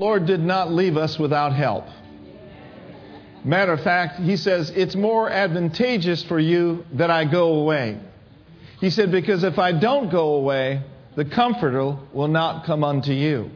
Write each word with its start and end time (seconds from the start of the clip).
Lord 0.00 0.24
did 0.24 0.40
not 0.40 0.72
leave 0.72 0.96
us 0.96 1.18
without 1.18 1.52
help. 1.54 1.84
Matter 3.44 3.74
of 3.74 3.82
fact, 3.82 4.18
he 4.18 4.38
says, 4.38 4.70
It's 4.70 4.96
more 4.96 5.28
advantageous 5.28 6.22
for 6.22 6.40
you 6.40 6.86
that 6.94 7.10
I 7.10 7.26
go 7.26 7.56
away. 7.56 8.00
He 8.80 8.88
said, 8.88 9.12
Because 9.12 9.44
if 9.44 9.58
I 9.58 9.72
don't 9.72 10.10
go 10.10 10.36
away, 10.36 10.82
the 11.16 11.26
Comforter 11.26 11.98
will 12.14 12.28
not 12.28 12.64
come 12.64 12.82
unto 12.82 13.12
you. 13.12 13.50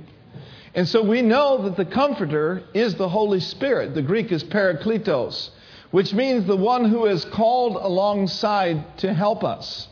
And 0.74 0.86
so 0.86 1.02
we 1.02 1.22
know 1.22 1.62
that 1.62 1.78
the 1.78 1.86
Comforter 1.86 2.62
is 2.74 2.94
the 2.96 3.08
Holy 3.08 3.40
Spirit. 3.40 3.94
The 3.94 4.02
Greek 4.02 4.30
is 4.30 4.44
parakletos, 4.44 5.48
which 5.92 6.12
means 6.12 6.46
the 6.46 6.56
one 6.56 6.90
who 6.90 7.06
is 7.06 7.24
called 7.24 7.76
alongside 7.76 8.98
to 8.98 9.14
help 9.14 9.44
us. 9.44 9.88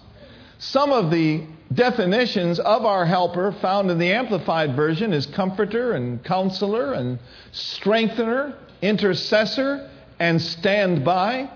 Some 0.59 0.93
of 0.93 1.11
the 1.11 1.47
definitions 1.75 2.59
of 2.59 2.85
our 2.85 3.05
helper 3.07 3.53
found 3.61 3.91
in 3.91 3.99
the 3.99 4.13
Amplified 4.13 4.75
Version 4.75 5.13
is 5.13 5.27
comforter 5.27 5.93
and 5.93 6.23
counselor 6.25 6.93
and 6.93 7.19
strengthener, 7.53 8.57
intercessor, 8.81 9.89
and 10.19 10.41
stand 10.41 11.05
by. 11.05 11.51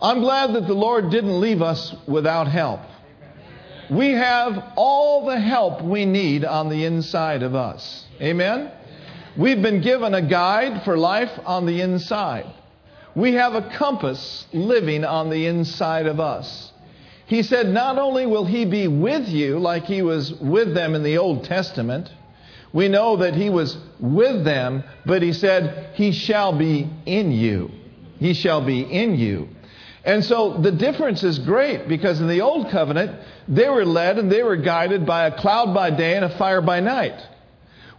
I'm 0.00 0.20
glad 0.20 0.54
that 0.54 0.66
the 0.66 0.74
Lord 0.74 1.10
didn't 1.10 1.40
leave 1.40 1.62
us 1.62 1.94
without 2.06 2.48
help. 2.48 2.80
We 3.90 4.10
have 4.10 4.72
all 4.76 5.26
the 5.26 5.40
help 5.40 5.82
we 5.82 6.04
need 6.04 6.44
on 6.44 6.68
the 6.68 6.84
inside 6.84 7.42
of 7.42 7.54
us. 7.54 8.04
Amen? 8.20 8.70
We've 9.36 9.62
been 9.62 9.80
given 9.80 10.14
a 10.14 10.22
guide 10.22 10.82
for 10.84 10.98
life 10.98 11.30
on 11.46 11.64
the 11.64 11.80
inside. 11.80 12.46
We 13.14 13.32
have 13.34 13.54
a 13.54 13.70
compass 13.76 14.46
living 14.52 15.04
on 15.04 15.30
the 15.30 15.46
inside 15.46 16.06
of 16.06 16.20
us. 16.20 16.67
He 17.28 17.42
said, 17.42 17.68
Not 17.68 17.98
only 17.98 18.24
will 18.24 18.46
He 18.46 18.64
be 18.64 18.88
with 18.88 19.28
you 19.28 19.58
like 19.58 19.84
He 19.84 20.00
was 20.00 20.32
with 20.32 20.74
them 20.74 20.94
in 20.94 21.02
the 21.02 21.18
Old 21.18 21.44
Testament, 21.44 22.10
we 22.72 22.88
know 22.88 23.18
that 23.18 23.34
He 23.34 23.50
was 23.50 23.76
with 24.00 24.44
them, 24.44 24.82
but 25.04 25.20
He 25.20 25.34
said, 25.34 25.90
He 25.94 26.12
shall 26.12 26.56
be 26.56 26.88
in 27.04 27.30
you. 27.30 27.70
He 28.18 28.32
shall 28.32 28.64
be 28.64 28.80
in 28.80 29.14
you. 29.14 29.48
And 30.04 30.24
so 30.24 30.56
the 30.56 30.72
difference 30.72 31.22
is 31.22 31.38
great 31.38 31.86
because 31.86 32.18
in 32.18 32.28
the 32.28 32.40
Old 32.40 32.70
Covenant, 32.70 33.20
they 33.46 33.68
were 33.68 33.84
led 33.84 34.18
and 34.18 34.32
they 34.32 34.42
were 34.42 34.56
guided 34.56 35.04
by 35.04 35.26
a 35.26 35.38
cloud 35.38 35.74
by 35.74 35.90
day 35.90 36.16
and 36.16 36.24
a 36.24 36.38
fire 36.38 36.62
by 36.62 36.80
night. 36.80 37.20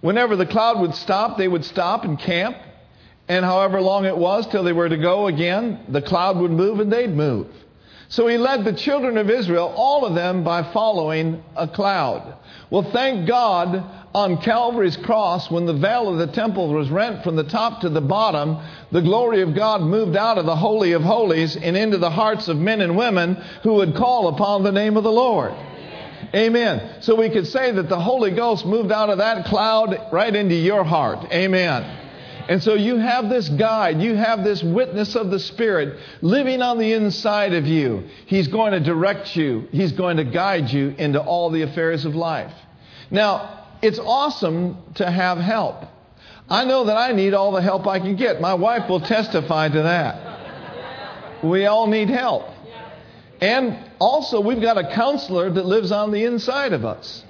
Whenever 0.01 0.35
the 0.35 0.47
cloud 0.47 0.79
would 0.79 0.95
stop, 0.95 1.37
they 1.37 1.47
would 1.47 1.65
stop 1.65 2.03
and 2.03 2.17
camp. 2.17 2.57
And 3.27 3.45
however 3.45 3.79
long 3.79 4.05
it 4.05 4.17
was 4.17 4.47
till 4.47 4.63
they 4.63 4.73
were 4.73 4.89
to 4.89 4.97
go 4.97 5.27
again, 5.27 5.81
the 5.87 6.01
cloud 6.01 6.37
would 6.37 6.49
move 6.49 6.79
and 6.79 6.91
they'd 6.91 7.15
move. 7.15 7.47
So 8.09 8.25
he 8.27 8.37
led 8.37 8.65
the 8.65 8.73
children 8.73 9.17
of 9.17 9.29
Israel, 9.29 9.71
all 9.75 10.03
of 10.03 10.15
them, 10.15 10.43
by 10.43 10.73
following 10.73 11.43
a 11.55 11.67
cloud. 11.67 12.35
Well, 12.71 12.91
thank 12.91 13.27
God 13.27 13.83
on 14.15 14.41
Calvary's 14.41 14.97
cross, 14.97 15.51
when 15.51 15.67
the 15.67 15.75
veil 15.75 16.09
of 16.09 16.17
the 16.17 16.33
temple 16.33 16.73
was 16.73 16.89
rent 16.89 17.23
from 17.23 17.35
the 17.35 17.43
top 17.43 17.81
to 17.81 17.89
the 17.89 18.01
bottom, 18.01 18.57
the 18.91 19.01
glory 19.01 19.43
of 19.43 19.53
God 19.53 19.81
moved 19.81 20.17
out 20.17 20.39
of 20.39 20.47
the 20.47 20.55
Holy 20.55 20.93
of 20.93 21.03
Holies 21.03 21.55
and 21.55 21.77
into 21.77 21.99
the 21.99 22.09
hearts 22.09 22.47
of 22.47 22.57
men 22.57 22.81
and 22.81 22.97
women 22.97 23.35
who 23.61 23.75
would 23.75 23.95
call 23.95 24.29
upon 24.29 24.63
the 24.63 24.71
name 24.71 24.97
of 24.97 25.03
the 25.03 25.11
Lord. 25.11 25.53
Amen. 26.33 27.01
So 27.01 27.15
we 27.15 27.29
could 27.29 27.45
say 27.45 27.71
that 27.71 27.89
the 27.89 27.99
Holy 27.99 28.31
Ghost 28.31 28.65
moved 28.65 28.91
out 28.91 29.11
of 29.11 29.19
that 29.19 29.45
cloud 29.45 30.09
right 30.11 30.35
into 30.35 30.55
your 30.55 30.83
heart. 30.83 31.25
Amen. 31.31 31.98
And 32.49 32.63
so 32.63 32.73
you 32.73 32.97
have 32.97 33.29
this 33.29 33.47
guide, 33.47 34.01
you 34.01 34.15
have 34.15 34.43
this 34.43 34.63
witness 34.63 35.15
of 35.15 35.29
the 35.29 35.37
Spirit 35.37 35.99
living 36.23 36.63
on 36.63 36.79
the 36.79 36.93
inside 36.93 37.53
of 37.53 37.67
you. 37.67 38.05
He's 38.25 38.47
going 38.47 38.71
to 38.71 38.79
direct 38.79 39.35
you, 39.35 39.67
He's 39.71 39.91
going 39.91 40.17
to 40.17 40.23
guide 40.23 40.71
you 40.71 40.95
into 40.97 41.21
all 41.21 41.51
the 41.51 41.61
affairs 41.61 42.05
of 42.05 42.15
life. 42.15 42.51
Now, 43.11 43.67
it's 43.83 43.99
awesome 43.99 44.77
to 44.95 45.09
have 45.09 45.37
help. 45.37 45.85
I 46.49 46.65
know 46.65 46.85
that 46.85 46.97
I 46.97 47.11
need 47.11 47.35
all 47.35 47.51
the 47.51 47.61
help 47.61 47.85
I 47.85 47.99
can 47.99 48.15
get. 48.15 48.41
My 48.41 48.55
wife 48.55 48.89
will 48.89 49.01
testify 49.01 49.69
to 49.69 49.83
that. 49.83 51.43
We 51.43 51.67
all 51.67 51.85
need 51.85 52.09
help. 52.09 52.49
And 53.39 53.77
also, 53.99 54.41
we've 54.41 54.59
got 54.59 54.79
a 54.79 54.95
counselor 54.95 55.51
that 55.51 55.65
lives 55.67 55.91
on 55.91 56.11
the 56.11 56.25
inside 56.25 56.73
of 56.73 56.83
us. 56.83 57.23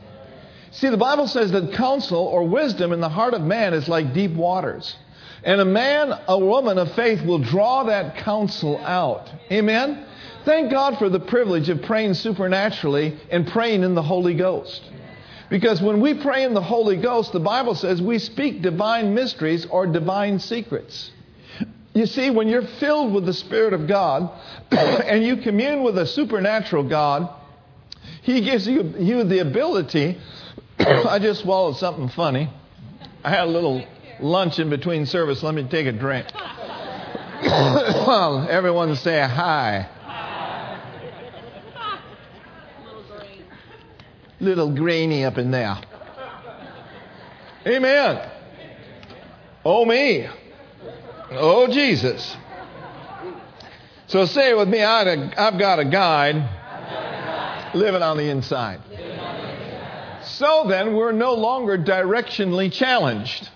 See, 0.72 0.88
the 0.88 0.98
Bible 0.98 1.28
says 1.28 1.52
that 1.52 1.74
counsel 1.74 2.22
or 2.22 2.48
wisdom 2.48 2.94
in 2.94 3.02
the 3.02 3.10
heart 3.10 3.34
of 3.34 3.42
man 3.42 3.74
is 3.74 3.90
like 3.90 4.14
deep 4.14 4.32
waters. 4.32 4.96
And 5.44 5.62
a 5.62 5.66
man, 5.66 6.14
a 6.28 6.38
woman 6.38 6.78
of 6.78 6.94
faith 6.94 7.24
will 7.24 7.40
draw 7.40 7.84
that 7.86 8.18
counsel 8.18 8.78
out. 8.80 9.30
Amen? 9.52 10.06
Thank 10.46 10.72
God 10.72 10.98
for 10.98 11.10
the 11.10 11.20
privilege 11.20 11.70
of 11.70 11.82
praying 11.84 12.16
supernaturally 12.16 13.18
and 13.30 13.48
praying 13.48 13.84
in 13.84 13.96
the 13.96 14.02
Holy 14.02 14.34
Ghost. 14.34 14.82
Because 15.50 15.82
when 15.82 16.00
we 16.00 16.14
pray 16.14 16.44
in 16.44 16.54
the 16.54 16.62
Holy 16.62 16.98
Ghost, 16.98 17.32
the 17.32 17.40
Bible 17.40 17.76
says 17.76 18.02
we 18.02 18.20
speak 18.20 18.62
divine 18.62 19.14
mysteries 19.14 19.66
or 19.66 19.88
divine 19.88 20.40
secrets. 20.40 21.12
You 21.94 22.06
see, 22.06 22.30
when 22.30 22.48
you're 22.48 22.68
filled 22.80 23.14
with 23.14 23.26
the 23.26 23.34
Spirit 23.34 23.74
of 23.74 23.88
God 23.88 24.32
and 24.72 25.24
you 25.24 25.38
commune 25.38 25.84
with 25.84 25.98
a 25.98 26.06
supernatural 26.06 26.84
God, 26.84 27.30
He 28.22 28.42
gives 28.42 28.68
you, 28.68 28.94
you 29.00 29.24
the 29.24 29.40
ability. 29.40 30.18
I 30.80 31.20
just 31.20 31.42
swallowed 31.42 31.78
something 31.78 32.10
funny. 32.10 32.50
I 33.24 33.32
had 33.32 33.46
a 33.46 33.52
little 33.52 33.84
lunch 34.22 34.60
in 34.60 34.70
between 34.70 35.06
service. 35.06 35.44
Let 35.44 35.54
me 35.54 35.64
take 35.64 35.88
a 35.88 35.92
drink. 35.92 36.28
well, 37.44 38.48
everyone 38.50 38.96
say 38.96 39.20
hi. 39.22 39.88
Little 44.40 44.74
grainy 44.74 45.26
up 45.26 45.38
in 45.38 45.52
there. 45.52 45.78
Amen. 47.68 48.30
Oh, 49.66 49.86
me. 49.86 50.28
Oh, 51.32 51.68
Jesus. 51.68 52.36
So 54.08 54.26
say 54.26 54.52
it 54.52 54.58
with 54.58 54.70
me 54.70 54.82
I've 54.82 55.60
got 55.60 55.80
a 55.80 55.86
guide 55.86 57.76
living 57.76 58.02
on 58.02 58.18
the 58.18 58.30
inside. 58.30 58.82
So 60.24 60.66
then, 60.68 60.96
we're 60.96 61.12
no 61.12 61.34
longer 61.34 61.78
directionally 61.78 62.72
challenged. 62.72 63.50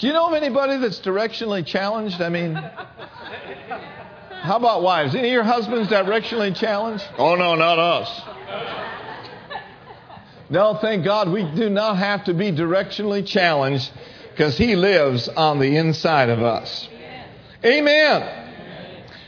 Do 0.00 0.06
you 0.06 0.14
know 0.14 0.28
of 0.28 0.32
anybody 0.32 0.78
that's 0.78 0.98
directionally 1.00 1.64
challenged? 1.64 2.22
I 2.22 2.30
mean, 2.30 2.54
how 2.54 4.56
about 4.56 4.82
wives? 4.82 5.14
Any 5.14 5.28
of 5.28 5.34
your 5.34 5.42
husbands 5.42 5.90
directionally 5.90 6.56
challenged? 6.56 7.04
Oh, 7.18 7.34
no, 7.34 7.54
not 7.54 7.78
us. 7.78 8.22
No, 10.48 10.78
thank 10.80 11.04
God 11.04 11.30
we 11.30 11.42
do 11.54 11.68
not 11.68 11.98
have 11.98 12.24
to 12.24 12.34
be 12.34 12.50
directionally 12.50 13.26
challenged 13.26 13.92
because 14.30 14.56
He 14.56 14.74
lives 14.74 15.28
on 15.28 15.58
the 15.58 15.76
inside 15.76 16.30
of 16.30 16.42
us. 16.42 16.88
Amen. 17.62 18.48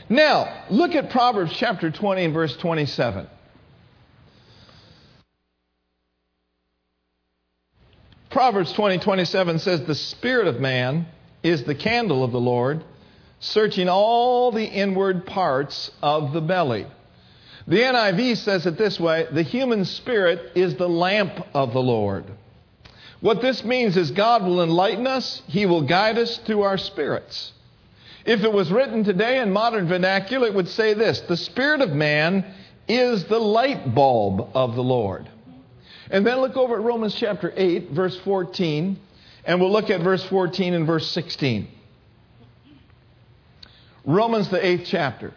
Now, 0.09 0.65
look 0.71 0.95
at 0.95 1.11
Proverbs 1.11 1.53
chapter 1.55 1.91
20 1.91 2.25
and 2.25 2.33
verse 2.33 2.57
27. 2.57 3.27
Proverbs 8.33 8.71
20, 8.73 8.97
27 8.97 9.59
says, 9.59 9.81
The 9.81 9.93
spirit 9.93 10.47
of 10.47 10.59
man 10.59 11.05
is 11.43 11.65
the 11.65 11.75
candle 11.75 12.23
of 12.23 12.31
the 12.31 12.39
Lord, 12.39 12.83
searching 13.39 13.87
all 13.87 14.51
the 14.51 14.65
inward 14.65 15.27
parts 15.27 15.91
of 16.01 16.33
the 16.33 16.41
belly. 16.41 16.87
The 17.67 17.81
NIV 17.81 18.37
says 18.37 18.65
it 18.65 18.75
this 18.75 18.99
way 18.99 19.27
the 19.31 19.43
human 19.43 19.85
spirit 19.85 20.53
is 20.55 20.75
the 20.75 20.89
lamp 20.89 21.45
of 21.53 21.73
the 21.73 21.81
Lord. 21.81 22.25
What 23.21 23.43
this 23.43 23.63
means 23.63 23.97
is 23.97 24.09
God 24.09 24.43
will 24.43 24.63
enlighten 24.63 25.05
us, 25.05 25.43
He 25.45 25.67
will 25.67 25.83
guide 25.83 26.17
us 26.17 26.39
through 26.39 26.63
our 26.63 26.79
spirits. 26.79 27.51
If 28.25 28.43
it 28.43 28.51
was 28.51 28.71
written 28.71 29.03
today 29.03 29.41
in 29.41 29.53
modern 29.53 29.87
vernacular, 29.87 30.47
it 30.47 30.55
would 30.55 30.69
say 30.69 30.95
this 30.95 31.21
The 31.21 31.37
spirit 31.37 31.81
of 31.81 31.91
man 31.91 32.51
is 32.87 33.25
the 33.25 33.39
light 33.39 33.93
bulb 33.93 34.49
of 34.55 34.73
the 34.73 34.83
Lord. 34.83 35.29
And 36.09 36.25
then 36.25 36.39
look 36.39 36.55
over 36.57 36.75
at 36.75 36.81
Romans 36.81 37.15
chapter 37.15 37.53
8, 37.55 37.91
verse 37.91 38.17
14, 38.19 38.99
and 39.45 39.59
we'll 39.59 39.71
look 39.71 39.89
at 39.89 40.01
verse 40.01 40.23
14 40.23 40.73
and 40.73 40.87
verse 40.87 41.09
16. 41.11 41.67
Romans, 44.05 44.49
the 44.49 44.65
eighth 44.65 44.85
chapter. 44.85 45.33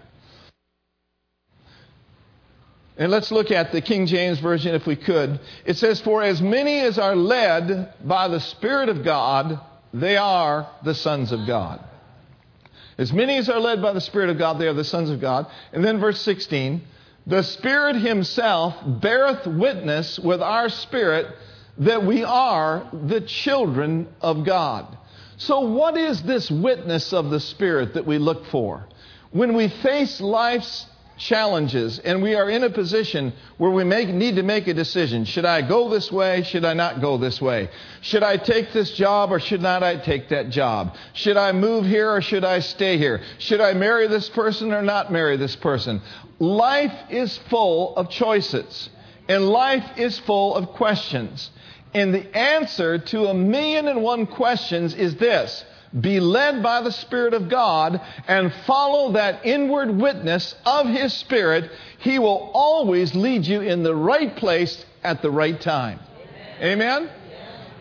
And 2.98 3.12
let's 3.12 3.30
look 3.30 3.50
at 3.50 3.72
the 3.72 3.82
King 3.82 4.06
James 4.06 4.38
Version 4.40 4.74
if 4.74 4.86
we 4.86 4.96
could. 4.96 5.38
It 5.66 5.76
says, 5.76 6.00
For 6.00 6.22
as 6.22 6.40
many 6.40 6.80
as 6.80 6.98
are 6.98 7.14
led 7.14 7.92
by 8.02 8.28
the 8.28 8.40
Spirit 8.40 8.88
of 8.88 9.04
God, 9.04 9.60
they 9.92 10.16
are 10.16 10.68
the 10.82 10.94
sons 10.94 11.30
of 11.30 11.46
God. 11.46 11.84
As 12.98 13.12
many 13.12 13.36
as 13.36 13.50
are 13.50 13.60
led 13.60 13.82
by 13.82 13.92
the 13.92 14.00
Spirit 14.00 14.30
of 14.30 14.38
God, 14.38 14.58
they 14.58 14.66
are 14.66 14.72
the 14.72 14.84
sons 14.84 15.10
of 15.10 15.20
God. 15.20 15.46
And 15.72 15.84
then 15.84 16.00
verse 16.00 16.20
16, 16.22 16.82
the 17.26 17.43
Spirit 17.43 17.96
Himself 17.96 18.75
beareth 18.87 19.46
witness 19.46 20.19
with 20.19 20.40
our 20.40 20.69
spirit 20.69 21.26
that 21.78 22.05
we 22.05 22.23
are 22.23 22.88
the 22.93 23.20
children 23.20 24.08
of 24.20 24.44
God. 24.44 24.96
So, 25.37 25.61
what 25.61 25.96
is 25.96 26.23
this 26.23 26.50
witness 26.50 27.12
of 27.12 27.31
the 27.31 27.40
Spirit 27.40 27.94
that 27.94 28.06
we 28.06 28.19
look 28.19 28.46
for? 28.46 28.87
When 29.32 29.55
we 29.55 29.69
face 29.69 30.20
life's 30.20 30.87
challenges 31.16 31.98
and 31.98 32.22
we 32.22 32.34
are 32.34 32.48
in 32.48 32.64
a 32.64 32.70
position 32.70 33.32
where 33.58 33.70
we 33.70 33.84
make, 33.84 34.08
need 34.08 34.36
to 34.36 34.42
make 34.42 34.66
a 34.66 34.74
decision. 34.74 35.24
Should 35.24 35.44
I 35.44 35.62
go 35.62 35.88
this 35.88 36.12
way? 36.12 36.42
Should 36.42 36.64
I 36.64 36.74
not 36.74 37.00
go 37.00 37.16
this 37.16 37.40
way? 37.40 37.70
Should 38.02 38.22
I 38.22 38.36
take 38.36 38.72
this 38.72 38.92
job 38.92 39.32
or 39.32 39.40
should 39.40 39.62
not 39.62 39.82
I 39.82 39.96
take 39.96 40.28
that 40.28 40.50
job? 40.50 40.94
Should 41.14 41.36
I 41.36 41.52
move 41.52 41.86
here 41.86 42.10
or 42.10 42.20
should 42.20 42.44
I 42.44 42.60
stay 42.60 42.98
here? 42.98 43.22
Should 43.38 43.60
I 43.60 43.72
marry 43.74 44.08
this 44.08 44.28
person 44.28 44.72
or 44.72 44.82
not 44.82 45.10
marry 45.10 45.36
this 45.36 45.56
person? 45.56 46.02
Life 46.38 46.94
is 47.10 47.36
full 47.48 47.96
of 47.96 48.10
choices 48.10 48.90
and 49.28 49.48
life 49.48 49.98
is 49.98 50.18
full 50.20 50.54
of 50.54 50.68
questions. 50.68 51.50
And 51.94 52.12
the 52.14 52.36
answer 52.36 52.98
to 52.98 53.26
a 53.26 53.34
million 53.34 53.88
and 53.88 54.02
one 54.02 54.26
questions 54.26 54.94
is 54.94 55.16
this 55.16 55.64
be 56.00 56.20
led 56.20 56.62
by 56.62 56.82
the 56.82 56.93
Spirit 56.93 57.34
of 57.34 57.48
God 57.48 58.00
and 58.28 58.52
follow 58.66 59.12
that 59.12 59.46
inward 59.46 59.90
witness 59.90 60.54
of 60.64 60.87
His 60.87 61.12
Spirit, 61.14 61.70
He 61.98 62.19
will 62.19 62.50
always 62.52 63.14
lead 63.14 63.46
you 63.46 63.60
in 63.60 63.82
the 63.82 63.94
right 63.94 64.34
place 64.37 64.84
at 65.02 65.22
the 65.22 65.31
right 65.31 65.60
time. 65.60 66.00
Amen? 66.60 66.82
Amen? 66.82 67.10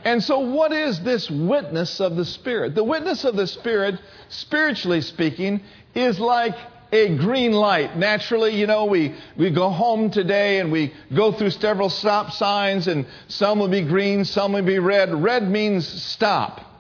And 0.06 0.24
so, 0.24 0.40
what 0.40 0.72
is 0.72 1.02
this 1.02 1.30
witness 1.32 2.00
of 2.00 2.16
the 2.16 2.26
Spirit? 2.26 2.76
The 2.76 2.84
witness 2.84 3.26
of 3.26 3.36
the 3.36 3.48
Spirit, 3.48 4.00
spiritually 4.30 5.02
speaking, 5.02 5.62
is 5.96 6.20
like 6.20 6.56
a 6.92 7.18
green 7.18 7.52
light. 7.52 7.98
Naturally, 7.98 8.56
you 8.56 8.68
know, 8.68 8.86
we, 8.86 9.16
we 9.36 9.50
go 9.50 9.70
home 9.70 10.12
today 10.12 10.60
and 10.60 10.72
we 10.72 10.94
go 11.14 11.32
through 11.32 11.50
several 11.50 11.90
stop 11.90 12.32
signs, 12.32 12.88
and 12.88 13.08
some 13.28 13.60
will 13.60 13.68
be 13.68 13.82
green, 13.82 14.26
some 14.26 14.54
will 14.54 14.62
be 14.62 14.78
red. 14.80 15.14
Red 15.14 15.50
means 15.50 15.88
stop. 15.88 16.75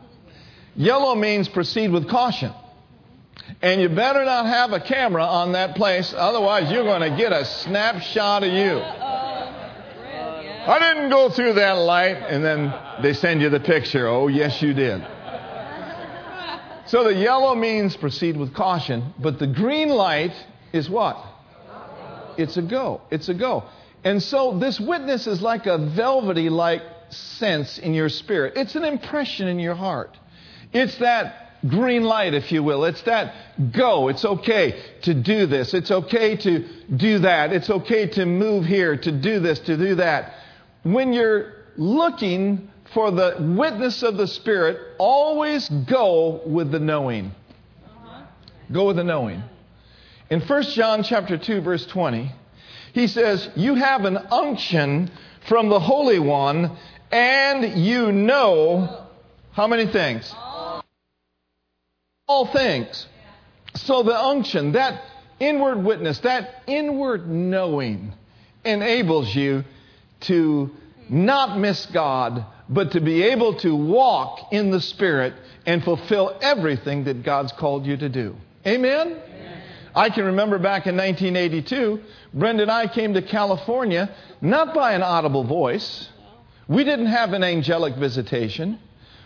Yellow 0.75 1.15
means 1.15 1.47
proceed 1.47 1.91
with 1.91 2.09
caution. 2.09 2.51
And 3.61 3.79
you 3.81 3.89
better 3.89 4.25
not 4.25 4.45
have 4.47 4.73
a 4.73 4.79
camera 4.79 5.23
on 5.23 5.53
that 5.53 5.75
place, 5.75 6.13
otherwise, 6.15 6.71
you're 6.71 6.83
going 6.83 7.09
to 7.09 7.15
get 7.17 7.31
a 7.31 7.45
snapshot 7.45 8.43
of 8.43 8.51
you. 8.51 8.81
I 10.67 10.79
didn't 10.79 11.11
go 11.11 11.29
through 11.29 11.53
that 11.53 11.73
light, 11.73 12.17
and 12.17 12.43
then 12.43 12.73
they 13.01 13.13
send 13.13 13.41
you 13.41 13.49
the 13.49 13.59
picture. 13.59 14.07
Oh, 14.07 14.27
yes, 14.27 14.61
you 14.61 14.73
did. 14.73 15.05
So 16.87 17.03
the 17.03 17.13
yellow 17.13 17.55
means 17.55 17.95
proceed 17.95 18.35
with 18.35 18.53
caution, 18.53 19.13
but 19.19 19.39
the 19.39 19.47
green 19.47 19.89
light 19.89 20.33
is 20.73 20.89
what? 20.89 21.17
It's 22.37 22.57
a 22.57 22.61
go. 22.61 23.01
It's 23.11 23.29
a 23.29 23.33
go. 23.33 23.63
And 24.03 24.21
so 24.21 24.57
this 24.59 24.79
witness 24.79 25.25
is 25.25 25.41
like 25.41 25.65
a 25.65 25.77
velvety 25.77 26.49
like 26.49 26.83
sense 27.09 27.77
in 27.77 27.93
your 27.93 28.09
spirit. 28.09 28.53
It's 28.55 28.75
an 28.75 28.83
impression 28.83 29.47
in 29.47 29.59
your 29.59 29.75
heart. 29.75 30.17
It's 30.73 30.97
that 30.97 31.45
green 31.67 32.03
light, 32.03 32.33
if 32.33 32.51
you 32.51 32.63
will. 32.63 32.85
It's 32.85 33.01
that 33.03 33.33
go. 33.71 34.07
It's 34.07 34.25
okay 34.25 34.79
to 35.03 35.13
do 35.13 35.45
this. 35.45 35.73
It's 35.73 35.91
okay 35.91 36.35
to 36.35 36.67
do 36.95 37.19
that. 37.19 37.53
It's 37.53 37.69
okay 37.69 38.07
to 38.07 38.25
move 38.25 38.65
here, 38.65 38.97
to 38.97 39.11
do 39.11 39.39
this, 39.39 39.59
to 39.59 39.77
do 39.77 39.95
that. 39.95 40.33
When 40.83 41.13
you're 41.13 41.53
looking 41.77 42.69
for 42.93 43.11
the 43.11 43.37
witness 43.39 44.03
of 44.03 44.17
the 44.17 44.27
Spirit, 44.27 44.79
always 44.99 45.67
go 45.69 46.41
with 46.45 46.71
the 46.71 46.79
knowing. 46.79 47.31
Go 48.71 48.87
with 48.87 48.95
the 48.95 49.03
knowing. 49.03 49.43
In 50.29 50.41
1 50.41 50.63
John 50.63 51.03
chapter 51.03 51.37
2 51.37 51.61
verse 51.61 51.85
20, 51.85 52.31
he 52.93 53.07
says, 53.07 53.49
"You 53.55 53.75
have 53.75 54.05
an 54.05 54.17
unction 54.31 55.11
from 55.47 55.69
the 55.69 55.79
Holy 55.79 56.19
One, 56.19 56.71
and 57.11 57.77
you 57.79 58.11
know 58.11 59.05
how 59.51 59.67
many 59.67 59.85
things? 59.85 60.33
All 62.27 62.47
things. 62.47 63.05
So 63.75 64.01
the 64.01 64.17
unction, 64.17 64.71
that 64.71 64.99
inward 65.39 65.83
witness, 65.83 66.17
that 66.19 66.63
inward 66.65 67.29
knowing 67.29 68.13
enables 68.63 69.35
you 69.35 69.63
to 70.21 70.71
not 71.07 71.59
miss 71.59 71.85
God, 71.87 72.43
but 72.67 72.93
to 72.93 73.01
be 73.01 73.21
able 73.21 73.53
to 73.59 73.75
walk 73.75 74.51
in 74.51 74.71
the 74.71 74.81
Spirit 74.81 75.35
and 75.67 75.83
fulfill 75.83 76.35
everything 76.41 77.03
that 77.03 77.21
God's 77.21 77.51
called 77.51 77.85
you 77.85 77.95
to 77.97 78.09
do. 78.09 78.35
Amen? 78.65 79.07
Amen? 79.07 79.61
I 79.93 80.09
can 80.09 80.25
remember 80.25 80.57
back 80.57 80.87
in 80.87 80.97
1982, 80.97 82.01
Brenda 82.33 82.63
and 82.63 82.71
I 82.71 82.87
came 82.87 83.13
to 83.13 83.21
California 83.21 84.13
not 84.41 84.73
by 84.73 84.93
an 84.93 85.03
audible 85.03 85.43
voice. 85.43 86.09
We 86.67 86.83
didn't 86.83 87.05
have 87.05 87.33
an 87.33 87.43
angelic 87.43 87.95
visitation. 87.97 88.79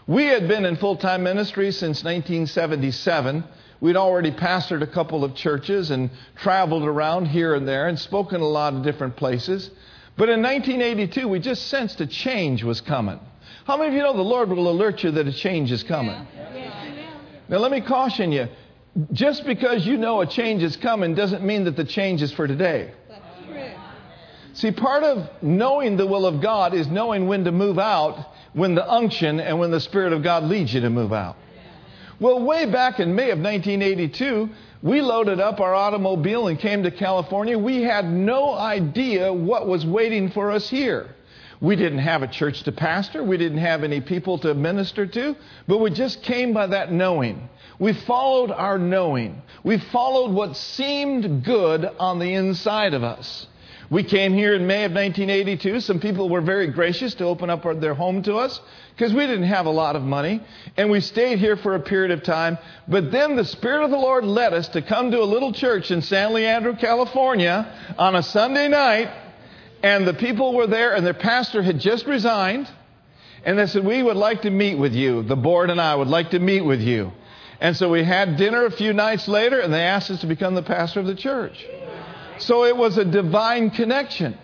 We 0.09 0.25
had 0.25 0.47
been 0.47 0.65
in 0.65 0.75
full 0.77 0.95
time 0.95 1.21
ministry 1.21 1.71
since 1.71 2.03
1977. 2.03 3.43
We'd 3.79 3.95
already 3.95 4.31
pastored 4.31 4.81
a 4.81 4.87
couple 4.87 5.23
of 5.23 5.35
churches 5.35 5.91
and 5.91 6.09
traveled 6.35 6.81
around 6.81 7.27
here 7.27 7.53
and 7.53 7.67
there 7.67 7.87
and 7.87 7.99
spoken 7.99 8.41
a 8.41 8.47
lot 8.47 8.73
of 8.73 8.81
different 8.81 9.17
places. 9.17 9.69
But 10.17 10.29
in 10.29 10.41
1982, 10.41 11.27
we 11.27 11.37
just 11.37 11.67
sensed 11.67 12.01
a 12.01 12.07
change 12.07 12.63
was 12.63 12.81
coming. 12.81 13.19
How 13.65 13.77
many 13.77 13.89
of 13.89 13.93
you 13.93 13.99
know 13.99 14.13
the 14.13 14.23
Lord 14.23 14.49
will 14.49 14.71
alert 14.71 15.03
you 15.03 15.11
that 15.11 15.27
a 15.27 15.31
change 15.31 15.71
is 15.71 15.83
coming? 15.83 16.25
Now, 17.47 17.59
let 17.59 17.71
me 17.71 17.79
caution 17.79 18.31
you. 18.31 18.47
Just 19.13 19.45
because 19.45 19.85
you 19.85 19.95
know 19.95 20.21
a 20.21 20.25
change 20.25 20.63
is 20.63 20.75
coming 20.75 21.13
doesn't 21.13 21.43
mean 21.43 21.65
that 21.65 21.75
the 21.75 21.85
change 21.85 22.23
is 22.23 22.31
for 22.31 22.47
today. 22.47 22.93
See, 24.59 24.71
part 24.71 25.05
of 25.05 25.29
knowing 25.41 25.95
the 25.95 26.05
will 26.05 26.25
of 26.25 26.41
God 26.41 26.73
is 26.73 26.85
knowing 26.89 27.27
when 27.27 27.45
to 27.45 27.51
move 27.53 27.79
out 27.79 28.25
when 28.51 28.75
the 28.75 28.85
unction 28.85 29.39
and 29.39 29.57
when 29.57 29.71
the 29.71 29.79
Spirit 29.79 30.11
of 30.11 30.21
God 30.21 30.43
leads 30.43 30.73
you 30.73 30.81
to 30.81 30.89
move 30.89 31.13
out. 31.13 31.37
Well, 32.19 32.43
way 32.43 32.65
back 32.65 32.99
in 32.99 33.15
May 33.15 33.29
of 33.29 33.39
1982, 33.39 34.49
we 34.83 34.99
loaded 34.99 35.39
up 35.39 35.61
our 35.61 35.73
automobile 35.73 36.49
and 36.49 36.59
came 36.59 36.83
to 36.83 36.91
California. 36.91 37.57
We 37.57 37.83
had 37.83 38.11
no 38.11 38.53
idea 38.53 39.31
what 39.31 39.65
was 39.65 39.85
waiting 39.85 40.29
for 40.29 40.51
us 40.51 40.69
here. 40.69 41.15
We 41.61 41.77
didn't 41.77 41.99
have 41.99 42.21
a 42.21 42.27
church 42.27 42.63
to 42.63 42.73
pastor. 42.73 43.23
We 43.23 43.37
didn't 43.37 43.59
have 43.59 43.85
any 43.85 44.01
people 44.01 44.39
to 44.39 44.53
minister 44.53 45.05
to, 45.07 45.37
but 45.69 45.77
we 45.77 45.89
just 45.89 46.21
came 46.21 46.51
by 46.51 46.67
that 46.67 46.91
knowing. 46.91 47.47
We 47.79 47.93
followed 47.93 48.51
our 48.51 48.77
knowing. 48.77 49.41
We 49.63 49.77
followed 49.77 50.31
what 50.31 50.57
seemed 50.57 51.45
good 51.45 51.85
on 51.97 52.19
the 52.19 52.33
inside 52.33 52.93
of 52.93 53.05
us. 53.05 53.47
We 53.91 54.03
came 54.03 54.33
here 54.33 54.53
in 54.53 54.67
May 54.67 54.83
of 54.83 54.91
1982. 54.91 55.79
Some 55.79 55.99
people 55.99 56.29
were 56.29 56.41
very 56.41 56.67
gracious 56.67 57.15
to 57.15 57.25
open 57.25 57.49
up 57.49 57.63
their 57.81 57.95
home 57.95 58.21
to 58.23 58.35
us 58.35 58.61
because 58.95 59.13
we 59.13 59.25
didn't 59.25 59.47
have 59.47 59.65
a 59.65 59.71
lot 59.71 59.95
of 59.95 60.03
money. 60.03 60.43
And 60.77 60.91
we 60.91 61.01
stayed 61.01 61.39
here 61.39 61.57
for 61.57 61.73
a 61.73 61.79
period 61.79 62.11
of 62.11 62.21
time. 62.21 62.59
But 62.87 63.11
then 63.11 63.35
the 63.35 63.45
Spirit 63.45 63.83
of 63.83 63.89
the 63.89 63.97
Lord 63.97 64.25
led 64.25 64.53
us 64.53 64.67
to 64.69 64.83
come 64.83 65.09
to 65.09 65.21
a 65.21 65.25
little 65.25 65.51
church 65.53 65.89
in 65.89 66.03
San 66.03 66.33
Leandro, 66.33 66.75
California 66.75 67.73
on 67.97 68.15
a 68.15 68.21
Sunday 68.21 68.67
night. 68.67 69.09
And 69.81 70.05
the 70.05 70.13
people 70.13 70.53
were 70.53 70.67
there, 70.67 70.93
and 70.93 71.03
their 71.03 71.13
pastor 71.15 71.63
had 71.63 71.79
just 71.79 72.05
resigned. 72.05 72.69
And 73.43 73.57
they 73.57 73.65
said, 73.65 73.85
We 73.85 74.03
would 74.03 74.17
like 74.17 74.43
to 74.43 74.51
meet 74.51 74.75
with 74.75 74.93
you. 74.93 75.23
The 75.23 75.35
board 75.35 75.71
and 75.71 75.81
I 75.81 75.95
would 75.95 76.09
like 76.09 76.31
to 76.31 76.39
meet 76.39 76.61
with 76.61 76.81
you. 76.81 77.11
And 77.59 77.75
so 77.75 77.89
we 77.89 78.03
had 78.03 78.37
dinner 78.37 78.65
a 78.65 78.71
few 78.71 78.93
nights 78.93 79.27
later, 79.27 79.59
and 79.59 79.73
they 79.73 79.81
asked 79.81 80.11
us 80.11 80.21
to 80.21 80.27
become 80.27 80.53
the 80.53 80.61
pastor 80.61 80.99
of 80.99 81.07
the 81.07 81.15
church. 81.15 81.65
So 82.39 82.65
it 82.65 82.75
was 82.75 82.97
a 82.97 83.05
divine 83.05 83.69
connection. 83.69 84.37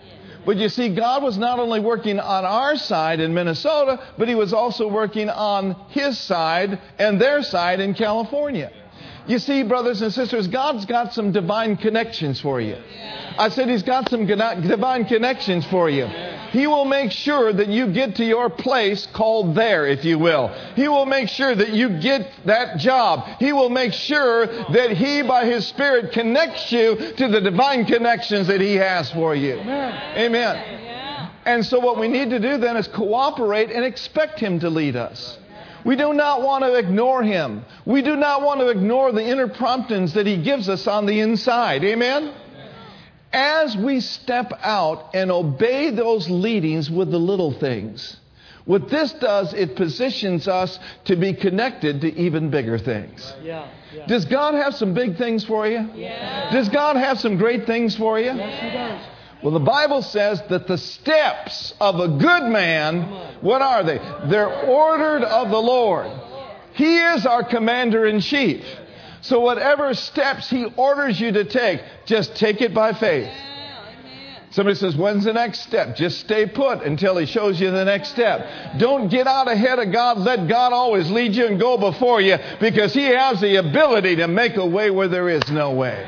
But 0.45 0.57
you 0.57 0.69
see, 0.69 0.93
God 0.93 1.23
was 1.23 1.37
not 1.37 1.59
only 1.59 1.79
working 1.79 2.19
on 2.19 2.45
our 2.45 2.75
side 2.75 3.19
in 3.19 3.33
Minnesota, 3.33 3.99
but 4.17 4.27
He 4.27 4.35
was 4.35 4.53
also 4.53 4.87
working 4.87 5.29
on 5.29 5.75
His 5.89 6.19
side 6.19 6.79
and 6.99 7.19
their 7.19 7.41
side 7.41 7.79
in 7.79 7.95
California. 7.95 8.71
You 9.27 9.39
see, 9.39 9.63
brothers 9.63 10.01
and 10.01 10.13
sisters, 10.13 10.47
God's 10.47 10.85
got 10.85 11.13
some 11.13 11.31
divine 11.31 11.77
connections 11.77 12.39
for 12.39 12.61
you. 12.61 12.77
I 13.37 13.49
said 13.49 13.69
He's 13.69 13.83
got 13.83 14.09
some 14.09 14.25
divine 14.27 15.05
connections 15.05 15.65
for 15.65 15.89
you. 15.89 16.05
He 16.51 16.67
will 16.67 16.85
make 16.85 17.11
sure 17.11 17.51
that 17.51 17.67
you 17.67 17.87
get 17.87 18.15
to 18.15 18.25
your 18.25 18.49
place 18.49 19.07
called 19.07 19.55
there, 19.55 19.87
if 19.87 20.05
you 20.05 20.17
will. 20.19 20.47
He 20.75 20.87
will 20.87 21.05
make 21.05 21.27
sure 21.27 21.53
that 21.53 21.71
you 21.71 21.99
get 21.99 22.31
that 22.45 22.77
job. 22.77 23.27
He 23.39 23.51
will 23.51 23.69
make 23.69 23.93
sure 23.93 24.45
that 24.45 24.91
He, 24.91 25.21
by 25.21 25.45
His 25.45 25.67
Spirit, 25.67 26.13
connects 26.13 26.71
you 26.71 26.95
to 27.17 27.27
the 27.27 27.41
divine 27.41 27.85
connections 27.85 28.47
that 28.47 28.61
He 28.61 28.75
has 28.75 29.11
for 29.11 29.35
you. 29.35 29.55
Amen. 29.55 30.15
Amen. 30.15 31.29
And 31.45 31.65
so, 31.65 31.79
what 31.79 31.99
we 31.99 32.07
need 32.07 32.29
to 32.29 32.39
do 32.39 32.57
then 32.57 32.77
is 32.77 32.87
cooperate 32.87 33.69
and 33.71 33.83
expect 33.83 34.39
Him 34.39 34.59
to 34.61 34.69
lead 34.69 34.95
us. 34.95 35.37
We 35.85 35.95
do 35.95 36.13
not 36.13 36.41
want 36.41 36.63
to 36.63 36.73
ignore 36.75 37.23
Him. 37.23 37.63
We 37.85 38.01
do 38.01 38.15
not 38.15 38.41
want 38.41 38.59
to 38.59 38.69
ignore 38.69 39.11
the 39.11 39.23
inner 39.23 39.47
promptings 39.47 40.13
that 40.13 40.25
He 40.25 40.41
gives 40.41 40.67
us 40.67 40.87
on 40.87 41.05
the 41.05 41.19
inside. 41.19 41.83
Amen? 41.83 42.33
As 43.31 43.77
we 43.77 43.99
step 43.99 44.51
out 44.63 45.13
and 45.13 45.29
obey 45.29 45.91
those 45.91 46.29
leadings 46.29 46.89
with 46.89 47.11
the 47.11 47.19
little 47.19 47.51
things, 47.51 48.17
what 48.65 48.89
this 48.89 49.11
does, 49.13 49.53
it 49.53 49.75
positions 49.75 50.47
us 50.47 50.79
to 51.05 51.15
be 51.15 51.33
connected 51.33 52.01
to 52.01 52.13
even 52.15 52.49
bigger 52.49 52.79
things. 52.79 53.33
Yeah, 53.43 53.69
yeah. 53.93 54.07
Does 54.07 54.25
God 54.25 54.55
have 54.55 54.73
some 54.73 54.95
big 54.95 55.17
things 55.17 55.45
for 55.45 55.67
you? 55.67 55.87
Yeah. 55.93 56.51
Does 56.51 56.69
God 56.69 56.95
have 56.95 57.19
some 57.19 57.37
great 57.37 57.67
things 57.67 57.95
for 57.95 58.19
you? 58.19 58.31
Yes, 58.33 58.61
He 58.61 58.69
does. 58.71 59.14
Well, 59.43 59.53
the 59.53 59.59
Bible 59.59 60.01
says 60.01 60.41
that 60.49 60.67
the 60.67 60.77
steps 60.77 61.73
of 61.79 61.99
a 61.99 62.07
good 62.07 62.43
man, 62.51 63.03
what 63.41 63.61
are 63.61 63.83
they? 63.83 63.99
They're 64.29 64.65
ordered 64.65 65.23
of 65.23 65.49
the 65.49 65.61
Lord. 65.61 66.09
He 66.73 66.97
is 66.97 67.25
our 67.25 67.43
commander 67.43 68.05
in 68.05 68.21
chief. 68.21 68.65
So, 69.21 69.39
whatever 69.39 69.93
steps 69.93 70.49
He 70.49 70.65
orders 70.77 71.19
you 71.19 71.31
to 71.31 71.45
take, 71.45 71.81
just 72.05 72.35
take 72.35 72.61
it 72.61 72.73
by 72.73 72.93
faith. 72.93 73.31
Somebody 74.51 74.75
says, 74.75 74.95
When's 74.95 75.25
the 75.25 75.33
next 75.33 75.63
step? 75.63 75.97
Just 75.97 76.19
stay 76.21 76.45
put 76.45 76.81
until 76.81 77.17
He 77.17 77.25
shows 77.25 77.59
you 77.59 77.71
the 77.71 77.83
next 77.83 78.11
step. 78.11 78.77
Don't 78.77 79.09
get 79.09 79.27
out 79.27 79.49
ahead 79.49 79.79
of 79.79 79.91
God. 79.91 80.19
Let 80.19 80.47
God 80.47 80.71
always 80.71 81.09
lead 81.11 81.35
you 81.35 81.47
and 81.47 81.59
go 81.59 81.77
before 81.77 82.21
you 82.21 82.37
because 82.61 82.93
He 82.93 83.03
has 83.03 83.41
the 83.41 83.57
ability 83.57 84.17
to 84.17 84.27
make 84.27 84.55
a 84.55 84.65
way 84.65 84.91
where 84.91 85.09
there 85.09 85.27
is 85.27 85.43
no 85.49 85.71
way. 85.71 86.07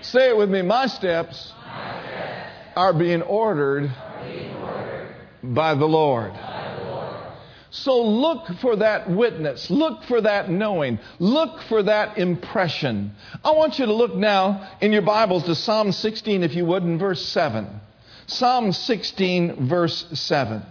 Say 0.00 0.30
it 0.30 0.36
with 0.36 0.48
me 0.48 0.62
my 0.62 0.86
steps, 0.86 0.88
my 0.88 0.88
steps 0.88 1.61
are, 2.76 2.92
being 2.92 3.22
ordered, 3.22 3.90
being 4.24 4.54
ordered 4.56 5.14
by 5.42 5.74
the 5.74 5.86
Lord. 5.86 6.32
So 7.72 8.02
look 8.02 8.48
for 8.60 8.76
that 8.76 9.10
witness. 9.10 9.70
Look 9.70 10.04
for 10.04 10.20
that 10.20 10.50
knowing. 10.50 10.98
Look 11.18 11.62
for 11.70 11.82
that 11.82 12.18
impression. 12.18 13.12
I 13.42 13.52
want 13.52 13.78
you 13.78 13.86
to 13.86 13.94
look 13.94 14.14
now 14.14 14.76
in 14.82 14.92
your 14.92 15.00
Bibles 15.00 15.44
to 15.44 15.54
Psalm 15.54 15.90
16, 15.90 16.42
if 16.42 16.54
you 16.54 16.66
would, 16.66 16.82
in 16.82 16.98
verse 16.98 17.24
7. 17.28 17.80
Psalm 18.26 18.72
16, 18.72 19.68
verse 19.68 20.06
7. 20.12 20.62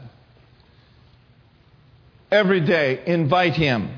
Every 2.32 2.62
day, 2.62 3.02
invite 3.08 3.56
Him 3.56 3.98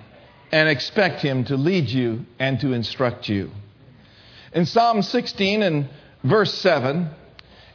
and 0.53 0.69
expect 0.69 1.21
Him 1.21 1.43
to 1.45 1.57
lead 1.57 1.89
you 1.89 2.25
and 2.39 2.57
to 2.61 2.71
instruct 2.71 3.27
you. 3.27 3.51
In 4.53 4.65
Psalm 4.65 5.01
16 5.01 5.61
and 5.61 5.89
verse 6.23 6.53
7, 6.53 7.09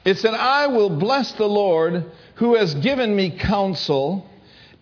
it 0.08 0.18
said, 0.18 0.34
I 0.34 0.68
will 0.68 0.90
bless 0.90 1.32
the 1.32 1.46
Lord 1.46 2.04
who 2.36 2.54
has 2.54 2.74
given 2.74 3.14
me 3.14 3.30
counsel 3.30 4.28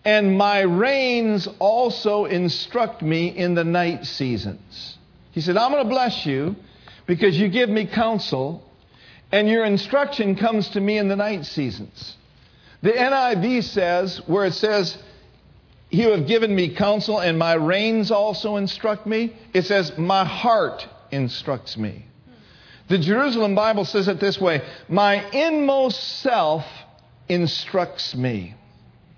and 0.07 0.37
my 0.37 0.61
reins 0.61 1.49
also 1.59 2.23
instruct 2.23 3.01
me 3.01 3.27
in 3.27 3.55
the 3.55 3.65
night 3.65 4.05
seasons. 4.05 4.97
He 5.31 5.41
said, 5.41 5.57
I'm 5.57 5.69
going 5.71 5.83
to 5.83 5.89
bless 5.89 6.25
you 6.25 6.55
because 7.05 7.37
you 7.37 7.49
give 7.49 7.69
me 7.69 7.85
counsel, 7.85 8.63
and 9.33 9.49
your 9.49 9.65
instruction 9.65 10.37
comes 10.37 10.69
to 10.69 10.79
me 10.79 10.97
in 10.97 11.09
the 11.09 11.17
night 11.17 11.45
seasons. 11.45 12.15
The 12.81 12.91
NIV 12.91 13.65
says, 13.65 14.21
where 14.27 14.45
it 14.45 14.53
says, 14.53 14.97
You 15.89 16.11
have 16.11 16.25
given 16.25 16.55
me 16.55 16.73
counsel, 16.73 17.19
and 17.19 17.37
my 17.37 17.55
reins 17.55 18.09
also 18.09 18.55
instruct 18.55 19.05
me, 19.05 19.35
it 19.53 19.63
says, 19.63 19.97
My 19.97 20.23
heart 20.23 20.87
instructs 21.11 21.75
me. 21.75 22.06
The 22.87 22.97
Jerusalem 22.97 23.53
Bible 23.53 23.85
says 23.85 24.07
it 24.07 24.19
this 24.19 24.39
way 24.39 24.61
My 24.87 25.29
inmost 25.31 26.21
self 26.21 26.65
instructs 27.27 28.15
me. 28.15 28.55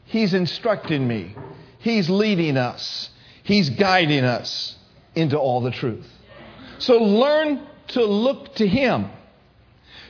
He's 0.05 0.33
instructing 0.33 1.07
me. 1.07 1.35
He's 1.79 2.09
leading 2.09 2.57
us. 2.57 3.09
He's 3.43 3.69
guiding 3.69 4.23
us 4.23 4.75
into 5.15 5.37
all 5.37 5.61
the 5.61 5.71
truth. 5.71 6.07
So 6.79 6.97
learn 6.97 7.61
to 7.89 8.03
look 8.03 8.55
to 8.55 8.67
Him. 8.67 9.09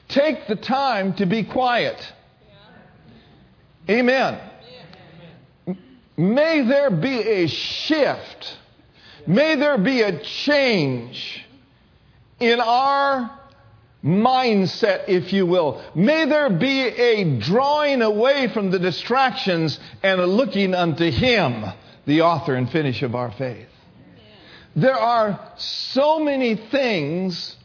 Take 0.08 0.48
the 0.48 0.56
time 0.56 1.14
to 1.16 1.26
be 1.26 1.44
quiet. 1.44 2.14
Amen. 3.90 4.40
May 6.18 6.62
there 6.64 6.92
be 6.92 7.20
a 7.20 7.48
shift. 7.48 8.58
May 9.28 9.56
there 9.56 9.78
be 9.78 10.02
a 10.02 10.20
change 10.20 11.46
in 12.40 12.60
our 12.60 13.39
mindset, 14.04 15.06
if 15.08 15.34
you 15.34 15.46
will. 15.46 15.84
May 15.96 16.26
there 16.26 16.50
be 16.50 16.82
a 16.82 17.40
drawing 17.40 18.02
away 18.02 18.48
from 18.48 18.72
the 18.72 18.80
distractions 18.80 19.80
and 20.04 20.22
a 20.22 20.26
looking 20.26 20.74
unto 20.74 21.12
Him, 21.12 21.66
the 22.06 22.22
author 22.22 22.56
and 22.56 22.70
finish 22.70 23.02
of 23.02 23.16
our 23.16 23.32
faith. 23.32 23.68
There 24.76 24.98
are 24.98 25.52
so 25.58 26.20
many 26.20 26.56
things 26.56 27.56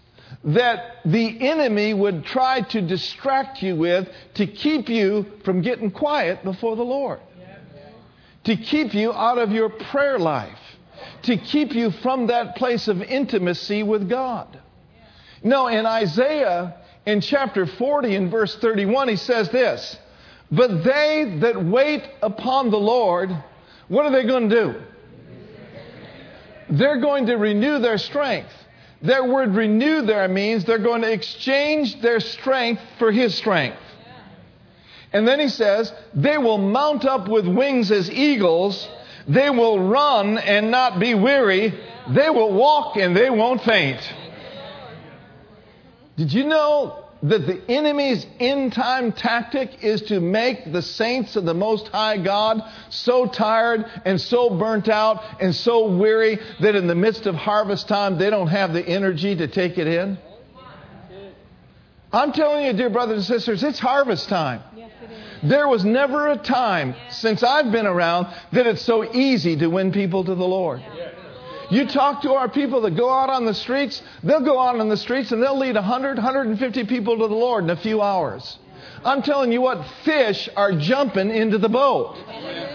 that 0.43 0.97
the 1.05 1.49
enemy 1.49 1.95
would 1.95 2.25
try 2.25 2.61
to 2.61 2.83
distract 2.83 3.63
you 3.63 3.77
with 3.77 4.09
to 4.35 4.47
keep 4.47 4.89
you 4.89 5.27
from 5.45 5.63
getting 5.63 5.91
quiet 5.91 6.43
before 6.43 6.77
the 6.77 6.83
Lord, 6.83 7.21
to 8.45 8.57
keep 8.57 8.95
you 8.95 9.13
out 9.13 9.39
of 9.39 9.53
your 9.53 9.69
prayer 9.69 10.19
life, 10.19 10.59
to 11.23 11.37
keep 11.37 11.73
you 11.73 11.91
from 11.91 12.27
that 12.27 12.57
place 12.57 12.89
of 12.89 13.01
intimacy 13.03 13.83
with 13.83 14.09
God. 14.09 14.61
No, 15.45 15.69
in 15.69 15.85
Isaiah, 15.85 16.75
in 17.05 17.21
chapter 17.21 17.67
40, 17.67 18.17
in 18.17 18.31
verse 18.31 18.57
31, 18.57 19.09
he 19.09 19.17
says 19.17 19.51
this 19.51 19.97
But 20.51 20.83
they 20.83 21.39
that 21.43 21.63
wait 21.63 22.03
upon 22.23 22.71
the 22.71 22.79
Lord, 22.79 23.31
what 23.89 24.07
are 24.07 24.11
they 24.11 24.27
going 24.27 24.49
to 24.49 24.63
do? 24.63 24.75
They're 26.71 27.01
going 27.01 27.27
to 27.27 27.35
renew 27.35 27.79
their 27.79 27.99
strength. 27.99 28.51
Their 29.03 29.23
word 29.23 29.55
renew 29.55 30.01
there 30.01 30.27
means 30.29 30.65
they're 30.65 30.79
going 30.79 31.03
to 31.03 31.13
exchange 31.13 32.01
their 32.01 32.21
strength 32.21 32.81
for 32.99 33.13
his 33.13 33.35
strength. 33.35 33.77
And 35.13 35.29
then 35.29 35.39
he 35.39 35.49
says, 35.49 35.93
they 36.15 36.39
will 36.39 36.57
mount 36.57 37.05
up 37.05 37.29
with 37.29 37.47
wings 37.47 37.91
as 37.91 38.11
eagles. 38.11 38.89
They 39.29 39.51
will 39.51 39.79
run 39.79 40.39
and 40.39 40.71
not 40.71 40.99
be 40.99 41.15
weary. 41.15 41.79
They 42.09 42.31
will 42.31 42.53
walk 42.55 42.97
and 42.97 43.15
they 43.15 43.29
won't 43.29 43.63
faint. 43.63 44.01
Did 46.17 46.33
you 46.33 46.45
know 46.45 47.05
that 47.25 47.47
the 47.47 47.61
enemy's 47.71 48.27
end 48.39 48.75
time 48.75 49.11
tactic 49.13 49.83
is 49.83 50.03
to 50.03 50.21
make 50.21 50.71
the 50.73 50.83
saints 50.83 51.37
of 51.37 51.45
the 51.45 51.55
Most 51.55 51.89
High 51.89 52.19
God 52.19 52.63
so 52.91 53.27
tired 53.27 53.87
and 54.05 54.21
so 54.21 54.51
burnt 54.51 54.89
out 54.89 55.23
and 55.41 55.55
so 55.55 55.97
weary 55.97 56.39
that 56.61 56.77
in 56.77 56.87
the 56.87 56.95
midst 56.95 57.27
of 57.27 57.35
harvest 57.35 57.89
time 57.89 58.19
they 58.19 58.31
don't 58.31 58.49
have 58.49 58.73
the 58.73 58.87
energy 58.87 59.35
to 59.37 59.49
take 59.49 59.79
it 59.79 59.87
in? 59.87 60.19
I'm 62.13 62.33
telling 62.33 62.67
you, 62.67 62.73
dear 62.75 62.91
brothers 62.91 63.29
and 63.29 63.41
sisters, 63.41 63.65
it's 63.65 63.81
harvest 63.81 64.29
time. 64.29 64.63
There 65.43 65.67
was 65.67 65.85
never 65.85 66.29
a 66.29 66.37
time 66.37 66.95
since 67.11 67.43
I've 67.43 67.73
been 67.73 67.87
around 67.87 68.29
that 68.53 68.67
it's 68.67 68.83
so 68.83 69.13
easy 69.13 69.57
to 69.57 69.67
win 69.67 69.93
people 69.93 70.25
to 70.25 70.35
the 70.35 70.47
Lord. 70.47 70.81
You 71.75 71.89
talk 71.89 72.23
to 72.23 72.35
our 72.35 72.49
people 72.49 72.83
that 72.83 72.93
go 72.93 73.11
out 73.11 73.31
on 73.31 73.47
the 73.47 73.53
streets, 73.53 74.01
they'll 74.23 74.45
go 74.45 74.61
out 74.61 74.79
on 74.79 74.89
the 74.89 74.97
streets 74.97 75.33
and 75.33 75.43
they'll 75.43 75.59
lead 75.59 75.75
100, 75.75 76.17
150 76.17 76.85
people 76.85 77.19
to 77.19 77.27
the 77.27 77.35
Lord 77.35 77.65
in 77.65 77.71
a 77.71 77.77
few 77.77 78.01
hours. 78.01 78.59
I'm 79.05 79.23
telling 79.23 79.51
you 79.51 79.61
what, 79.61 79.85
fish 80.05 80.49
are 80.55 80.71
jumping 80.71 81.31
into 81.31 81.59
the 81.59 81.69
boat. 81.69 82.17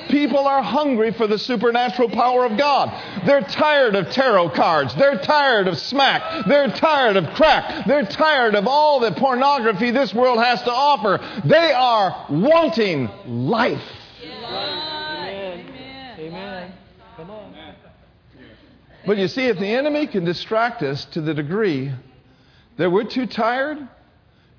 People 0.09 0.39
are 0.39 0.61
hungry 0.61 1.13
for 1.13 1.27
the 1.27 1.39
supernatural 1.39 2.09
power 2.09 2.45
of 2.45 2.57
God. 2.57 2.91
They're 3.25 3.39
tired 3.39 3.95
of 3.95 4.11
tarot 4.11 4.49
cards. 4.49 4.93
They're 4.95 5.19
tired 5.19 5.69
of 5.69 5.77
smack. 5.77 6.45
They're 6.45 6.67
tired 6.67 7.15
of 7.15 7.33
crack. 7.35 7.85
They're 7.87 8.05
tired 8.05 8.53
of 8.53 8.67
all 8.67 8.99
the 8.99 9.13
pornography 9.13 9.91
this 9.91 10.13
world 10.13 10.39
has 10.39 10.61
to 10.63 10.73
offer. 10.73 11.19
They 11.45 11.71
are 11.71 12.25
wanting 12.29 13.09
life. 13.25 13.81
But 19.09 19.17
you 19.17 19.27
see, 19.27 19.47
if 19.47 19.57
the 19.57 19.65
enemy 19.65 20.05
can 20.05 20.23
distract 20.23 20.83
us 20.83 21.03
to 21.13 21.21
the 21.21 21.33
degree 21.33 21.91
that 22.77 22.91
we're 22.91 23.05
too 23.05 23.25
tired, 23.25 23.79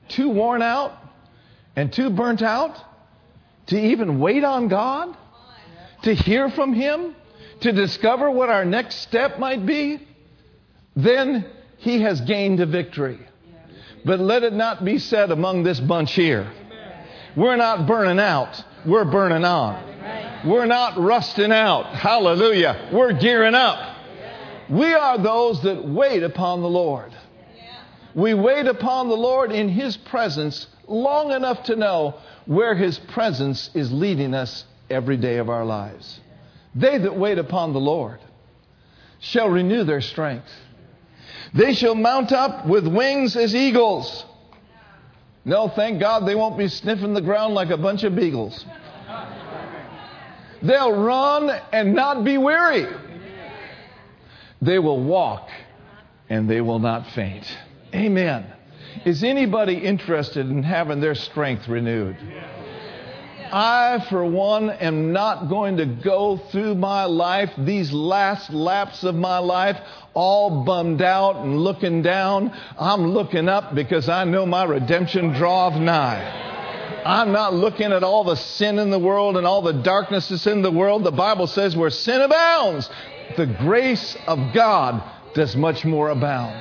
too 0.08 0.28
worn 0.28 0.60
out, 0.60 0.92
and 1.76 1.92
too 1.92 2.10
burnt 2.10 2.42
out 2.42 2.76
to 3.68 3.78
even 3.78 4.18
wait 4.18 4.42
on 4.42 4.66
God, 4.66 5.16
to 6.02 6.12
hear 6.12 6.50
from 6.50 6.72
Him, 6.72 7.14
to 7.60 7.70
discover 7.70 8.28
what 8.28 8.48
our 8.48 8.64
next 8.64 8.96
step 9.02 9.38
might 9.38 9.64
be, 9.64 10.04
then 10.96 11.46
he 11.78 12.00
has 12.00 12.20
gained 12.20 12.58
a 12.58 12.66
victory. 12.66 13.20
But 14.04 14.18
let 14.18 14.42
it 14.42 14.52
not 14.52 14.84
be 14.84 14.98
said 14.98 15.30
among 15.30 15.62
this 15.62 15.78
bunch 15.78 16.14
here. 16.14 16.50
We're 17.36 17.54
not 17.54 17.86
burning 17.86 18.18
out, 18.18 18.64
we're 18.84 19.04
burning 19.04 19.44
on. 19.44 20.44
We're 20.44 20.66
not 20.66 20.98
rusting 20.98 21.52
out. 21.52 21.94
Hallelujah. 21.94 22.88
We're 22.92 23.12
gearing 23.12 23.54
up. 23.54 23.89
We 24.70 24.94
are 24.94 25.18
those 25.18 25.62
that 25.62 25.84
wait 25.86 26.22
upon 26.22 26.62
the 26.62 26.68
Lord. 26.68 27.12
We 28.14 28.34
wait 28.34 28.66
upon 28.66 29.08
the 29.08 29.16
Lord 29.16 29.50
in 29.50 29.68
His 29.68 29.96
presence 29.96 30.66
long 30.86 31.32
enough 31.32 31.64
to 31.64 31.76
know 31.76 32.14
where 32.46 32.74
His 32.74 32.98
presence 32.98 33.70
is 33.74 33.92
leading 33.92 34.32
us 34.32 34.64
every 34.88 35.16
day 35.16 35.38
of 35.38 35.48
our 35.48 35.64
lives. 35.64 36.20
They 36.74 36.98
that 36.98 37.16
wait 37.16 37.38
upon 37.38 37.72
the 37.72 37.80
Lord 37.80 38.20
shall 39.18 39.48
renew 39.48 39.82
their 39.84 40.00
strength. 40.00 40.48
They 41.52 41.74
shall 41.74 41.96
mount 41.96 42.32
up 42.32 42.66
with 42.66 42.86
wings 42.86 43.34
as 43.34 43.54
eagles. 43.54 44.24
No, 45.44 45.68
thank 45.68 45.98
God 45.98 46.26
they 46.26 46.34
won't 46.36 46.58
be 46.58 46.68
sniffing 46.68 47.12
the 47.12 47.20
ground 47.20 47.54
like 47.54 47.70
a 47.70 47.76
bunch 47.76 48.04
of 48.04 48.14
beagles. 48.14 48.64
They'll 50.62 50.92
run 50.92 51.50
and 51.72 51.94
not 51.94 52.22
be 52.22 52.38
weary. 52.38 52.86
They 54.62 54.78
will 54.78 55.02
walk 55.02 55.48
and 56.28 56.48
they 56.48 56.60
will 56.60 56.78
not 56.78 57.06
faint. 57.14 57.46
Amen. 57.94 58.46
Is 59.04 59.24
anybody 59.24 59.74
interested 59.74 60.48
in 60.48 60.62
having 60.62 61.00
their 61.00 61.14
strength 61.14 61.68
renewed? 61.68 62.16
I, 63.52 64.04
for 64.08 64.24
one, 64.24 64.70
am 64.70 65.12
not 65.12 65.48
going 65.48 65.78
to 65.78 65.86
go 65.86 66.36
through 66.36 66.76
my 66.76 67.04
life, 67.04 67.50
these 67.58 67.92
last 67.92 68.50
laps 68.50 69.02
of 69.02 69.16
my 69.16 69.38
life, 69.38 69.76
all 70.14 70.64
bummed 70.64 71.02
out 71.02 71.36
and 71.36 71.58
looking 71.58 72.02
down. 72.02 72.56
I'm 72.78 73.08
looking 73.08 73.48
up 73.48 73.74
because 73.74 74.08
I 74.08 74.24
know 74.24 74.46
my 74.46 74.64
redemption 74.64 75.32
draweth 75.32 75.80
nigh. 75.80 76.48
I'm 77.04 77.32
not 77.32 77.54
looking 77.54 77.92
at 77.92 78.04
all 78.04 78.24
the 78.24 78.36
sin 78.36 78.78
in 78.78 78.90
the 78.90 78.98
world 78.98 79.36
and 79.36 79.46
all 79.46 79.62
the 79.62 79.72
darkness 79.72 80.28
that's 80.28 80.46
in 80.46 80.62
the 80.62 80.70
world. 80.70 81.02
The 81.02 81.10
Bible 81.10 81.46
says 81.46 81.74
where 81.74 81.90
sin 81.90 82.20
abounds, 82.20 82.88
the 83.36 83.46
grace 83.46 84.16
of 84.26 84.52
God 84.54 85.02
does 85.34 85.56
much 85.56 85.84
more 85.84 86.10
abound. 86.10 86.60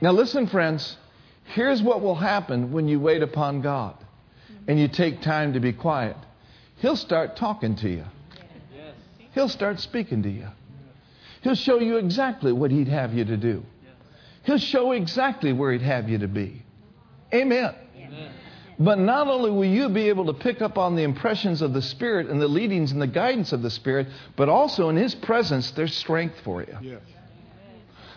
Now, 0.00 0.12
listen, 0.12 0.46
friends, 0.46 0.96
here's 1.44 1.82
what 1.82 2.02
will 2.02 2.14
happen 2.14 2.72
when 2.72 2.88
you 2.88 3.00
wait 3.00 3.22
upon 3.22 3.62
God 3.62 3.96
and 4.66 4.78
you 4.78 4.88
take 4.88 5.22
time 5.22 5.54
to 5.54 5.60
be 5.60 5.72
quiet. 5.72 6.16
He'll 6.76 6.96
start 6.96 7.36
talking 7.36 7.76
to 7.76 7.88
you, 7.88 8.04
He'll 9.32 9.48
start 9.48 9.80
speaking 9.80 10.22
to 10.22 10.30
you. 10.30 10.48
He'll 11.42 11.54
show 11.54 11.78
you 11.78 11.98
exactly 11.98 12.52
what 12.52 12.70
He'd 12.70 12.88
have 12.88 13.14
you 13.14 13.24
to 13.24 13.36
do, 13.36 13.64
He'll 14.44 14.58
show 14.58 14.92
exactly 14.92 15.52
where 15.52 15.72
He'd 15.72 15.82
have 15.82 16.08
you 16.08 16.18
to 16.18 16.28
be. 16.28 16.62
Amen. 17.32 17.74
But 18.78 18.98
not 18.98 19.28
only 19.28 19.50
will 19.50 19.64
you 19.64 19.88
be 19.88 20.08
able 20.08 20.26
to 20.26 20.34
pick 20.34 20.60
up 20.60 20.78
on 20.78 20.96
the 20.96 21.02
impressions 21.02 21.62
of 21.62 21.72
the 21.72 21.82
Spirit 21.82 22.28
and 22.28 22.40
the 22.40 22.48
leadings 22.48 22.90
and 22.90 23.00
the 23.00 23.06
guidance 23.06 23.52
of 23.52 23.62
the 23.62 23.70
Spirit, 23.70 24.08
but 24.36 24.48
also 24.48 24.88
in 24.88 24.96
His 24.96 25.14
presence, 25.14 25.70
there's 25.72 25.94
strength 25.94 26.40
for 26.42 26.62
you. 26.62 26.76
Yes. 26.82 27.00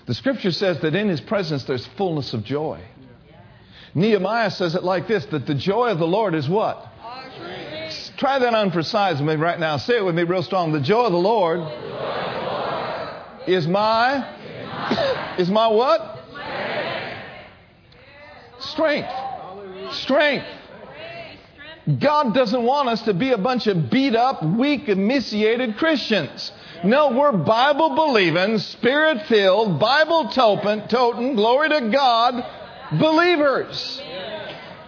The 0.07 0.13
scripture 0.13 0.51
says 0.51 0.79
that 0.79 0.95
in 0.95 1.09
His 1.09 1.21
presence, 1.21 1.65
there's 1.65 1.85
fullness 1.97 2.33
of 2.33 2.43
joy. 2.43 2.81
Nehemiah 3.93 4.51
says 4.51 4.75
it 4.75 4.83
like 4.83 5.07
this 5.07 5.25
that 5.27 5.45
the 5.45 5.55
joy 5.55 5.89
of 5.89 5.99
the 5.99 6.07
Lord 6.07 6.33
is 6.33 6.49
what? 6.49 6.87
Try 8.17 8.39
that 8.39 8.53
on 8.53 8.71
for 8.71 8.83
size 8.83 9.19
with 9.19 9.27
me 9.27 9.35
right 9.35 9.59
now. 9.59 9.77
Say 9.77 9.97
it 9.97 10.05
with 10.05 10.15
me 10.15 10.23
real 10.23 10.43
strong. 10.43 10.71
The 10.71 10.81
joy 10.81 11.05
of 11.05 11.11
the 11.11 11.17
Lord, 11.17 11.59
is 13.47 13.67
my 13.67 14.35
is 15.37 15.49
my 15.49 15.67
what? 15.67 16.19
Strength. 18.59 19.11
Strength. 19.11 19.26
God 21.99 22.33
doesn't 22.33 22.63
want 22.63 22.89
us 22.89 23.01
to 23.03 23.13
be 23.13 23.31
a 23.31 23.37
bunch 23.37 23.67
of 23.67 23.89
beat 23.89 24.13
up, 24.13 24.43
weak, 24.43 24.89
emaciated 24.89 25.77
Christians. 25.77 26.51
No, 26.83 27.11
we're 27.11 27.31
Bible 27.31 27.95
believing, 27.95 28.57
spirit 28.57 29.25
filled, 29.27 29.79
Bible 29.79 30.27
toting, 30.29 31.35
glory 31.35 31.69
to 31.69 31.89
God, 31.89 32.45
believers. 32.99 34.01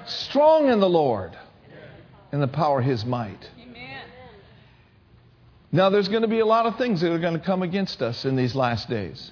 Strong 0.05 0.69
in 0.69 0.81
the 0.81 0.89
Lord, 0.89 1.37
in 2.33 2.41
the 2.41 2.47
power 2.47 2.79
of 2.79 2.85
His 2.85 3.05
might. 3.05 3.49
Now, 5.71 5.89
there's 5.89 6.09
going 6.09 6.23
to 6.23 6.27
be 6.27 6.39
a 6.39 6.45
lot 6.45 6.65
of 6.65 6.77
things 6.77 6.99
that 7.01 7.13
are 7.13 7.19
going 7.19 7.35
to 7.35 7.39
come 7.39 7.61
against 7.61 8.01
us 8.01 8.25
in 8.25 8.35
these 8.35 8.55
last 8.55 8.89
days. 8.89 9.31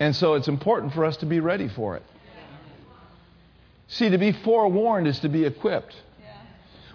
And 0.00 0.14
so 0.14 0.34
it's 0.34 0.48
important 0.48 0.92
for 0.92 1.04
us 1.04 1.16
to 1.18 1.26
be 1.26 1.40
ready 1.40 1.68
for 1.68 1.96
it. 1.96 2.02
See, 3.92 4.08
to 4.08 4.16
be 4.16 4.32
forewarned 4.32 5.06
is 5.06 5.20
to 5.20 5.28
be 5.28 5.44
equipped. 5.44 5.94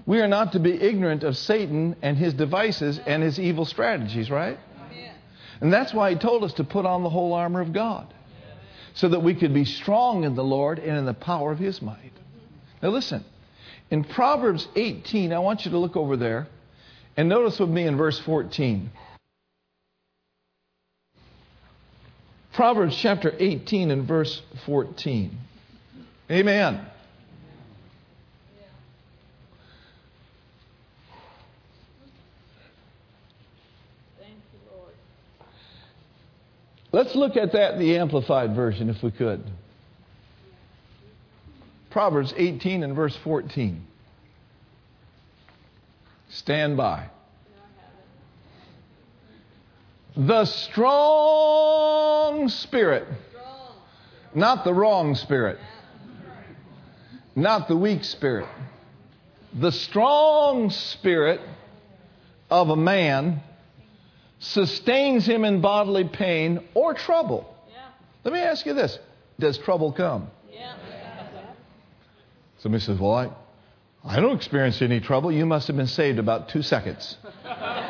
We 0.08 0.20
are 0.20 0.27
not 0.27 0.54
to 0.54 0.60
be 0.60 0.74
ignorant 0.74 1.24
of 1.24 1.38
Satan 1.38 1.96
and 2.01 2.18
his 2.18 2.34
devices 2.34 3.00
and 3.06 3.22
his 3.22 3.39
evil 3.39 3.66
strategies, 3.66 4.32
right? 4.32 4.58
And 5.62 5.72
that's 5.72 5.94
why 5.94 6.12
he 6.12 6.16
told 6.18 6.44
us 6.44 6.54
to 6.54 6.63
put 6.63 6.88
on 6.88 7.04
the 7.04 7.10
whole 7.10 7.34
armor 7.34 7.62
of 7.62 7.72
God 7.72 8.12
so 8.96 9.10
that 9.10 9.22
we 9.22 9.36
could 9.36 9.54
be 9.54 9.63
strong 9.63 10.24
in 10.24 10.34
the 10.34 10.44
Lord 10.44 10.80
and 10.80 10.98
in 10.98 11.06
the 11.06 11.13
power 11.13 11.51
of 11.51 11.60
his 11.60 11.84
might. 11.84 12.13
Now, 12.82 12.89
listen, 12.89 13.24
in 13.92 14.04
Proverbs 14.04 14.68
18, 14.75 15.34
I 15.34 15.39
want 15.39 15.66
you 15.66 15.72
to 15.72 15.77
look 15.77 15.96
over 15.96 16.18
there 16.18 16.48
and 17.16 17.30
notice 17.30 17.60
with 17.60 17.70
me 17.70 17.86
in 17.86 17.96
verse 17.96 18.18
14. 18.20 18.89
Proverbs 22.54 22.98
chapter 22.98 23.36
18 23.38 23.92
and 23.92 24.08
verse 24.08 24.42
14. 24.66 25.38
Amen. 26.29 26.86
Let's 36.91 37.15
look 37.15 37.38
at 37.38 37.53
that 37.53 37.74
in 37.74 37.79
the 37.79 37.98
Amplified 37.98 38.55
Version, 38.55 38.90
if 38.90 39.03
we 39.03 39.11
could. 39.11 39.44
Proverbs 41.92 42.33
18 42.35 42.83
and 42.83 42.96
verse 42.96 43.16
14. 43.24 43.85
Stand 46.29 46.75
by. 46.75 47.09
The 50.16 50.46
strong 50.46 50.90
spirit, 52.50 53.07
not 54.33 54.63
the 54.63 54.74
wrong 54.74 55.13
spirit 55.16 55.59
not 57.37 57.67
the 57.67 57.77
weak 57.77 58.03
spirit. 58.03 58.50
The 59.53 59.71
strong 59.71 60.71
spirit 60.71 61.39
of 62.50 62.69
a 62.69 62.75
man 62.75 63.41
sustains 64.39 65.25
him 65.25 65.45
in 65.45 65.61
bodily 65.61 66.03
pain 66.03 66.59
or 66.73 66.93
trouble. 66.95 67.53
Yeah. 67.69 67.89
Let 68.23 68.33
me 68.33 68.39
ask 68.39 68.65
you 68.65 68.73
this 68.73 68.97
Does 69.39 69.57
trouble 69.59 69.93
come? 69.93 70.29
Yeah. 70.51 70.75
Somebody 72.59 72.83
says, 72.83 73.00
Well, 73.00 73.13
I, 73.13 73.29
I 74.03 74.19
don't 74.19 74.35
experience 74.35 74.81
any 74.81 75.00
trouble. 75.00 75.31
You 75.31 75.45
must 75.45 75.67
have 75.67 75.77
been 75.77 75.87
saved 75.87 76.17
about 76.17 76.50
two 76.50 76.63
seconds. 76.63 77.17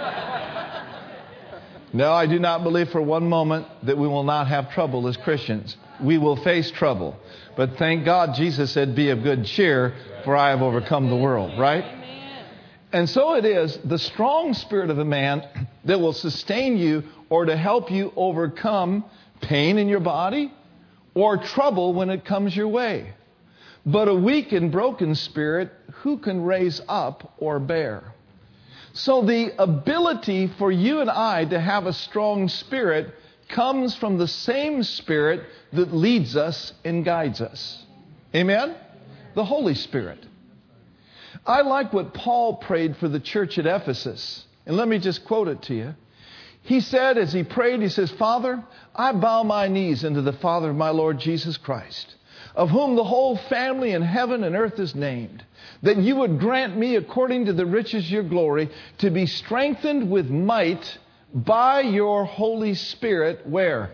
no, 1.94 2.12
I 2.12 2.26
do 2.26 2.40
not 2.40 2.64
believe 2.64 2.90
for 2.90 3.02
one 3.02 3.30
moment 3.30 3.68
that 3.84 3.98
we 3.98 4.08
will 4.08 4.24
not 4.24 4.48
have 4.48 4.72
trouble 4.72 5.08
as 5.08 5.18
Christians 5.18 5.78
we 6.00 6.18
will 6.18 6.36
face 6.36 6.72
trouble. 6.72 7.18
But 7.56 7.78
thank 7.78 8.06
God 8.06 8.36
Jesus 8.36 8.72
said, 8.72 8.96
Be 8.96 9.10
of 9.10 9.24
good 9.24 9.46
cheer, 9.46 9.94
for 10.24 10.36
I 10.36 10.50
have 10.50 10.62
overcome 10.62 11.10
the 11.10 11.16
world, 11.16 11.60
right? 11.60 11.86
And 12.92 13.10
so 13.10 13.36
it 13.36 13.46
is 13.46 13.78
the 13.84 14.00
strong 14.00 14.54
spirit 14.54 14.90
of 14.90 15.00
a 15.00 15.06
man 15.06 15.44
that 15.86 16.00
will 16.00 16.14
sustain 16.14 16.78
you 16.78 17.04
or 17.30 17.46
to 17.46 17.58
help 17.58 17.92
you 17.92 18.14
overcome 18.16 19.04
pain 19.42 19.78
in 19.78 19.88
your 19.88 20.00
body 20.00 20.54
or 21.14 21.38
trouble 21.38 21.94
when 21.94 22.10
it 22.10 22.26
comes 22.26 22.56
your 22.56 22.68
way. 22.68 23.14
But 23.86 24.08
a 24.08 24.14
weak 24.14 24.52
and 24.52 24.72
broken 24.72 25.16
spirit, 25.16 25.72
who 26.02 26.18
can 26.18 26.44
raise 26.44 26.82
up 26.88 27.34
or 27.38 27.60
bear? 27.60 28.14
So 28.98 29.22
the 29.22 29.54
ability 29.62 30.48
for 30.58 30.72
you 30.72 31.02
and 31.02 31.10
I 31.10 31.46
to 31.46 31.60
have 31.60 31.86
a 31.86 31.94
strong 31.94 32.50
spirit 32.50 33.14
comes 33.48 33.96
from 33.96 34.18
the 34.18 34.28
same 34.28 34.82
Spirit 34.82 35.44
that 35.74 35.94
leads 35.94 36.36
us 36.36 36.74
and 36.84 37.06
guides 37.06 37.40
us. 37.40 37.86
Amen? 38.34 38.76
The 39.36 39.46
Holy 39.46 39.76
Spirit. 39.76 40.26
I 41.46 41.62
like 41.62 41.94
what 41.94 42.16
Paul 42.16 42.56
prayed 42.56 42.98
for 42.98 43.08
the 43.08 43.20
church 43.20 43.60
at 43.60 43.68
Ephesus. 43.68 44.44
And 44.66 44.76
let 44.76 44.88
me 44.88 44.98
just 44.98 45.26
quote 45.26 45.48
it 45.48 45.62
to 45.64 45.76
you. 45.76 45.96
He 46.64 46.82
said, 46.82 47.20
as 47.20 47.32
he 47.32 47.44
prayed, 47.44 47.82
he 47.84 47.90
says, 47.90 48.10
Father, 48.12 48.64
I 48.96 49.12
bow 49.12 49.44
my 49.44 49.68
knees 49.68 50.04
unto 50.04 50.22
the 50.22 50.34
Father 50.34 50.72
of 50.72 50.76
my 50.76 50.90
Lord 50.90 51.20
Jesus 51.20 51.56
Christ, 51.56 52.16
of 52.58 52.72
whom 52.72 52.96
the 52.96 53.04
whole 53.04 53.38
family 53.38 53.92
in 53.92 54.02
heaven 54.02 54.44
and 54.44 54.56
earth 54.56 54.80
is 54.80 54.96
named, 54.96 55.46
that 55.84 55.98
you 55.98 56.16
would 56.16 56.40
grant 56.40 56.76
me, 56.76 56.96
according 56.96 57.46
to 57.46 57.54
the 57.54 57.68
riches 57.68 58.06
of 58.06 58.12
your 58.12 58.24
glory, 58.24 58.68
to 58.98 59.12
be 59.12 59.28
strengthened 59.28 60.10
with 60.10 60.28
might 60.28 60.98
by 61.34 61.82
your 61.82 62.26
Holy 62.26 62.74
Spirit, 62.74 63.46
where? 63.46 63.92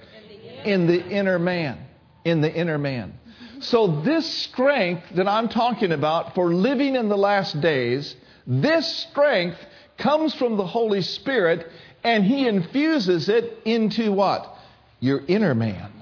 In 0.64 0.88
the 0.88 1.06
inner 1.06 1.38
man. 1.38 1.78
In 2.24 2.40
the 2.40 2.52
inner 2.52 2.78
man. 2.78 3.14
So, 3.60 4.02
this 4.02 4.26
strength 4.26 5.04
that 5.16 5.28
I'm 5.28 5.50
talking 5.50 5.92
about 5.92 6.34
for 6.34 6.54
living 6.54 6.96
in 6.96 7.10
the 7.10 7.18
last 7.18 7.60
days, 7.60 8.16
this 8.48 8.88
strength 9.10 9.58
comes 9.98 10.34
from 10.36 10.56
the 10.56 10.66
Holy 10.66 11.02
Spirit, 11.02 11.70
and 12.04 12.24
He 12.24 12.48
infuses 12.48 13.28
it 13.28 13.60
into 13.66 14.14
what? 14.14 14.58
Your 15.02 15.22
inner 15.28 15.54
man. 15.54 15.93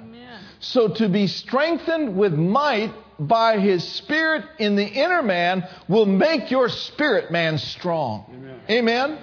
Amen. 0.62 0.67
So, 0.69 0.88
to 0.88 1.10
be 1.10 1.28
strengthened 1.28 2.15
with 2.15 2.34
might 2.34 2.93
by 3.19 3.60
His 3.60 3.84
Spirit 3.84 4.45
in 4.60 4.76
the 4.76 4.88
inner 4.88 5.21
man 5.21 5.67
will 5.88 6.06
make 6.06 6.52
your 6.52 6.69
spirit 6.69 7.32
man 7.32 7.58
strong. 7.58 8.26
Amen. 8.69 9.12
Amen? 9.12 9.17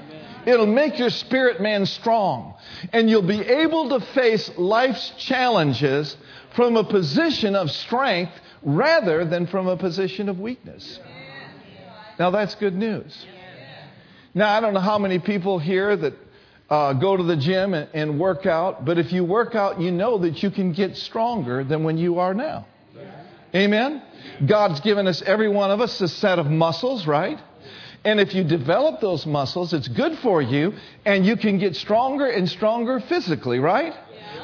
It'll 0.46 0.66
make 0.66 0.98
your 0.98 1.10
spirit 1.10 1.60
man 1.60 1.84
strong. 1.86 2.54
And 2.92 3.10
you'll 3.10 3.22
be 3.22 3.40
able 3.40 3.90
to 3.90 4.00
face 4.14 4.50
life's 4.56 5.10
challenges 5.18 6.16
from 6.54 6.76
a 6.76 6.84
position 6.84 7.54
of 7.54 7.70
strength 7.70 8.32
rather 8.62 9.24
than 9.24 9.46
from 9.46 9.66
a 9.66 9.76
position 9.76 10.28
of 10.28 10.40
weakness. 10.40 11.00
Now, 12.18 12.30
that's 12.30 12.54
good 12.54 12.74
news. 12.74 13.26
Now, 14.34 14.56
I 14.56 14.60
don't 14.60 14.74
know 14.74 14.80
how 14.80 14.98
many 14.98 15.18
people 15.18 15.58
here 15.58 15.96
that 15.96 16.14
uh, 16.70 16.92
go 16.94 17.16
to 17.16 17.22
the 17.22 17.36
gym 17.36 17.74
and, 17.74 17.88
and 17.94 18.20
work 18.20 18.46
out, 18.46 18.84
but 18.84 18.98
if 18.98 19.12
you 19.12 19.24
work 19.24 19.54
out, 19.54 19.80
you 19.80 19.90
know 19.90 20.18
that 20.18 20.42
you 20.42 20.50
can 20.50 20.72
get 20.72 20.96
stronger 20.96 21.64
than 21.64 21.84
when 21.84 21.98
you 21.98 22.18
are 22.18 22.34
now. 22.34 22.66
Amen? 23.54 24.02
God's 24.46 24.80
given 24.80 25.06
us, 25.06 25.22
every 25.22 25.48
one 25.48 25.70
of 25.70 25.80
us, 25.80 26.00
a 26.00 26.08
set 26.08 26.38
of 26.38 26.46
muscles, 26.46 27.06
right? 27.06 27.38
And 28.04 28.20
if 28.20 28.34
you 28.34 28.44
develop 28.44 29.00
those 29.00 29.26
muscles, 29.26 29.72
it's 29.72 29.88
good 29.88 30.18
for 30.18 30.40
you, 30.40 30.74
and 31.04 31.26
you 31.26 31.36
can 31.36 31.58
get 31.58 31.74
stronger 31.74 32.26
and 32.26 32.48
stronger 32.48 33.00
physically, 33.00 33.58
right? 33.58 33.94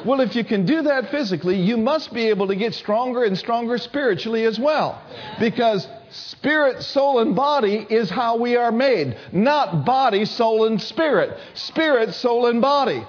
Well, 0.05 0.21
if 0.21 0.35
you 0.35 0.43
can 0.43 0.65
do 0.65 0.83
that 0.83 1.11
physically, 1.11 1.61
you 1.61 1.77
must 1.77 2.13
be 2.13 2.27
able 2.27 2.47
to 2.47 2.55
get 2.55 2.73
stronger 2.73 3.23
and 3.23 3.37
stronger 3.37 3.77
spiritually 3.77 4.43
as 4.43 4.59
well. 4.59 5.01
Because 5.39 5.87
spirit, 6.15 6.81
soul, 6.83 7.19
and 7.19 7.35
body 7.35 7.85
is 7.89 8.09
how 8.09 8.37
we 8.37 8.55
are 8.55 8.71
made. 8.71 9.17
Not 9.31 9.85
body, 9.85 10.25
soul, 10.25 10.65
and 10.65 10.81
spirit. 10.81 11.37
Spirit, 11.53 12.13
soul, 12.13 12.47
and 12.47 12.61
body. 12.61 13.05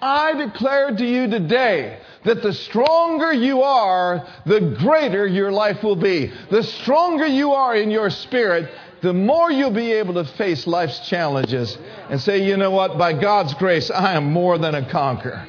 I 0.00 0.34
declare 0.34 0.94
to 0.94 1.06
you 1.06 1.28
today 1.28 1.98
that 2.24 2.42
the 2.42 2.52
stronger 2.52 3.32
you 3.32 3.62
are, 3.62 4.26
the 4.46 4.76
greater 4.78 5.26
your 5.26 5.50
life 5.50 5.82
will 5.82 5.96
be. 5.96 6.32
The 6.50 6.62
stronger 6.62 7.26
you 7.26 7.52
are 7.52 7.74
in 7.74 7.90
your 7.90 8.10
spirit, 8.10 8.70
the 9.02 9.12
more 9.12 9.50
you'll 9.50 9.70
be 9.70 9.92
able 9.92 10.14
to 10.14 10.24
face 10.24 10.66
life's 10.66 11.06
challenges 11.08 11.76
and 12.08 12.20
say, 12.20 12.46
you 12.46 12.56
know 12.56 12.70
what, 12.70 12.98
by 12.98 13.12
God's 13.12 13.54
grace, 13.54 13.90
I 13.90 14.14
am 14.14 14.32
more 14.32 14.58
than 14.58 14.74
a 14.74 14.90
conqueror. 14.90 15.46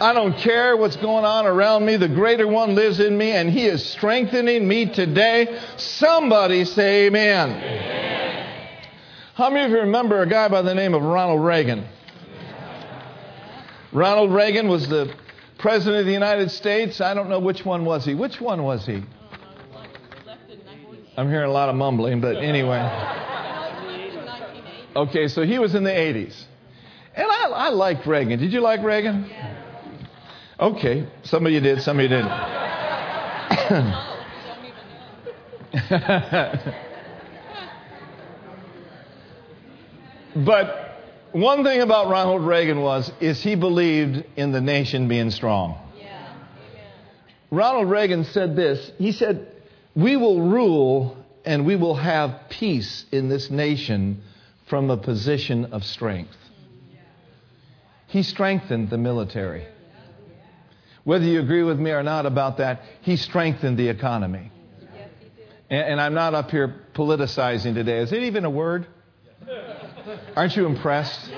I 0.00 0.12
don't 0.12 0.36
care 0.36 0.76
what's 0.76 0.96
going 0.96 1.24
on 1.24 1.46
around 1.46 1.86
me. 1.86 1.96
The 1.96 2.08
greater 2.08 2.46
one 2.46 2.74
lives 2.74 3.00
in 3.00 3.16
me 3.16 3.30
and 3.30 3.48
he 3.48 3.66
is 3.66 3.84
strengthening 3.84 4.68
me 4.68 4.92
today. 4.92 5.58
Somebody 5.76 6.66
say 6.66 7.06
amen. 7.06 7.50
amen. 7.50 8.78
How 9.34 9.48
many 9.48 9.64
of 9.64 9.70
you 9.70 9.78
remember 9.78 10.20
a 10.20 10.28
guy 10.28 10.48
by 10.48 10.62
the 10.62 10.74
name 10.74 10.92
of 10.92 11.02
Ronald 11.02 11.42
Reagan? 11.42 11.86
Ronald 13.92 14.32
Reagan 14.32 14.68
was 14.68 14.86
the 14.88 15.14
president 15.58 16.00
of 16.00 16.06
the 16.06 16.12
United 16.12 16.50
States. 16.50 17.00
I 17.00 17.14
don't 17.14 17.30
know 17.30 17.40
which 17.40 17.64
one 17.64 17.86
was 17.86 18.04
he. 18.04 18.14
Which 18.14 18.40
one 18.40 18.62
was 18.62 18.84
he? 18.84 19.02
I'm 21.16 21.30
hearing 21.30 21.48
a 21.48 21.52
lot 21.52 21.70
of 21.70 21.74
mumbling, 21.74 22.20
but 22.20 22.36
anyway. 22.36 22.80
Okay, 24.94 25.28
so 25.28 25.42
he 25.42 25.58
was 25.58 25.74
in 25.74 25.84
the 25.84 25.90
80s. 25.90 26.44
And 27.14 27.26
I, 27.30 27.48
I 27.48 27.68
liked 27.70 28.06
Reagan. 28.06 28.38
Did 28.38 28.52
you 28.52 28.60
like 28.60 28.82
Reagan? 28.82 29.30
Okay, 30.58 31.06
some 31.22 31.44
of 31.44 31.52
you 31.52 31.60
did, 31.60 31.82
some 31.82 31.98
of 31.98 32.02
you 32.02 32.08
didn't. 32.08 32.28
but 40.46 41.02
one 41.32 41.62
thing 41.62 41.82
about 41.82 42.08
Ronald 42.08 42.46
Reagan 42.46 42.80
was 42.80 43.12
is 43.20 43.42
he 43.42 43.54
believed 43.54 44.24
in 44.36 44.52
the 44.52 44.62
nation 44.62 45.08
being 45.08 45.30
strong. 45.30 45.78
Yeah. 45.98 46.34
Ronald 47.50 47.90
Reagan 47.90 48.24
said 48.24 48.56
this. 48.56 48.92
He 48.96 49.12
said, 49.12 49.46
"We 49.94 50.16
will 50.16 50.40
rule 50.40 51.18
and 51.44 51.66
we 51.66 51.76
will 51.76 51.96
have 51.96 52.48
peace 52.48 53.04
in 53.12 53.28
this 53.28 53.50
nation 53.50 54.22
from 54.64 54.88
a 54.88 54.96
position 54.96 55.66
of 55.66 55.84
strength." 55.84 56.32
Mm, 56.32 56.96
he 58.06 58.22
strengthened 58.22 58.88
the 58.88 58.96
military. 58.96 59.66
Whether 61.06 61.24
you 61.26 61.38
agree 61.38 61.62
with 61.62 61.78
me 61.78 61.92
or 61.92 62.02
not 62.02 62.26
about 62.26 62.56
that, 62.56 62.82
he 63.02 63.16
strengthened 63.16 63.78
the 63.78 63.88
economy. 63.88 64.50
And, 65.70 65.92
and 65.92 66.00
I'm 66.00 66.14
not 66.14 66.34
up 66.34 66.50
here 66.50 66.82
politicizing 66.94 67.74
today. 67.74 67.98
Is 67.98 68.10
it 68.12 68.24
even 68.24 68.44
a 68.44 68.50
word? 68.50 68.88
Aren't 70.34 70.56
you 70.56 70.66
impressed? 70.66 71.30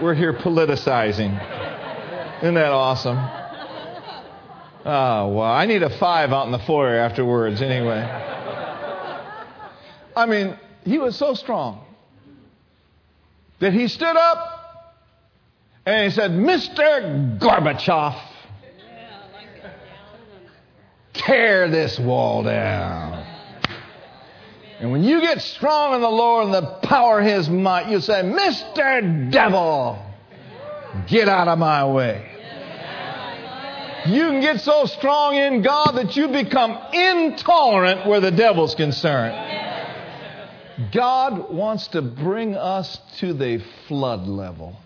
We're 0.00 0.14
here 0.14 0.32
politicizing. 0.34 1.34
Isn't 2.42 2.54
that 2.54 2.70
awesome? 2.70 3.18
Oh, 4.84 5.34
well, 5.34 5.50
I 5.50 5.66
need 5.66 5.82
a 5.82 5.90
five 5.98 6.30
out 6.30 6.46
in 6.46 6.52
the 6.52 6.60
foyer 6.60 6.94
afterwards, 6.94 7.60
anyway. 7.62 7.98
I 10.14 10.26
mean, 10.26 10.56
he 10.84 10.98
was 10.98 11.16
so 11.16 11.34
strong 11.34 11.84
that 13.58 13.72
he 13.72 13.88
stood 13.88 14.16
up 14.16 14.55
and 15.86 16.10
he 16.10 16.14
said, 16.14 16.32
Mr. 16.32 17.38
Gorbachev, 17.38 18.20
tear 21.14 21.70
this 21.70 21.98
wall 21.98 22.42
down. 22.42 23.24
And 24.80 24.90
when 24.90 25.04
you 25.04 25.20
get 25.20 25.40
strong 25.40 25.94
in 25.94 26.00
the 26.00 26.08
Lord 26.08 26.46
and 26.46 26.54
the 26.54 26.78
power 26.82 27.20
of 27.20 27.26
His 27.26 27.48
might, 27.48 27.88
you 27.88 28.00
say, 28.00 28.22
Mr. 28.22 29.30
Devil, 29.30 30.04
get 31.06 31.28
out 31.28 31.48
of 31.48 31.58
my 31.58 31.86
way. 31.86 32.32
You 34.06 34.26
can 34.28 34.40
get 34.40 34.60
so 34.60 34.84
strong 34.86 35.36
in 35.36 35.62
God 35.62 35.92
that 35.92 36.16
you 36.16 36.28
become 36.28 36.78
intolerant 36.92 38.06
where 38.06 38.20
the 38.20 38.30
devil's 38.30 38.74
concerned. 38.74 39.34
God 40.92 41.52
wants 41.52 41.88
to 41.88 42.02
bring 42.02 42.54
us 42.54 43.00
to 43.18 43.32
the 43.32 43.62
flood 43.88 44.26
level. 44.26 44.76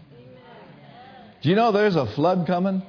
Do 1.42 1.48
you 1.48 1.54
know 1.54 1.72
there's 1.72 1.96
a 1.96 2.04
flood 2.04 2.46
coming? 2.46 2.82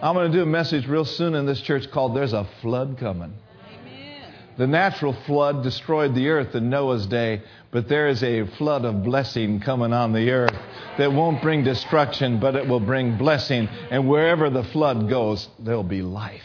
I'm 0.00 0.14
going 0.14 0.30
to 0.30 0.38
do 0.38 0.42
a 0.42 0.46
message 0.46 0.86
real 0.86 1.04
soon 1.04 1.34
in 1.34 1.46
this 1.46 1.60
church 1.60 1.90
called 1.90 2.14
There's 2.14 2.32
a 2.32 2.48
Flood 2.62 2.96
Coming. 2.98 3.34
The 4.56 4.68
natural 4.68 5.14
flood 5.26 5.64
destroyed 5.64 6.14
the 6.14 6.28
earth 6.28 6.54
in 6.54 6.70
Noah's 6.70 7.06
day, 7.06 7.42
but 7.72 7.88
there 7.88 8.06
is 8.06 8.22
a 8.22 8.46
flood 8.56 8.84
of 8.84 9.02
blessing 9.02 9.58
coming 9.58 9.92
on 9.92 10.12
the 10.12 10.30
earth 10.30 10.56
that 10.96 11.12
won't 11.12 11.42
bring 11.42 11.64
destruction, 11.64 12.38
but 12.38 12.54
it 12.54 12.68
will 12.68 12.78
bring 12.78 13.18
blessing. 13.18 13.68
And 13.90 14.08
wherever 14.08 14.48
the 14.48 14.64
flood 14.64 15.08
goes, 15.08 15.48
there'll 15.58 15.82
be 15.82 16.02
life. 16.02 16.42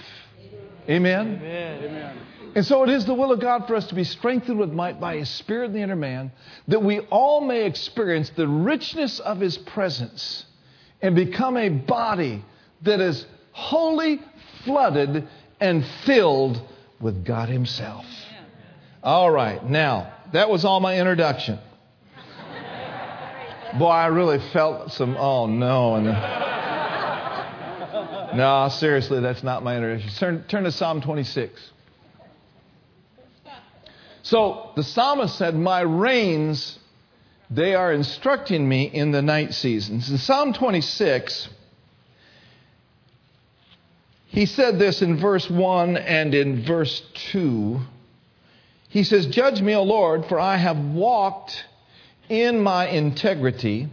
Amen? 0.90 1.40
Amen. 1.44 2.18
And 2.56 2.66
so 2.66 2.84
it 2.84 2.90
is 2.90 3.06
the 3.06 3.14
will 3.14 3.32
of 3.32 3.40
God 3.40 3.68
for 3.68 3.76
us 3.76 3.86
to 3.88 3.96
be 3.96 4.06
strengthened 4.06 4.58
with 4.58 4.72
might 4.72 5.00
by 5.00 5.18
His 5.18 5.30
Spirit 5.30 5.66
in 5.68 5.74
the 5.74 5.82
inner 5.82 5.96
man, 5.96 6.32
that 6.68 6.82
we 6.82 7.02
all 7.12 7.42
may 7.42 7.66
experience 7.66 8.32
the 8.32 8.48
richness 8.48 9.20
of 9.20 9.40
His 9.40 9.58
presence 9.58 10.45
and 11.06 11.16
become 11.16 11.56
a 11.56 11.70
body 11.70 12.44
that 12.82 13.00
is 13.00 13.28
wholly 13.52 14.20
flooded 14.64 15.28
and 15.60 15.86
filled 16.04 16.60
with 17.00 17.24
God 17.24 17.48
Himself. 17.48 18.08
All 19.04 19.30
right, 19.30 19.64
now, 19.64 20.12
that 20.34 20.50
was 20.50 20.66
all 20.66 20.80
my 20.80 20.98
introduction. 20.98 21.60
Boy, 23.78 23.86
I 23.86 24.08
really 24.08 24.40
felt 24.52 24.94
some, 24.94 25.16
oh 25.16 25.46
no. 25.46 25.94
And 25.94 26.06
no, 28.36 28.68
seriously, 28.72 29.20
that's 29.20 29.44
not 29.44 29.64
my 29.64 29.76
introduction. 29.76 30.10
Turn, 30.18 30.44
turn 30.48 30.64
to 30.64 30.72
Psalm 30.72 31.02
26. 31.02 31.72
So 34.24 34.72
the 34.76 34.82
psalmist 34.82 35.38
said, 35.38 35.54
My 35.54 35.82
reins 35.82 36.80
they 37.50 37.76
are 37.76 37.92
instructing 37.92 38.68
me 38.68 38.84
in 38.86 39.12
the 39.12 39.22
night 39.22 39.54
seasons. 39.54 40.10
In 40.10 40.18
Psalm 40.18 40.54
26, 40.54 41.50
he 44.28 44.46
said 44.46 44.80
this 44.80 45.02
in 45.02 45.18
verse 45.18 45.50
1 45.50 45.98
and 45.98 46.34
in 46.34 46.66
verse 46.66 47.02
2. 47.32 47.80
He 48.90 49.04
says, 49.04 49.28
Judge 49.28 49.62
me, 49.62 49.76
O 49.76 49.84
Lord, 49.84 50.26
for 50.26 50.40
I 50.40 50.58
have 50.58 50.78
walked 50.78 51.66
in 52.30 52.62
my 52.62 52.88
integrity. 52.88 53.90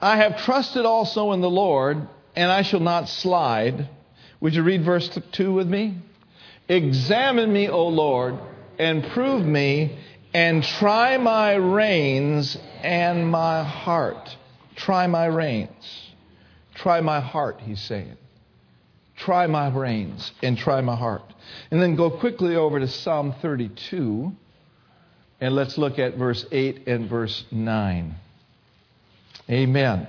I 0.00 0.16
have 0.16 0.38
trusted 0.38 0.86
also 0.86 1.32
in 1.32 1.40
the 1.40 1.50
Lord, 1.50 2.08
and 2.34 2.50
I 2.50 2.62
shall 2.62 2.80
not 2.80 3.08
slide. 3.08 3.88
Would 4.40 4.54
you 4.54 4.62
read 4.62 4.84
verse 4.84 5.08
2 5.32 5.52
with 5.52 5.68
me? 5.68 5.98
Examine 6.68 7.52
me, 7.52 7.68
O 7.68 7.86
Lord, 7.88 8.36
and 8.78 9.04
prove 9.08 9.44
me 9.44 9.98
and 10.34 10.64
try 10.64 11.18
my 11.18 11.54
reins 11.54 12.56
and 12.82 13.28
my 13.28 13.64
heart. 13.64 14.36
Try 14.76 15.06
my 15.06 15.26
reins. 15.26 16.12
Try 16.74 17.00
my 17.00 17.20
heart, 17.20 17.60
he's 17.60 17.80
saying. 17.80 18.16
Try 19.16 19.46
my 19.46 19.68
reins 19.68 20.32
and 20.42 20.56
try 20.56 20.80
my 20.80 20.96
heart. 20.96 21.22
And 21.70 21.80
then 21.80 21.96
go 21.96 22.10
quickly 22.10 22.56
over 22.56 22.80
to 22.80 22.88
Psalm 22.88 23.34
32 23.42 24.32
and 25.40 25.56
let's 25.56 25.76
look 25.76 25.98
at 25.98 26.16
verse 26.16 26.46
8 26.52 26.86
and 26.86 27.10
verse 27.10 27.44
9. 27.50 28.14
Amen. 29.50 30.06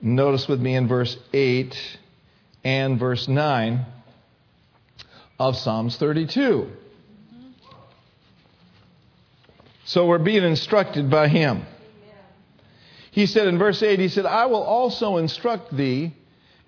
Notice 0.00 0.46
with 0.46 0.60
me 0.60 0.76
in 0.76 0.86
verse 0.86 1.16
8 1.32 1.76
and 2.62 2.98
verse 2.98 3.26
9 3.26 3.84
of 5.40 5.56
Psalms 5.56 5.96
32. 5.96 6.70
So 9.86 10.06
we're 10.06 10.18
being 10.18 10.42
instructed 10.42 11.08
by 11.08 11.28
him. 11.28 11.64
He 13.12 13.26
said 13.26 13.46
in 13.46 13.56
verse 13.56 13.82
8, 13.82 14.00
he 14.00 14.08
said, 14.08 14.26
I 14.26 14.46
will 14.46 14.62
also 14.62 15.16
instruct 15.16 15.74
thee, 15.74 16.12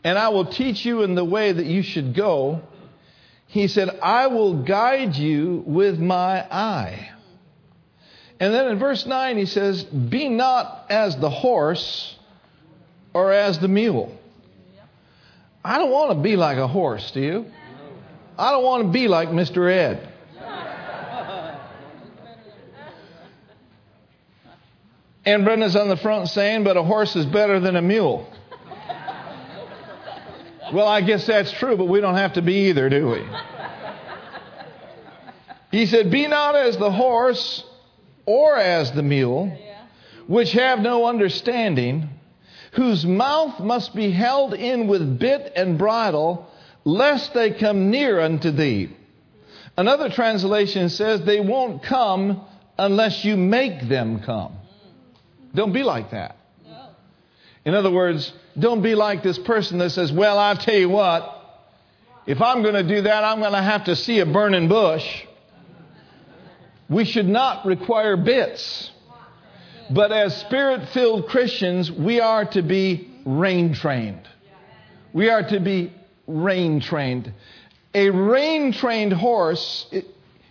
and 0.05 0.17
I 0.17 0.29
will 0.29 0.47
teach 0.47 0.85
you 0.87 1.03
in 1.03 1.17
the 1.17 1.25
way 1.25 1.53
that 1.53 1.67
you 1.67 1.83
should 1.83 2.15
go. 2.15 2.63
He 3.49 3.67
said, 3.67 3.91
I 4.03 4.29
will 4.29 4.63
guide 4.63 5.17
you 5.17 5.65
with 5.67 5.99
my 5.99 6.41
eye. 6.43 7.11
And 8.39 8.55
then 8.55 8.69
in 8.69 8.79
verse 8.79 9.05
9, 9.05 9.37
he 9.37 9.47
says, 9.47 9.83
Be 9.83 10.29
not 10.29 10.87
as 10.89 11.17
the 11.17 11.29
horse 11.29 12.17
or 13.13 13.33
as 13.33 13.59
the 13.59 13.69
mule. 13.69 14.17
I 15.65 15.79
don't 15.79 15.91
want 15.91 16.13
to 16.13 16.23
be 16.23 16.37
like 16.37 16.59
a 16.59 16.69
horse, 16.69 17.11
do 17.11 17.21
you? 17.21 17.47
I 18.39 18.53
don't 18.53 18.65
want 18.65 18.85
to 18.85 18.89
be 18.91 19.09
like 19.09 19.31
Mr. 19.31 19.71
Ed. 19.71 20.09
And 25.29 25.45
Brenda's 25.45 25.77
on 25.77 25.91
the 25.91 25.97
front 25.99 26.31
saying, 26.31 26.65
but 26.65 26.79
a 26.79 26.83
horse 26.83 27.15
is 27.15 27.27
better 27.27 27.61
than 27.61 27.77
a 27.77 27.83
mule. 27.83 28.27
Well, 30.73 30.89
I 30.89 31.03
guess 31.03 31.27
that's 31.27 31.53
true, 31.53 31.77
but 31.77 31.85
we 31.85 32.01
don't 32.01 32.15
have 32.15 32.33
to 32.35 32.43
be 32.43 32.71
either, 32.71 32.89
do 32.89 33.11
we? 33.11 33.27
He 35.71 35.85
said, 35.85 36.11
Be 36.11 36.27
not 36.29 36.57
as 36.57 36.79
the 36.79 36.91
horse 36.91 37.63
or 38.25 38.57
as 38.57 38.93
the 38.93 39.03
mule, 39.03 39.55
which 40.29 40.53
have 40.53 40.81
no 40.81 41.05
understanding, 41.05 42.09
whose 42.73 43.05
mouth 43.05 43.61
must 43.61 43.95
be 43.95 44.11
held 44.11 44.55
in 44.55 44.89
with 44.89 45.19
bit 45.19 45.53
and 45.55 45.77
bridle, 45.77 46.51
lest 46.85 47.35
they 47.35 47.51
come 47.51 47.91
near 47.91 48.19
unto 48.19 48.51
thee. 48.51 48.97
Another 49.77 50.09
translation 50.09 50.89
says, 50.89 51.21
They 51.21 51.41
won't 51.41 51.83
come 51.83 52.41
unless 52.79 53.27
you 53.27 53.37
make 53.37 53.87
them 53.91 54.21
come. 54.21 54.58
Don't 55.55 55.73
be 55.73 55.83
like 55.83 56.11
that. 56.11 56.37
In 57.65 57.75
other 57.75 57.91
words, 57.91 58.33
don't 58.59 58.83
be 58.83 58.95
like 58.95 59.23
this 59.23 59.39
person 59.39 59.79
that 59.79 59.91
says, 59.91 60.13
Well, 60.13 60.39
I'll 60.39 60.57
tell 60.57 60.77
you 60.77 60.89
what, 60.89 61.35
if 62.27 62.41
I'm 62.41 62.63
going 62.63 62.75
to 62.75 62.83
do 62.83 63.03
that, 63.03 63.25
I'm 63.25 63.41
going 63.41 63.53
to 63.53 63.63
have 63.63 63.85
to 63.85 63.97
see 63.97 64.21
a 64.21 64.27
burning 64.27 64.69
bush. 64.69 65.25
We 66.89 67.05
should 67.05 67.29
not 67.29 67.67
require 67.67 68.17
bits. 68.17 68.91
But 69.91 70.13
as 70.13 70.37
spirit 70.39 70.89
filled 70.91 71.29
Christians, 71.29 71.91
we 71.91 72.21
are 72.21 72.45
to 72.47 72.63
be 72.63 73.11
rein 73.25 73.75
trained. 73.75 74.29
We 75.13 75.31
are 75.31 75.43
to 75.49 75.61
be 75.61 75.93
rein 76.27 76.81
trained. 76.81 77.33
A 77.95 78.11
rein 78.11 78.73
trained 78.73 79.15
horse, 79.15 79.87
it, 79.91 80.07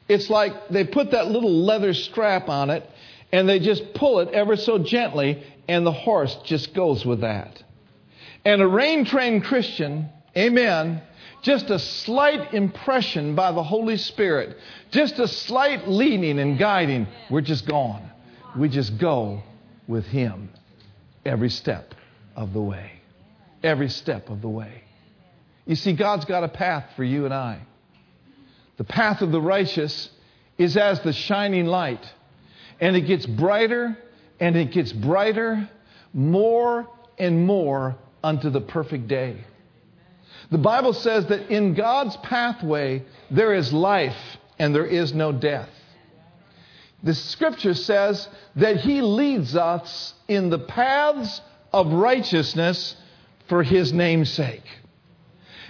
it's 0.08 0.30
like 0.30 0.70
they 0.70 0.84
put 0.84 1.12
that 1.12 1.28
little 1.28 1.64
leather 1.64 1.94
strap 1.94 2.50
on 2.50 2.70
it 2.70 2.90
and 3.32 3.48
they 3.48 3.60
just 3.60 3.94
pull 3.94 4.20
it 4.20 4.30
ever 4.30 4.56
so 4.56 4.78
gently, 4.78 5.44
and 5.68 5.86
the 5.86 5.92
horse 5.92 6.36
just 6.46 6.74
goes 6.74 7.06
with 7.06 7.22
that. 7.22 7.62
And 8.46 8.62
a 8.62 8.68
rein 8.68 9.06
trained 9.06 9.44
Christian, 9.44 10.10
amen, 10.36 11.02
just 11.42 11.70
a 11.70 11.80
slight 11.80 12.54
impression 12.54 13.36
by 13.36 13.52
the 13.52 13.64
Holy 13.64 13.98
Spirit, 13.98 14.58
just 14.92 15.20
a 15.20 15.28
slight 15.28 15.88
leading 15.88 16.40
and 16.40 16.58
guiding, 16.58 17.08
we're 17.30 17.42
just 17.42 17.66
gone. 17.66 18.10
We 18.58 18.70
just 18.70 18.98
go 18.98 19.44
with 19.88 20.06
Him 20.06 20.50
every 21.26 21.50
step 21.50 21.94
of 22.36 22.54
the 22.54 22.62
way. 22.62 22.92
Every 23.64 23.90
step 23.90 24.30
of 24.30 24.42
the 24.42 24.50
way. 24.50 24.84
You 25.66 25.76
see, 25.76 25.94
God's 25.94 26.26
got 26.26 26.44
a 26.44 26.48
path 26.48 26.86
for 26.96 27.04
you 27.04 27.26
and 27.26 27.34
I. 27.34 27.60
The 28.78 28.84
path 28.84 29.22
of 29.22 29.32
the 29.32 29.42
righteous 29.42 30.10
is 30.58 30.78
as 30.78 31.02
the 31.02 31.14
shining 31.14 31.66
light, 31.66 32.06
and 32.80 32.96
it 32.96 33.02
gets 33.02 33.26
brighter 33.26 33.98
and 34.40 34.56
it 34.56 34.72
gets 34.72 34.94
brighter 34.94 35.70
more 36.14 36.88
and 37.18 37.46
more 37.46 37.96
unto 38.24 38.50
the 38.50 38.62
perfect 38.62 39.08
day. 39.08 39.44
The 40.52 40.58
Bible 40.58 40.94
says 40.94 41.26
that 41.28 41.52
in 41.52 41.74
God's 41.74 42.16
pathway 42.18 43.04
there 43.30 43.54
is 43.54 43.74
life 43.74 44.18
and 44.60 44.74
there 44.74 44.86
is 44.86 45.14
no 45.14 45.32
death. 45.32 45.70
The 47.04 47.14
scripture 47.14 47.74
says 47.74 48.28
that 48.56 48.78
He 48.78 49.02
leads 49.02 49.56
us 49.56 50.14
in 50.28 50.50
the 50.50 50.60
paths 50.60 51.42
of 51.72 51.92
righteousness 51.92 52.96
for 53.48 53.64
His 53.64 53.94
name's 53.94 54.32
sake. 54.32 54.66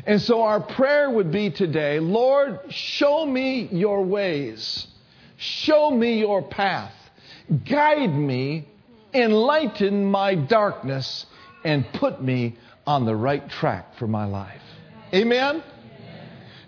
And 0.05 0.21
so 0.21 0.43
our 0.43 0.61
prayer 0.61 1.09
would 1.09 1.31
be 1.31 1.49
today 1.49 1.99
Lord, 1.99 2.59
show 2.69 3.25
me 3.25 3.67
your 3.71 4.03
ways, 4.03 4.87
show 5.37 5.89
me 5.89 6.19
your 6.19 6.41
path, 6.41 6.93
guide 7.65 8.13
me, 8.13 8.67
enlighten 9.13 10.05
my 10.05 10.35
darkness, 10.35 11.25
and 11.63 11.85
put 11.93 12.21
me 12.21 12.57
on 12.85 13.05
the 13.05 13.15
right 13.15 13.47
track 13.49 13.95
for 13.97 14.07
my 14.07 14.25
life. 14.25 14.61
Amen? 15.13 15.63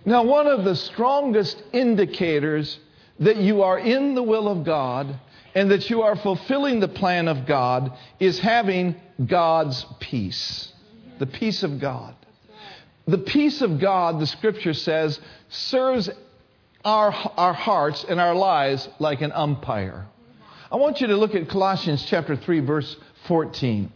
Now, 0.06 0.24
one 0.24 0.48
of 0.48 0.64
the 0.64 0.76
strongest 0.76 1.62
indicators 1.74 2.80
that 3.20 3.38
you 3.38 3.64
are 3.64 3.78
in 3.78 4.16
the 4.16 4.24
will 4.24 4.48
of 4.48 4.64
God 4.64 5.20
and 5.56 5.72
that 5.72 5.90
you 5.90 6.02
are 6.04 6.16
fulfilling 6.16 6.80
the 6.80 6.88
plan 6.88 7.28
of 7.28 7.46
God 7.46 7.98
is 8.20 8.40
having 8.40 8.96
God's 9.26 9.86
peace. 10.00 10.72
The 11.18 11.26
peace 11.26 11.64
of 11.64 11.80
God. 11.80 12.16
The 13.08 13.18
peace 13.18 13.62
of 13.62 13.80
God, 13.80 14.20
the 14.20 14.28
scripture 14.28 14.74
says, 14.74 15.20
serves 15.50 16.10
our, 16.90 17.14
our 17.38 17.54
hearts 17.54 18.04
and 18.08 18.20
our 18.20 18.34
lives 18.34 18.90
like 18.98 19.22
an 19.22 19.32
umpire. 19.32 20.08
I 20.72 20.78
want 20.78 21.02
you 21.02 21.08
to 21.08 21.18
look 21.18 21.36
at 21.36 21.48
Colossians 21.48 22.04
chapter 22.04 22.36
3, 22.36 22.62
verse 22.62 22.96
14. 23.28 23.92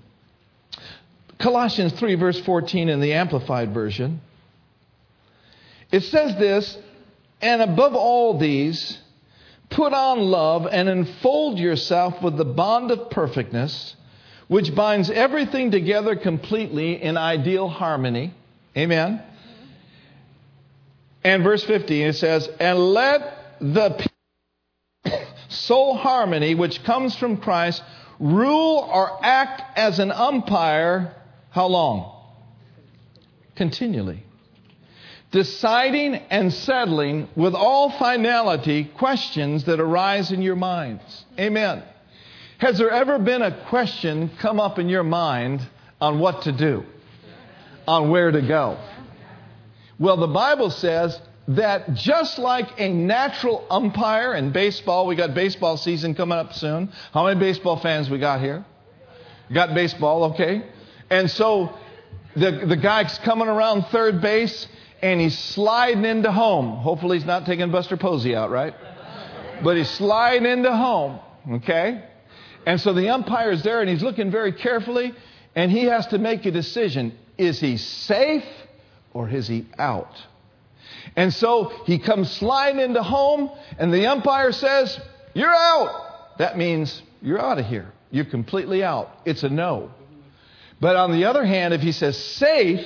Colossians 1.40 1.94
3, 1.94 2.16
verse 2.16 2.40
14 2.42 2.90
in 2.90 3.00
the 3.00 3.14
Amplified 3.14 3.74
Version. 3.74 4.22
It 5.92 6.02
says 6.02 6.36
this, 6.38 6.78
and 7.42 7.62
above 7.64 7.96
all 7.96 8.38
these, 8.38 9.00
put 9.72 9.92
on 9.94 10.20
love 10.20 10.68
and 10.68 10.88
enfold 10.88 11.58
yourself 11.58 12.22
with 12.22 12.38
the 12.38 12.46
bond 12.46 12.92
of 12.92 13.10
perfectness, 13.10 13.96
which 14.48 14.74
binds 14.74 15.10
everything 15.10 15.72
together 15.72 16.16
completely 16.16 17.02
in 17.02 17.18
ideal 17.18 17.68
harmony. 17.68 18.34
Amen. 18.78 19.22
And 21.24 21.44
verse 21.44 21.64
15, 21.64 22.08
it 22.08 22.14
says, 22.14 22.50
and 22.60 22.80
let 22.80 23.58
the 23.60 24.08
soul 25.50 25.96
harmony 25.96 26.56
which 26.56 26.84
comes 26.84 27.16
from 27.16 27.38
Christ 27.38 27.82
rule 28.20 28.90
or 28.92 29.24
act 29.24 29.78
as 29.78 30.00
an 30.00 30.12
umpire. 30.12 31.16
How 31.52 31.68
long? 31.68 32.12
Continually 33.56 34.24
deciding 35.34 36.14
and 36.30 36.54
settling 36.54 37.28
with 37.36 37.56
all 37.56 37.90
finality 37.90 38.86
questions 38.86 39.66
that 39.66 39.80
arise 39.80 40.32
in 40.32 40.42
your 40.44 40.56
minds. 40.56 41.26
Amen. 41.38 41.84
Has 42.60 42.78
there 42.78 42.92
ever 42.92 43.18
been 43.18 43.42
a 43.42 43.66
question 43.68 44.30
come 44.40 44.60
up 44.60 44.78
in 44.78 44.88
your 44.88 45.04
mind 45.04 45.68
on 46.00 46.20
what 46.20 46.44
to 46.44 46.52
do, 46.52 46.86
on 47.88 48.10
where 48.12 48.32
to 48.32 48.42
go? 48.42 48.78
Well, 50.00 50.18
the 50.18 50.28
Bible 50.28 50.70
says 50.70 51.20
that 51.50 51.94
just 51.94 52.40
like 52.40 52.80
a 52.80 52.90
natural 52.90 53.66
umpire 53.70 54.34
in 54.34 54.52
baseball, 54.52 55.08
we 55.08 55.16
got 55.16 55.34
baseball 55.34 55.78
season 55.78 56.16
coming 56.16 56.38
up 56.38 56.54
soon. 56.54 56.92
How 57.14 57.26
many 57.26 57.40
baseball 57.40 57.78
fans 57.78 58.10
we 58.10 58.18
got 58.18 58.40
here? 58.40 58.66
Got 59.54 59.74
baseball, 59.76 60.34
okay? 60.34 60.64
And 61.10 61.30
so 61.30 61.76
the, 62.36 62.66
the 62.66 62.78
guy's 62.78 63.18
coming 63.20 63.48
around 63.48 63.84
third 63.88 64.22
base 64.22 64.68
and 65.02 65.20
he's 65.20 65.38
sliding 65.38 66.06
into 66.06 66.32
home. 66.32 66.78
Hopefully, 66.78 67.18
he's 67.18 67.28
not 67.28 67.46
taking 67.46 67.70
Buster 67.72 67.98
Posey 67.98 68.36
out, 68.36 68.50
right? 68.50 68.74
But 69.62 69.76
he's 69.78 69.90
sliding 69.90 70.50
into 70.50 70.76
home, 70.76 71.20
okay? 71.56 72.04
And 72.66 72.80
so 72.80 72.94
the 72.94 73.10
umpire 73.10 73.52
is 73.52 73.64
there 73.64 73.82
and 73.82 73.90
he's 73.90 74.02
looking 74.02 74.32
very 74.32 74.54
carefully 74.54 75.14
and 75.56 75.70
he 75.70 75.84
has 75.86 76.08
to 76.08 76.18
make 76.18 76.46
a 76.46 76.52
decision. 76.52 77.18
Is 77.38 77.60
he 77.60 77.78
safe 77.78 78.46
or 79.14 79.30
is 79.30 79.48
he 79.48 79.66
out? 79.78 80.16
And 81.16 81.34
so 81.34 81.72
he 81.86 82.00
comes 82.00 82.32
sliding 82.32 82.80
into 82.80 83.04
home 83.04 83.52
and 83.78 83.94
the 83.94 84.08
umpire 84.08 84.52
says, 84.52 85.00
You're 85.34 85.54
out. 85.54 86.38
That 86.38 86.58
means 86.58 87.02
you're 87.22 87.42
out 87.42 87.60
of 87.60 87.66
here. 87.66 87.92
You're 88.12 88.26
completely 88.26 88.84
out. 88.84 89.10
It's 89.26 89.44
a 89.44 89.50
no. 89.50 89.92
But 90.80 90.96
on 90.96 91.12
the 91.12 91.26
other 91.26 91.46
hand, 91.46 91.74
if 91.74 91.82
he 91.82 91.92
says 91.92 92.18
safe, 92.18 92.86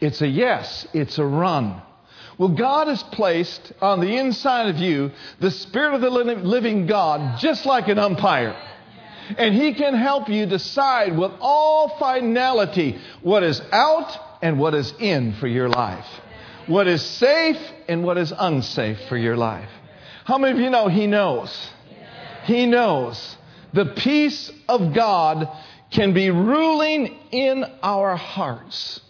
it's 0.00 0.20
a 0.22 0.26
yes, 0.26 0.86
it's 0.92 1.18
a 1.18 1.24
run. 1.24 1.80
Well, 2.38 2.48
God 2.48 2.88
has 2.88 3.02
placed 3.02 3.72
on 3.82 4.00
the 4.00 4.16
inside 4.16 4.70
of 4.70 4.78
you 4.78 5.12
the 5.40 5.50
Spirit 5.50 5.94
of 5.94 6.00
the 6.00 6.08
living 6.08 6.86
God, 6.86 7.38
just 7.38 7.66
like 7.66 7.88
an 7.88 7.98
umpire. 7.98 8.56
And 9.36 9.54
He 9.54 9.74
can 9.74 9.94
help 9.94 10.28
you 10.28 10.46
decide 10.46 11.16
with 11.16 11.32
all 11.40 11.98
finality 11.98 12.98
what 13.22 13.42
is 13.42 13.60
out 13.72 14.29
and 14.42 14.58
what 14.58 14.74
is 14.74 14.92
in 14.98 15.34
for 15.34 15.46
your 15.46 15.68
life, 15.68 16.06
what 16.66 16.86
is 16.86 17.02
safe 17.02 17.60
and 17.88 18.04
what 18.04 18.18
is 18.18 18.32
unsafe 18.36 18.98
for 19.08 19.16
your 19.16 19.36
life. 19.36 19.68
How 20.24 20.38
many 20.38 20.52
of 20.52 20.60
you 20.60 20.70
know 20.70 20.88
He 20.88 21.06
knows? 21.06 21.70
He 22.44 22.66
knows. 22.66 23.36
The 23.72 23.86
peace 23.86 24.50
of 24.68 24.94
God 24.94 25.48
can 25.90 26.12
be 26.14 26.30
ruling 26.30 27.18
in 27.30 27.64
our 27.82 28.16
hearts. 28.16 29.00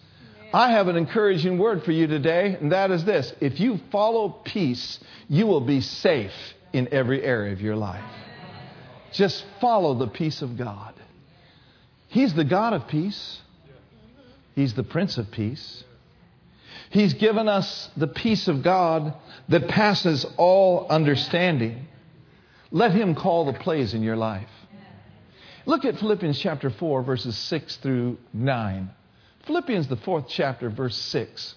I 0.53 0.71
have 0.71 0.87
an 0.87 0.97
encouraging 0.97 1.57
word 1.57 1.83
for 1.83 1.91
you 1.91 2.07
today, 2.07 2.57
and 2.59 2.71
that 2.71 2.91
is 2.91 3.05
this. 3.05 3.33
If 3.39 3.59
you 3.59 3.79
follow 3.91 4.29
peace, 4.29 4.99
you 5.29 5.47
will 5.47 5.61
be 5.61 5.79
safe 5.79 6.33
in 6.73 6.89
every 6.91 7.23
area 7.23 7.53
of 7.53 7.61
your 7.61 7.75
life. 7.75 8.03
Just 9.13 9.45
follow 9.59 9.93
the 9.93 10.07
peace 10.07 10.41
of 10.41 10.57
God. 10.57 10.93
He's 12.09 12.33
the 12.33 12.43
God 12.43 12.73
of 12.73 12.87
peace, 12.87 13.39
He's 14.55 14.73
the 14.73 14.83
Prince 14.83 15.17
of 15.17 15.31
Peace. 15.31 15.83
He's 16.89 17.13
given 17.13 17.47
us 17.47 17.89
the 17.95 18.07
peace 18.07 18.47
of 18.47 18.63
God 18.63 19.13
that 19.47 19.69
passes 19.69 20.25
all 20.37 20.87
understanding. 20.89 21.87
Let 22.69 22.91
Him 22.91 23.15
call 23.15 23.45
the 23.45 23.53
plays 23.53 23.93
in 23.93 24.03
your 24.03 24.17
life. 24.17 24.49
Look 25.65 25.85
at 25.85 25.99
Philippians 25.99 26.39
chapter 26.39 26.69
4, 26.69 27.03
verses 27.03 27.37
6 27.37 27.77
through 27.77 28.17
9. 28.33 28.89
Philippians, 29.45 29.87
the 29.87 29.95
fourth 29.95 30.25
chapter, 30.27 30.69
verse 30.69 30.97
6. 30.97 31.55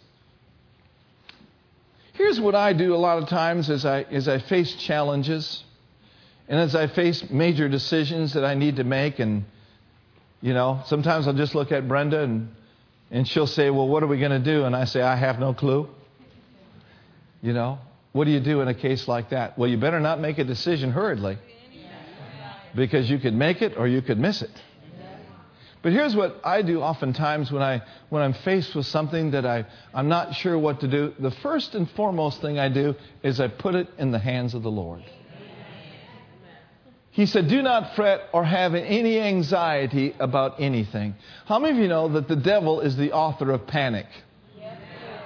Here's 2.13 2.41
what 2.41 2.55
I 2.55 2.73
do 2.73 2.95
a 2.95 2.97
lot 2.97 3.19
of 3.19 3.29
times 3.29 3.69
as 3.71 3.85
I, 3.85 4.03
as 4.03 4.29
I 4.29 4.39
face 4.39 4.75
challenges 4.75 5.65
and 6.49 6.61
as 6.61 6.75
I 6.75 6.87
face 6.87 7.29
major 7.29 7.69
decisions 7.69 8.35
that 8.35 8.45
I 8.45 8.55
need 8.55 8.77
to 8.77 8.85
make. 8.85 9.19
And, 9.19 9.45
you 10.41 10.55
know, 10.55 10.83
sometimes 10.87 11.27
I'll 11.27 11.35
just 11.35 11.55
look 11.55 11.73
at 11.73 11.89
Brenda 11.89 12.23
and, 12.23 12.55
and 13.11 13.27
she'll 13.27 13.47
say, 13.47 13.71
Well, 13.71 13.89
what 13.89 14.03
are 14.03 14.07
we 14.07 14.19
going 14.19 14.31
to 14.31 14.39
do? 14.39 14.65
And 14.65 14.75
I 14.75 14.85
say, 14.85 15.03
I 15.03 15.17
have 15.17 15.39
no 15.39 15.55
clue. 15.55 15.89
You 17.43 17.53
know, 17.53 17.79
what 18.13 18.25
do 18.25 18.31
you 18.31 18.41
do 18.41 18.61
in 18.61 18.69
a 18.69 18.75
case 18.75 19.07
like 19.07 19.31
that? 19.31 19.59
Well, 19.59 19.69
you 19.69 19.77
better 19.77 20.01
not 20.01 20.21
make 20.21 20.39
a 20.39 20.45
decision 20.45 20.91
hurriedly 20.91 21.39
because 22.75 23.09
you 23.09 23.19
could 23.19 23.35
make 23.35 23.63
it 23.63 23.77
or 23.77 23.87
you 23.87 24.03
could 24.03 24.19
miss 24.19 24.43
it. 24.43 24.51
But 25.83 25.93
here's 25.93 26.17
what 26.17 26.41
I 26.43 26.63
do 26.63 26.81
oftentimes 26.81 27.53
when, 27.53 27.61
I, 27.61 27.83
when 28.09 28.23
I'm 28.23 28.33
faced 28.33 28.75
with 28.75 28.87
something 28.87 29.33
that 29.33 29.45
I, 29.45 29.67
I'm 29.93 30.09
not 30.09 30.35
sure 30.35 30.59
what 30.59 30.81
to 30.81 30.89
do. 30.89 31.13
The 31.19 31.31
first 31.31 31.75
and 31.75 31.91
foremost 31.91 32.41
thing 32.41 32.59
I 32.59 32.71
do 32.71 32.95
is 33.23 33.39
I 33.39 33.49
put 33.49 33.75
it 33.75 33.89
in 33.99 34.11
the 34.11 34.19
hands 34.19 34.55
of 34.55 34.63
the 34.63 34.71
Lord. 34.71 35.03
He 37.15 37.27
said, 37.27 37.47
Do 37.47 37.63
not 37.63 37.95
fret 37.95 38.23
or 38.33 38.43
have 38.43 38.75
any 38.75 39.21
anxiety 39.21 40.17
about 40.19 40.61
anything. 40.61 41.15
How 41.47 41.61
many 41.61 41.77
of 41.77 41.81
you 41.81 41.87
know 41.87 42.09
that 42.09 42.27
the 42.27 42.35
devil 42.35 42.81
is 42.81 42.97
the 42.97 43.13
author 43.13 43.53
of 43.53 43.69
panic? 43.69 44.07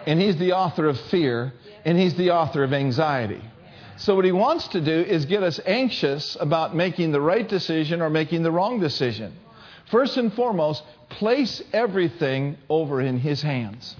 And 0.05 0.21
he's 0.21 0.37
the 0.37 0.53
author 0.53 0.87
of 0.87 1.01
fear, 1.01 1.55
and 1.87 1.99
he's 1.99 2.15
the 2.15 2.33
author 2.33 2.63
of 2.63 2.75
anxiety. 2.75 3.43
So, 3.97 4.15
what 4.15 4.27
he 4.27 4.33
wants 4.33 4.69
to 4.69 4.83
do 4.83 4.93
is 4.93 5.25
get 5.25 5.43
us 5.43 5.61
anxious 5.65 6.37
about 6.39 6.77
making 6.77 7.13
the 7.13 7.23
right 7.23 7.49
decision 7.49 8.03
or 8.03 8.11
making 8.11 8.43
the 8.43 8.51
wrong 8.51 8.81
decision. 8.81 9.33
First 9.91 10.19
and 10.19 10.31
foremost, 10.35 10.83
place 11.09 11.63
everything 11.73 12.59
over 12.69 13.01
in 13.01 13.19
His 13.19 13.41
hands. 13.41 13.97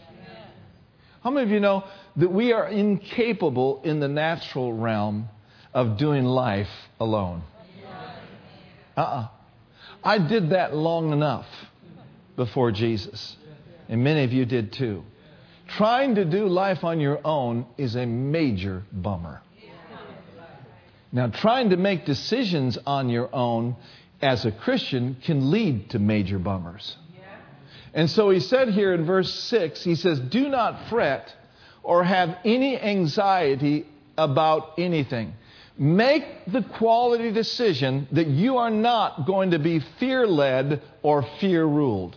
How 1.23 1.31
many 1.31 1.45
of 1.45 1.51
you 1.51 1.61
know 1.61 1.85
that 2.17 2.31
we 2.31 2.53
are 2.53 2.69
incapable 2.69 3.81
in 3.83 3.99
the 3.99 4.09
natural 4.09 4.75
realm 4.75 5.31
of 5.73 5.97
doing 5.97 6.27
life 6.27 6.69
alone? 7.01 7.43
Uh 8.99 9.03
uh 9.03 9.29
I 10.03 10.19
did 10.19 10.51
that 10.51 10.75
long 10.75 11.13
enough 11.13 11.47
before 12.37 12.73
Jesus. 12.73 13.37
And 13.89 14.03
many 14.03 14.25
of 14.25 14.33
you 14.33 14.45
did 14.45 14.73
too. 14.73 15.03
Trying 15.69 16.17
to 16.17 16.25
do 16.25 16.47
life 16.49 16.85
on 16.85 17.01
your 17.01 17.21
own 17.25 17.67
is 17.77 17.95
a 17.95 18.07
major 18.07 18.83
bummer. 18.93 19.41
Now, 21.11 21.29
trying 21.29 21.71
to 21.71 21.77
make 21.77 22.05
decisions 22.05 22.79
on 22.87 23.09
your 23.09 23.35
own 23.35 23.77
as 24.21 24.45
a 24.45 24.53
Christian 24.53 25.17
can 25.25 25.51
lead 25.51 25.91
to 25.91 25.99
major 25.99 26.39
bummers. 26.39 26.97
And 27.95 28.11
so 28.11 28.31
he 28.31 28.41
said 28.41 28.69
here 28.69 28.93
in 28.93 29.07
verse 29.07 29.33
6, 29.33 29.83
he 29.83 29.95
says, 29.95 30.21
Do 30.21 30.49
not 30.49 30.89
fret 30.91 31.35
or 31.83 32.05
have 32.05 32.37
any 32.45 32.79
anxiety 32.79 33.87
about 34.19 34.75
anything. 34.79 35.33
Make 35.79 36.25
the 36.49 36.63
quality 36.63 37.31
decision 37.31 38.09
that 38.11 38.27
you 38.27 38.57
are 38.57 38.71
not 38.71 39.27
going 39.27 39.53
to 39.53 39.61
be 39.61 39.79
fear 40.01 40.27
led 40.27 40.83
or 41.03 41.23
fear 41.41 41.65
ruled. 41.65 42.17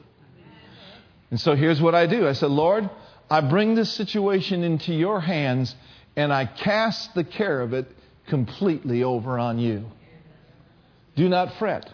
And 1.29 1.39
so 1.39 1.55
here's 1.55 1.79
what 1.79 1.93
I 1.93 2.07
do 2.07 2.27
I 2.27 2.33
said, 2.33 2.49
Lord, 2.49 2.89
I 3.29 3.41
bring 3.41 3.75
this 3.75 3.93
situation 3.93 4.63
into 4.63 4.93
your 4.93 5.21
hands 5.21 5.75
and 6.15 6.33
I 6.33 6.45
cast 6.45 7.13
the 7.13 7.23
care 7.23 7.61
of 7.61 7.73
it 7.73 7.87
completely 8.27 9.03
over 9.03 9.37
on 9.37 9.59
you. 9.59 9.85
Do 11.15 11.29
not 11.29 11.53
fret. 11.59 11.87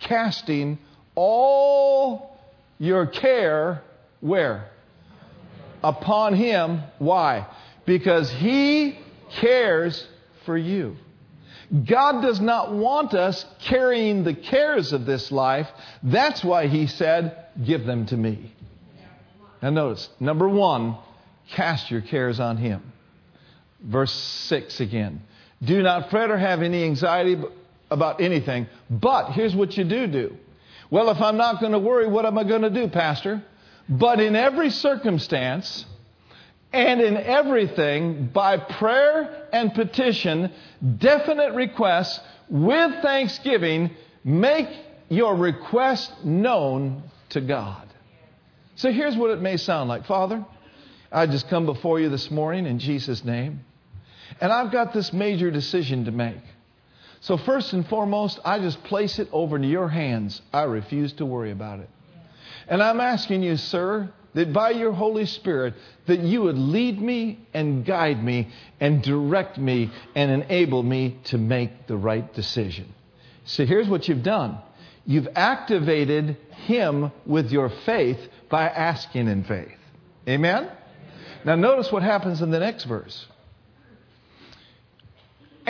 Casting 0.00 0.78
all 1.14 2.38
your 2.78 3.06
care 3.06 3.82
where? 4.20 4.70
Upon 5.82 6.34
Him. 6.34 6.82
Why? 6.98 7.46
Because 7.86 8.30
He 8.30 8.98
cares 9.30 10.06
for 10.44 10.56
you. 10.56 10.96
God 11.86 12.22
does 12.22 12.40
not 12.40 12.72
want 12.72 13.14
us 13.14 13.44
carrying 13.60 14.24
the 14.24 14.34
cares 14.34 14.92
of 14.92 15.06
this 15.06 15.30
life. 15.30 15.68
That's 16.02 16.42
why 16.42 16.66
He 16.66 16.86
said, 16.86 17.46
Give 17.64 17.84
them 17.84 18.06
to 18.06 18.16
me. 18.16 18.52
Now, 19.62 19.70
notice, 19.70 20.08
number 20.18 20.48
one, 20.48 20.96
cast 21.50 21.90
your 21.90 22.00
cares 22.00 22.40
on 22.40 22.56
Him. 22.56 22.92
Verse 23.82 24.12
6 24.12 24.80
again. 24.80 25.22
Do 25.62 25.82
not 25.82 26.10
fret 26.10 26.30
or 26.30 26.38
have 26.38 26.62
any 26.62 26.84
anxiety 26.84 27.40
about 27.90 28.20
anything. 28.20 28.66
But 28.88 29.32
here's 29.32 29.54
what 29.54 29.76
you 29.76 29.84
do 29.84 30.06
do. 30.06 30.36
Well, 30.90 31.10
if 31.10 31.20
I'm 31.20 31.36
not 31.36 31.60
going 31.60 31.72
to 31.72 31.78
worry, 31.78 32.08
what 32.08 32.26
am 32.26 32.38
I 32.38 32.44
going 32.44 32.62
to 32.62 32.70
do, 32.70 32.88
Pastor? 32.88 33.42
But 33.88 34.20
in 34.20 34.34
every 34.34 34.70
circumstance 34.70 35.84
and 36.72 37.00
in 37.00 37.16
everything, 37.16 38.26
by 38.32 38.56
prayer 38.56 39.48
and 39.52 39.74
petition, 39.74 40.52
definite 40.98 41.54
requests 41.54 42.20
with 42.48 43.02
thanksgiving, 43.02 43.90
make 44.24 44.68
your 45.08 45.34
request 45.36 46.24
known 46.24 47.02
to 47.30 47.40
God. 47.40 47.88
So 48.76 48.92
here's 48.92 49.16
what 49.16 49.30
it 49.30 49.40
may 49.40 49.56
sound 49.56 49.88
like 49.88 50.06
Father, 50.06 50.44
I 51.10 51.26
just 51.26 51.48
come 51.48 51.66
before 51.66 51.98
you 51.98 52.08
this 52.08 52.30
morning 52.30 52.66
in 52.66 52.78
Jesus' 52.78 53.24
name, 53.24 53.60
and 54.40 54.52
I've 54.52 54.70
got 54.70 54.92
this 54.92 55.12
major 55.12 55.50
decision 55.50 56.04
to 56.04 56.12
make. 56.12 56.40
So, 57.22 57.36
first 57.36 57.74
and 57.74 57.86
foremost, 57.86 58.40
I 58.44 58.60
just 58.60 58.82
place 58.84 59.18
it 59.18 59.28
over 59.32 59.56
into 59.56 59.68
your 59.68 59.88
hands. 59.88 60.40
I 60.52 60.62
refuse 60.62 61.12
to 61.14 61.26
worry 61.26 61.50
about 61.50 61.80
it. 61.80 61.90
And 62.66 62.82
I'm 62.82 63.00
asking 63.00 63.42
you, 63.42 63.56
sir, 63.56 64.10
that 64.34 64.52
by 64.52 64.70
your 64.70 64.92
Holy 64.92 65.26
Spirit, 65.26 65.74
that 66.06 66.20
you 66.20 66.42
would 66.42 66.58
lead 66.58 67.00
me 67.00 67.40
and 67.52 67.84
guide 67.84 68.22
me 68.22 68.48
and 68.78 69.02
direct 69.02 69.58
me 69.58 69.90
and 70.14 70.30
enable 70.30 70.82
me 70.82 71.18
to 71.24 71.38
make 71.38 71.86
the 71.86 71.96
right 71.96 72.32
decision. 72.34 72.92
So 73.44 73.64
here's 73.66 73.88
what 73.88 74.08
you've 74.08 74.22
done. 74.22 74.58
You've 75.06 75.28
activated 75.34 76.36
him 76.66 77.10
with 77.26 77.50
your 77.50 77.70
faith 77.84 78.18
by 78.48 78.68
asking 78.68 79.28
in 79.28 79.44
faith. 79.44 79.76
Amen? 80.28 80.70
Now 81.44 81.56
notice 81.56 81.90
what 81.90 82.02
happens 82.02 82.42
in 82.42 82.50
the 82.50 82.60
next 82.60 82.84
verse 82.84 83.26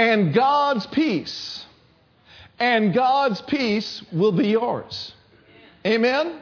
and 0.01 0.33
God's 0.33 0.87
peace. 0.87 1.67
And 2.59 2.95
God's 2.95 3.41
peace 3.43 4.03
will 4.13 4.33
be 4.33 4.49
yours. 4.49 5.13
Amen? 5.87 6.41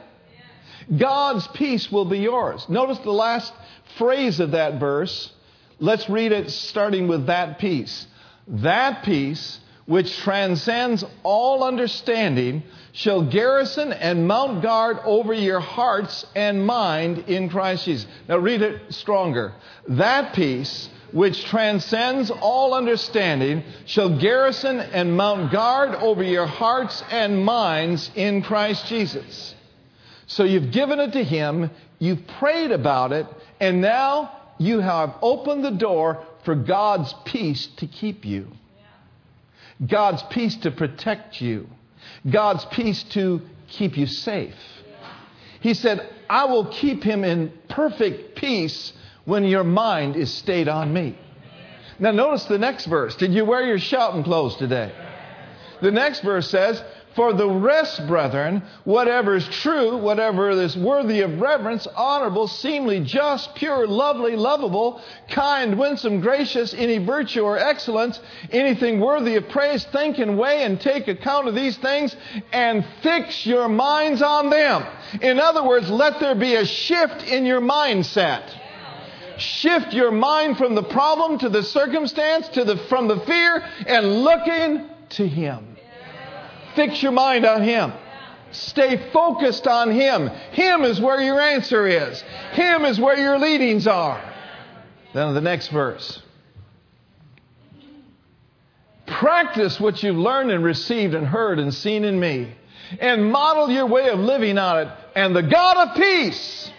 God's 0.97 1.47
peace 1.49 1.91
will 1.93 2.07
be 2.07 2.19
yours. 2.19 2.67
Notice 2.69 2.99
the 3.01 3.11
last 3.13 3.53
phrase 3.99 4.41
of 4.41 4.53
that 4.53 4.81
verse. 4.81 5.31
Let's 5.81 6.09
read 6.09 6.33
it 6.33 6.51
starting 6.51 7.09
with 7.09 7.27
that 7.27 7.59
peace. 7.59 8.07
That 8.47 9.05
peace, 9.05 9.61
which 9.87 10.17
transcends 10.19 11.05
all 11.23 11.63
understanding, 11.63 12.63
shall 12.93 13.23
garrison 13.23 13.93
and 13.93 14.27
mount 14.27 14.63
guard 14.63 14.99
over 15.05 15.35
your 15.35 15.61
hearts 15.61 16.25
and 16.35 16.67
mind 16.67 17.25
in 17.29 17.49
Christ 17.49 17.85
Jesus. 17.85 18.07
Now 18.29 18.39
read 18.39 18.63
it 18.63 18.95
stronger. 18.95 19.53
That 19.89 20.35
peace, 20.35 20.89
which 21.13 21.45
transcends 21.45 22.31
all 22.31 22.75
understanding, 22.75 23.63
shall 23.85 24.19
garrison 24.19 24.81
and 24.81 25.17
mount 25.17 25.53
guard 25.53 25.95
over 25.97 26.23
your 26.23 26.47
hearts 26.47 27.05
and 27.11 27.45
minds 27.45 28.11
in 28.15 28.43
Christ 28.43 28.87
Jesus. 28.87 29.55
So 30.29 30.45
you've 30.45 30.71
given 30.71 31.01
it 31.01 31.13
to 31.15 31.25
Him, 31.25 31.71
you've 31.99 32.27
prayed 32.39 32.71
about 32.71 33.13
it, 33.13 33.27
and 33.61 33.81
now 33.81 34.31
you 34.59 34.81
have 34.81 35.15
opened 35.23 35.65
the 35.65 35.71
door 35.71 36.25
for 36.45 36.55
God's 36.55 37.15
peace 37.25 37.67
to 37.79 37.87
keep 37.87 38.25
you, 38.25 38.49
God's 39.85 40.23
peace 40.25 40.55
to 40.57 40.71
protect 40.71 41.41
you, 41.41 41.69
God's 42.31 42.65
peace 42.67 43.03
to 43.11 43.41
keep 43.69 43.97
you 43.97 44.07
safe. 44.07 44.55
He 45.61 45.75
said, 45.75 46.09
I 46.29 46.45
will 46.45 46.67
keep 46.67 47.03
him 47.03 47.25
in 47.25 47.53
perfect 47.69 48.37
peace 48.37 48.93
when 49.25 49.45
your 49.45 49.65
mind 49.65 50.17
is 50.17 50.33
stayed 50.33 50.69
on 50.69 50.93
me. 50.93 51.19
Now, 51.99 52.13
notice 52.13 52.45
the 52.45 52.59
next 52.59 52.87
verse. 52.87 53.17
Did 53.17 53.33
you 53.33 53.45
wear 53.45 53.67
your 53.67 53.79
shouting 53.79 54.23
clothes 54.23 54.57
today? 54.57 54.93
The 55.83 55.91
next 55.91 56.21
verse 56.21 56.49
says, 56.49 56.83
For 57.19 57.33
the 57.33 57.49
rest, 57.49 58.07
brethren, 58.07 58.63
whatever 58.85 59.35
is 59.35 59.49
true, 59.49 59.97
whatever 59.97 60.51
is 60.51 60.77
worthy 60.77 61.23
of 61.23 61.41
reverence, 61.41 61.85
honorable, 61.97 62.47
seemly, 62.47 63.01
just, 63.01 63.57
pure, 63.57 63.89
lovely, 63.89 64.37
lovable, 64.37 65.01
kind, 65.29 65.77
winsome, 65.77 66.21
gracious, 66.21 66.73
any 66.75 66.99
virtue 66.99 67.41
or 67.41 67.59
excellence, 67.59 68.21
anything 68.53 69.01
worthy 69.01 69.35
of 69.35 69.49
praise, 69.49 69.85
think 69.87 70.19
and 70.19 70.39
weigh 70.39 70.63
and 70.63 70.81
take 70.81 71.09
account 71.09 71.49
of 71.49 71.57
these 71.57 71.77
things 71.79 72.15
and 72.53 72.87
fix 73.03 73.45
your 73.45 73.69
minds 73.69 74.23
on 74.23 74.49
them. 74.49 74.87
In 75.21 75.41
other 75.41 75.65
words, 75.65 75.91
let 75.91 76.21
there 76.21 76.37
be 76.37 76.55
a 76.55 76.65
shift 76.65 77.25
in 77.25 77.45
your 77.45 77.61
mindset 77.61 78.45
shift 79.39 79.93
your 79.93 80.13
mind 80.13 80.57
from 80.57 80.77
the 80.77 80.83
problem 80.85 81.39
to 81.39 81.49
the 81.49 81.65
circumstance 81.65 82.49
to 82.49 82.65
the 82.65 82.77
from 82.89 83.07
the 83.07 83.21
fear 83.21 83.65
and 83.87 84.23
looking 84.25 84.89
to 85.09 85.29
him 85.29 85.78
Fix 86.79 87.03
your 87.03 87.11
mind 87.11 87.45
on 87.45 87.65
Him. 87.65 87.93
Stay 88.53 89.11
focused 89.13 89.67
on 89.67 89.91
Him. 89.91 90.29
Him 90.53 90.85
is 90.85 91.01
where 91.01 91.21
your 91.21 91.41
answer 91.41 91.89
is. 91.89 92.23
Him 92.53 92.85
is 92.85 93.01
where 93.01 93.19
your 93.19 93.37
leadings 93.37 93.89
are. 93.89 94.23
Then 95.13 95.35
the 95.35 95.41
next 95.41 95.69
verse. 95.71 96.23
Practice 99.09 99.81
what 99.81 100.01
you've 100.05 100.19
learned 100.19 100.53
and 100.53 100.63
received 100.63 101.15
and 101.15 101.27
heard 101.27 101.59
and 101.59 101.75
seen 101.75 102.05
in 102.05 102.21
me, 102.21 102.55
and 103.01 103.33
model 103.33 103.69
your 103.69 103.87
way 103.87 104.11
of 104.11 104.21
living 104.21 104.57
on 104.57 104.87
it. 104.87 104.89
And 105.17 105.35
the 105.35 105.43
God 105.43 105.89
of 105.89 105.97
peace, 105.97 106.71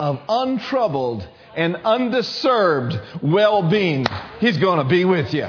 of 0.00 0.20
untroubled 0.28 1.28
and 1.54 1.76
undisturbed 1.84 2.98
well 3.22 3.70
being, 3.70 4.04
He's 4.40 4.58
going 4.58 4.82
to 4.82 4.88
be 4.90 5.04
with 5.04 5.32
you. 5.32 5.46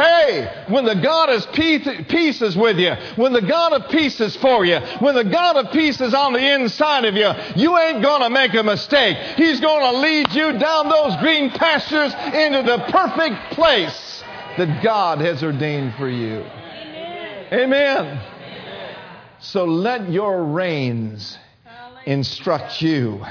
Hey, 0.00 0.64
when 0.68 0.86
the 0.86 0.94
God 0.94 1.28
of 1.28 1.52
peace 1.52 2.40
is 2.40 2.56
with 2.56 2.78
you, 2.78 2.94
when 3.16 3.34
the 3.34 3.42
God 3.42 3.74
of 3.74 3.90
peace 3.90 4.18
is 4.20 4.34
for 4.36 4.64
you, 4.64 4.78
when 5.00 5.14
the 5.14 5.24
God 5.24 5.56
of 5.56 5.72
peace 5.72 6.00
is 6.00 6.14
on 6.14 6.32
the 6.32 6.54
inside 6.54 7.04
of 7.04 7.14
you, 7.14 7.30
you 7.54 7.76
ain't 7.76 8.02
going 8.02 8.22
to 8.22 8.30
make 8.30 8.54
a 8.54 8.62
mistake. 8.62 9.18
He's 9.36 9.60
going 9.60 9.92
to 9.92 9.98
lead 9.98 10.32
you 10.32 10.58
down 10.58 10.88
those 10.88 11.16
green 11.16 11.50
pastures 11.50 12.14
into 12.14 12.62
the 12.62 12.78
perfect 12.90 13.52
place 13.52 14.24
that 14.56 14.82
God 14.82 15.20
has 15.20 15.42
ordained 15.42 15.94
for 15.96 16.08
you. 16.08 16.44
Amen. 17.52 17.52
Amen. 17.52 18.20
So 19.40 19.66
let 19.66 20.10
your 20.10 20.44
reins 20.44 21.36
instruct 22.06 22.80
you 22.80 23.22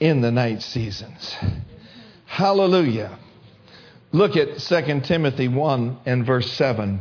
in 0.00 0.20
the 0.20 0.30
night 0.30 0.60
seasons. 0.60 1.34
Hallelujah. 2.26 3.18
Look 4.12 4.36
at 4.36 4.58
2 4.58 5.00
Timothy 5.02 5.48
1 5.48 5.98
and 6.06 6.24
verse 6.24 6.50
7. 6.52 7.00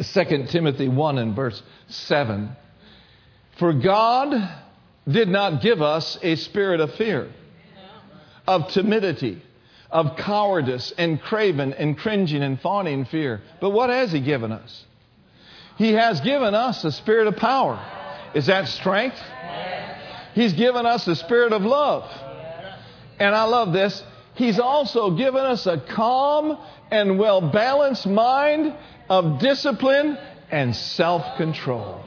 2 0.00 0.46
Timothy 0.48 0.88
1 0.88 1.18
and 1.18 1.34
verse 1.34 1.62
7. 1.88 2.56
For 3.58 3.72
God 3.72 4.34
did 5.08 5.28
not 5.28 5.62
give 5.62 5.80
us 5.82 6.18
a 6.22 6.36
spirit 6.36 6.80
of 6.80 6.94
fear, 6.94 7.30
of 8.46 8.68
timidity, 8.68 9.42
of 9.90 10.16
cowardice 10.16 10.92
and 10.96 11.20
craven 11.20 11.72
and 11.72 11.98
cringing 11.98 12.42
and 12.42 12.60
fawning 12.60 13.04
fear. 13.06 13.40
But 13.60 13.70
what 13.70 13.90
has 13.90 14.12
He 14.12 14.20
given 14.20 14.52
us? 14.52 14.84
He 15.76 15.92
has 15.92 16.20
given 16.20 16.54
us 16.54 16.84
a 16.84 16.92
spirit 16.92 17.26
of 17.26 17.36
power. 17.36 17.82
Is 18.34 18.46
that 18.46 18.68
strength? 18.68 19.18
He's 20.34 20.52
given 20.52 20.86
us 20.86 21.06
a 21.08 21.16
spirit 21.16 21.52
of 21.52 21.62
love. 21.62 22.10
And 23.18 23.34
I 23.34 23.44
love 23.44 23.72
this. 23.72 24.02
He's 24.34 24.58
also 24.58 25.10
given 25.10 25.44
us 25.44 25.66
a 25.66 25.78
calm 25.78 26.58
and 26.90 27.18
well 27.18 27.40
balanced 27.40 28.06
mind 28.06 28.74
of 29.08 29.38
discipline 29.40 30.18
and 30.50 30.74
self 30.74 31.36
control. 31.36 32.02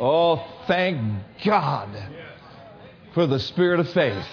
Oh, 0.00 0.44
thank 0.66 1.00
God 1.44 1.90
for 3.12 3.26
the 3.26 3.38
spirit 3.38 3.80
of 3.80 3.88
faith. 3.90 4.26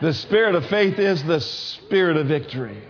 The 0.00 0.12
spirit 0.12 0.54
of 0.54 0.66
faith 0.66 0.98
is 0.98 1.22
the 1.24 1.40
spirit 1.40 2.16
of 2.16 2.26
victory. 2.26 2.82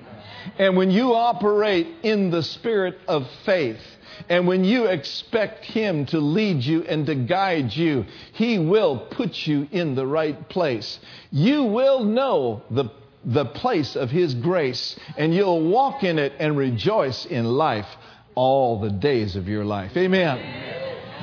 And 0.58 0.76
when 0.76 0.90
you 0.90 1.14
operate 1.14 1.86
in 2.02 2.30
the 2.30 2.42
spirit 2.42 2.98
of 3.06 3.28
faith, 3.44 3.80
and 4.28 4.46
when 4.46 4.64
you 4.64 4.86
expect 4.86 5.64
Him 5.64 6.06
to 6.06 6.18
lead 6.18 6.64
you 6.64 6.82
and 6.82 7.06
to 7.06 7.14
guide 7.14 7.74
you, 7.74 8.04
He 8.32 8.58
will 8.58 8.98
put 8.98 9.46
you 9.46 9.68
in 9.72 9.94
the 9.94 10.06
right 10.06 10.48
place. 10.48 10.98
You 11.30 11.64
will 11.64 12.04
know 12.04 12.62
the 12.70 12.90
the 13.24 13.44
place 13.44 13.96
of 13.96 14.10
His 14.10 14.34
grace, 14.34 14.96
and 15.16 15.34
you'll 15.34 15.68
walk 15.68 16.02
in 16.02 16.18
it 16.18 16.32
and 16.38 16.56
rejoice 16.56 17.24
in 17.26 17.44
life 17.44 17.86
all 18.34 18.80
the 18.80 18.90
days 18.90 19.36
of 19.36 19.48
your 19.48 19.64
life. 19.64 19.96
Amen. 19.96 20.38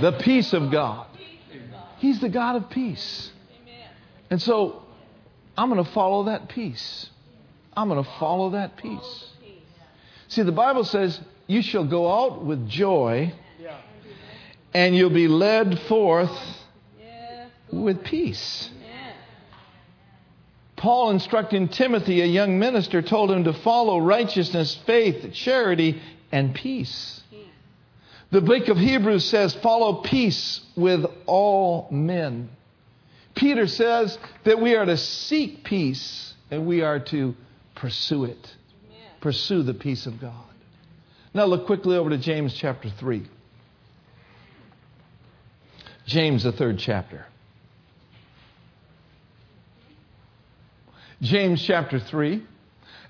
The 0.02 0.14
peace 0.14 0.54
of 0.54 0.72
God. 0.72 1.08
He's 1.98 2.20
the 2.22 2.30
God 2.30 2.56
of 2.56 2.70
peace. 2.70 3.32
And 4.30 4.42
so 4.42 4.84
I'm 5.58 5.70
going 5.70 5.84
to 5.84 5.92
follow 5.92 6.26
that 6.26 6.50
peace. 6.50 7.10
I'm 7.76 7.90
going 7.90 8.04
to 8.04 8.10
follow 8.20 8.52
that 8.52 8.78
peace. 8.78 9.26
See, 10.30 10.44
the 10.44 10.52
Bible 10.52 10.84
says, 10.86 11.20
You 11.48 11.62
shall 11.62 11.86
go 11.86 12.12
out 12.12 12.46
with 12.46 12.68
joy, 12.70 13.34
and 14.74 14.96
you'll 14.96 15.10
be 15.10 15.28
led 15.28 15.80
forth 15.82 16.32
with 17.72 18.04
peace. 18.04 18.70
Paul, 20.80 21.10
instructing 21.10 21.68
Timothy, 21.68 22.22
a 22.22 22.26
young 22.26 22.58
minister, 22.58 23.02
told 23.02 23.30
him 23.30 23.44
to 23.44 23.52
follow 23.52 24.00
righteousness, 24.00 24.80
faith, 24.86 25.34
charity, 25.34 26.02
and 26.32 26.56
peace. 26.56 27.22
The 28.32 28.40
book 28.40 28.70
of 28.70 28.78
Hebrews 28.78 29.26
says, 29.26 29.54
follow 29.56 29.96
peace 29.96 30.62
with 30.78 31.06
all 31.26 31.90
men. 31.92 32.50
Peter 33.36 33.68
says 33.68 34.18
that 34.46 34.62
we 34.62 34.76
are 34.76 34.86
to 34.86 34.96
seek 34.96 35.66
peace 35.66 36.34
and 36.50 36.66
we 36.66 36.82
are 36.82 37.00
to 37.00 37.36
pursue 37.76 38.24
it. 38.24 38.56
Pursue 39.20 39.64
the 39.64 39.74
peace 39.74 40.06
of 40.06 40.22
God. 40.22 40.34
Now 41.34 41.44
look 41.44 41.66
quickly 41.66 41.98
over 41.98 42.10
to 42.10 42.18
James 42.18 42.54
chapter 42.54 42.90
3. 42.90 43.28
James, 46.06 46.44
the 46.44 46.54
third 46.54 46.80
chapter. 46.80 47.26
James 51.22 51.62
chapter 51.62 52.00
3. 52.00 52.44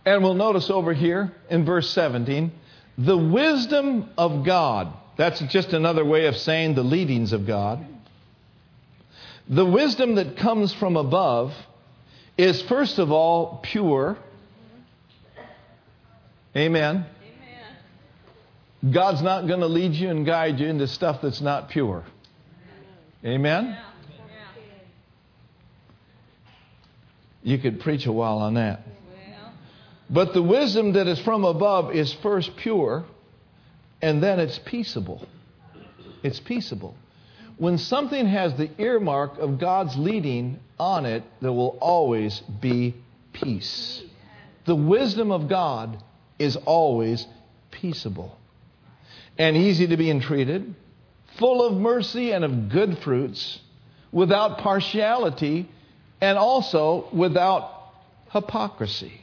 And 0.05 0.23
we'll 0.23 0.33
notice 0.33 0.69
over 0.69 0.93
here 0.93 1.31
in 1.49 1.65
verse 1.65 1.89
17 1.91 2.51
the 2.97 3.17
wisdom 3.17 4.09
of 4.17 4.45
God. 4.45 4.93
That's 5.17 5.39
just 5.41 5.73
another 5.73 6.03
way 6.03 6.25
of 6.27 6.35
saying 6.37 6.75
the 6.75 6.83
leadings 6.83 7.33
of 7.33 7.45
God. 7.45 7.85
The 9.47 9.65
wisdom 9.65 10.15
that 10.15 10.37
comes 10.37 10.73
from 10.73 10.95
above 10.95 11.53
is, 12.37 12.61
first 12.63 12.99
of 12.99 13.11
all, 13.11 13.59
pure. 13.63 14.17
Amen. 16.55 17.05
God's 18.89 19.21
not 19.21 19.47
going 19.47 19.59
to 19.59 19.67
lead 19.67 19.93
you 19.93 20.09
and 20.09 20.25
guide 20.25 20.59
you 20.59 20.67
into 20.67 20.87
stuff 20.87 21.21
that's 21.21 21.41
not 21.41 21.69
pure. 21.69 22.05
Amen. 23.25 23.77
You 27.43 27.57
could 27.57 27.79
preach 27.79 28.05
a 28.05 28.11
while 28.11 28.39
on 28.39 28.55
that. 28.55 28.81
But 30.09 30.33
the 30.33 30.41
wisdom 30.41 30.93
that 30.93 31.07
is 31.07 31.19
from 31.19 31.45
above 31.45 31.93
is 31.93 32.11
first 32.13 32.55
pure, 32.57 33.05
and 34.01 34.23
then 34.23 34.39
it's 34.39 34.57
peaceable. 34.59 35.27
It's 36.23 36.39
peaceable. 36.39 36.95
When 37.57 37.77
something 37.77 38.25
has 38.25 38.55
the 38.55 38.69
earmark 38.79 39.37
of 39.37 39.59
God's 39.59 39.95
leading 39.97 40.59
on 40.79 41.05
it, 41.05 41.23
there 41.41 41.51
will 41.51 41.77
always 41.79 42.39
be 42.61 42.95
peace. 43.33 44.01
The 44.65 44.75
wisdom 44.75 45.31
of 45.31 45.47
God 45.47 46.01
is 46.39 46.55
always 46.55 47.27
peaceable 47.69 48.35
and 49.37 49.55
easy 49.55 49.87
to 49.87 49.97
be 49.97 50.09
entreated, 50.09 50.73
full 51.37 51.65
of 51.65 51.77
mercy 51.77 52.31
and 52.31 52.43
of 52.43 52.69
good 52.69 52.97
fruits, 52.99 53.59
without 54.11 54.57
partiality 54.59 55.69
and 56.21 56.37
also 56.37 57.07
without 57.13 57.71
hypocrisy. 58.31 59.21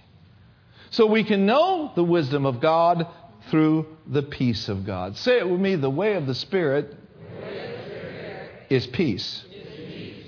So 0.91 1.07
we 1.07 1.25
can 1.25 1.47
know 1.47 1.93
the 1.95 2.05
wisdom 2.05 2.47
of 2.47 2.61
God 2.61 3.07
through 3.51 3.87
the 4.07 4.23
peace 4.23 4.69
of 4.69 4.87
God. 4.87 5.17
Say 5.17 5.39
it 5.39 5.49
with 5.49 5.61
me 5.61 5.77
the 5.77 5.91
way 5.91 6.15
of 6.15 6.27
the 6.27 6.35
Spirit, 6.35 6.91
the 6.91 7.37
of 7.37 7.41
the 7.41 7.85
Spirit 7.85 8.51
is, 8.71 8.87
peace. 8.87 9.45
is 9.53 9.67
peace. 9.77 10.27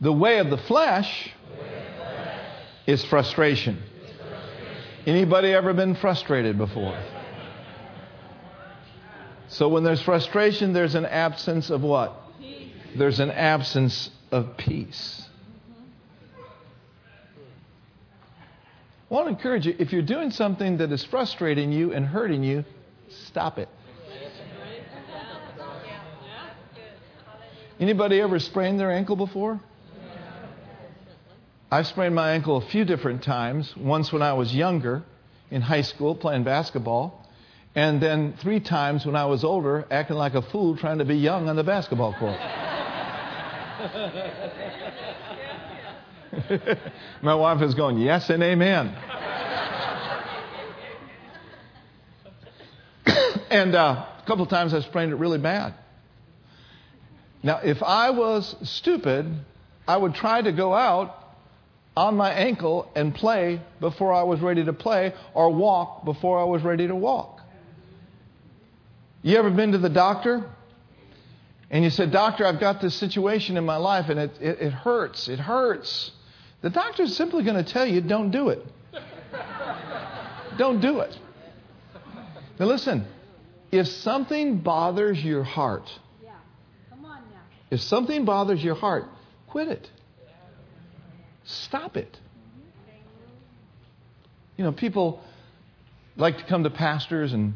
The 0.00 0.12
way 0.12 0.38
of 0.38 0.50
the 0.50 0.58
flesh, 0.58 1.30
of 1.50 1.58
the 1.58 1.64
flesh 1.96 2.40
is, 2.86 3.04
frustration. 3.04 3.82
is 4.04 4.16
frustration. 4.16 4.76
Anybody 5.06 5.52
ever 5.52 5.72
been 5.72 5.94
frustrated 5.94 6.58
before? 6.58 6.98
So 9.48 9.68
when 9.68 9.82
there's 9.82 10.02
frustration, 10.02 10.74
there's 10.74 10.94
an 10.94 11.06
absence 11.06 11.70
of 11.70 11.82
what? 11.82 12.14
Peace. 12.38 12.70
There's 12.96 13.18
an 13.18 13.30
absence 13.30 14.10
of 14.30 14.56
peace. 14.58 15.27
I 19.10 19.14
want 19.14 19.26
to 19.26 19.30
encourage 19.30 19.64
you 19.64 19.74
if 19.78 19.90
you're 19.90 20.02
doing 20.02 20.30
something 20.30 20.76
that 20.78 20.92
is 20.92 21.02
frustrating 21.02 21.72
you 21.72 21.94
and 21.94 22.04
hurting 22.04 22.42
you, 22.42 22.64
stop 23.08 23.58
it. 23.58 23.68
Anybody 27.80 28.20
ever 28.20 28.38
sprained 28.38 28.78
their 28.78 28.90
ankle 28.90 29.16
before? 29.16 29.60
I've 31.70 31.86
sprained 31.86 32.14
my 32.14 32.32
ankle 32.32 32.58
a 32.58 32.68
few 32.68 32.84
different 32.84 33.22
times. 33.22 33.74
Once 33.76 34.12
when 34.12 34.20
I 34.20 34.34
was 34.34 34.54
younger 34.54 35.02
in 35.50 35.62
high 35.62 35.82
school 35.82 36.14
playing 36.14 36.44
basketball, 36.44 37.26
and 37.74 38.02
then 38.02 38.34
three 38.40 38.60
times 38.60 39.06
when 39.06 39.16
I 39.16 39.24
was 39.24 39.42
older 39.42 39.86
acting 39.90 40.16
like 40.16 40.34
a 40.34 40.42
fool 40.42 40.76
trying 40.76 40.98
to 40.98 41.04
be 41.06 41.16
young 41.16 41.48
on 41.48 41.56
the 41.56 41.64
basketball 41.64 42.14
court. 42.14 42.38
My 47.22 47.34
wife 47.34 47.62
is 47.62 47.74
going, 47.74 47.98
Yes 47.98 48.30
and 48.30 48.42
amen. 48.42 48.96
And 53.50 53.74
uh, 53.74 54.04
a 54.18 54.26
couple 54.26 54.44
of 54.44 54.50
times 54.50 54.74
I 54.74 54.80
sprained 54.80 55.10
it 55.10 55.16
really 55.16 55.38
bad. 55.38 55.72
Now, 57.42 57.60
if 57.64 57.82
I 57.82 58.10
was 58.10 58.54
stupid, 58.62 59.26
I 59.86 59.96
would 59.96 60.14
try 60.14 60.42
to 60.42 60.52
go 60.52 60.74
out 60.74 61.14
on 61.96 62.14
my 62.14 62.30
ankle 62.30 62.90
and 62.94 63.14
play 63.14 63.62
before 63.80 64.12
I 64.12 64.24
was 64.24 64.40
ready 64.40 64.64
to 64.66 64.72
play, 64.74 65.14
or 65.34 65.50
walk 65.50 66.04
before 66.04 66.38
I 66.38 66.44
was 66.44 66.62
ready 66.62 66.86
to 66.86 66.94
walk. 66.94 67.40
You 69.22 69.36
ever 69.38 69.50
been 69.50 69.72
to 69.72 69.78
the 69.78 69.88
doctor? 69.88 70.44
And 71.70 71.84
you 71.84 71.90
said, 71.90 72.12
Doctor, 72.12 72.46
I've 72.46 72.60
got 72.60 72.80
this 72.80 72.94
situation 72.94 73.56
in 73.56 73.64
my 73.64 73.76
life 73.76 74.08
and 74.08 74.18
it, 74.18 74.30
it, 74.40 74.60
it 74.60 74.72
hurts. 74.72 75.28
It 75.28 75.38
hurts. 75.38 76.12
The 76.60 76.70
doctor's 76.70 77.16
simply 77.16 77.44
going 77.44 77.62
to 77.62 77.72
tell 77.72 77.86
you, 77.86 78.00
don't 78.00 78.30
do 78.30 78.48
it. 78.48 78.64
don't 80.58 80.80
do 80.80 81.00
it. 81.00 81.16
Now, 82.58 82.66
listen, 82.66 83.06
if 83.70 83.86
something 83.86 84.58
bothers 84.58 85.22
your 85.22 85.44
heart, 85.44 85.88
if 87.70 87.80
something 87.80 88.24
bothers 88.24 88.62
your 88.62 88.74
heart, 88.74 89.04
quit 89.48 89.68
it. 89.68 89.90
Stop 91.44 91.96
it. 91.96 92.18
You 94.56 94.64
know, 94.64 94.72
people 94.72 95.22
like 96.16 96.38
to 96.38 96.44
come 96.44 96.64
to 96.64 96.70
pastors 96.70 97.32
and 97.32 97.54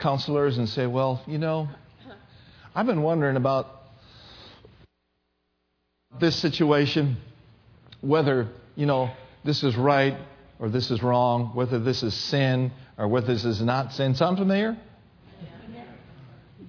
counselors 0.00 0.58
and 0.58 0.68
say, 0.68 0.86
well, 0.86 1.22
you 1.26 1.38
know, 1.38 1.68
I've 2.74 2.86
been 2.86 3.02
wondering 3.02 3.36
about 3.36 3.68
this 6.18 6.36
situation, 6.36 7.18
whether, 8.04 8.48
you 8.76 8.86
know, 8.86 9.10
this 9.44 9.62
is 9.62 9.76
right 9.76 10.16
or 10.58 10.68
this 10.68 10.90
is 10.90 11.02
wrong, 11.02 11.50
whether 11.54 11.78
this 11.78 12.02
is 12.02 12.14
sin 12.14 12.72
or 12.96 13.08
whether 13.08 13.26
this 13.26 13.44
is 13.44 13.60
not 13.60 13.92
sin. 13.92 14.14
Sound 14.14 14.38
familiar? 14.38 14.76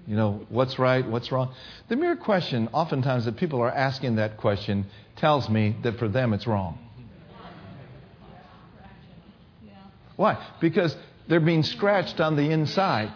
You 0.07 0.15
know, 0.15 0.45
what's 0.49 0.77
right, 0.77 1.07
what's 1.07 1.31
wrong? 1.31 1.53
The 1.87 1.95
mere 1.95 2.15
question, 2.15 2.69
oftentimes, 2.73 3.25
that 3.25 3.37
people 3.37 3.61
are 3.61 3.71
asking 3.71 4.17
that 4.17 4.37
question 4.37 4.85
tells 5.15 5.49
me 5.49 5.75
that 5.81 5.97
for 5.97 6.07
them 6.07 6.33
it's 6.33 6.45
wrong. 6.45 6.77
Why? 10.15 10.37
Because 10.61 10.95
they're 11.27 11.39
being 11.39 11.63
scratched 11.63 12.19
on 12.19 12.35
the 12.35 12.51
inside. 12.51 13.11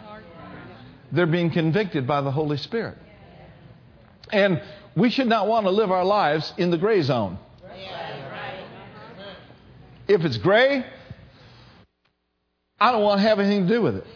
They're 1.12 1.28
being 1.28 1.52
convicted 1.52 2.08
by 2.08 2.22
the 2.22 2.32
Holy 2.32 2.58
Spirit. 2.58 2.98
And 4.32 4.62
we 4.96 5.10
should 5.10 5.28
not 5.28 5.48
want 5.48 5.66
to 5.66 5.72
live 5.72 5.92
our 5.92 6.06
lives 6.06 6.52
in 6.58 6.72
the 6.72 6.78
gray 6.78 7.02
zone. 7.02 7.38
If 10.10 10.26
it's 10.26 10.38
gray, 10.38 10.84
I 12.80 12.92
don't 12.92 13.04
want 13.04 13.22
to 13.22 13.28
have 13.28 13.40
anything 13.40 13.68
to 13.68 13.74
do 13.76 13.82
with 13.84 13.98
it. 13.98 14.08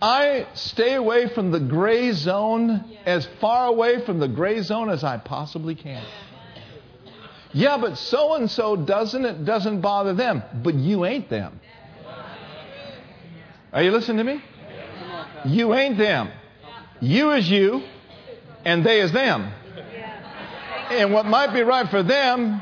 I 0.00 0.48
stay 0.54 0.94
away 0.94 1.28
from 1.28 1.52
the 1.52 1.60
gray 1.60 2.10
zone 2.10 2.96
as 3.06 3.28
far 3.40 3.68
away 3.68 4.04
from 4.04 4.18
the 4.18 4.26
gray 4.26 4.60
zone 4.62 4.90
as 4.90 5.04
I 5.04 5.18
possibly 5.18 5.76
can. 5.76 6.04
Yeah, 7.52 7.78
but 7.78 7.96
so 7.96 8.34
and 8.34 8.50
so 8.50 8.74
doesn't 8.74 9.24
it 9.24 9.44
doesn't 9.44 9.80
bother 9.80 10.12
them, 10.12 10.42
but 10.64 10.74
you 10.74 11.04
ain't 11.04 11.30
them. 11.30 11.60
Are 13.72 13.82
you 13.84 13.92
listening 13.92 14.18
to 14.18 14.24
me? 14.24 14.42
You 15.44 15.72
ain't 15.72 15.96
them. 15.96 16.30
You 17.00 17.30
is 17.30 17.48
you, 17.48 17.84
and 18.64 18.84
they 18.84 19.02
is 19.02 19.12
them. 19.12 19.52
And 20.90 21.12
what 21.12 21.26
might 21.26 21.54
be 21.54 21.62
right 21.62 21.88
for 21.88 22.02
them 22.02 22.60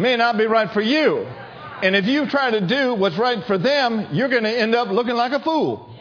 may 0.00 0.16
not 0.16 0.36
be 0.36 0.46
right 0.46 0.70
for 0.72 0.80
you. 0.80 1.26
And 1.82 1.96
if 1.96 2.06
you 2.06 2.28
try 2.28 2.50
to 2.50 2.66
do 2.66 2.94
what's 2.94 3.16
right 3.16 3.44
for 3.46 3.56
them, 3.56 4.08
you're 4.12 4.28
going 4.28 4.42
to 4.42 4.50
end 4.50 4.74
up 4.74 4.88
looking 4.88 5.14
like 5.14 5.32
a 5.32 5.40
fool. 5.40 5.94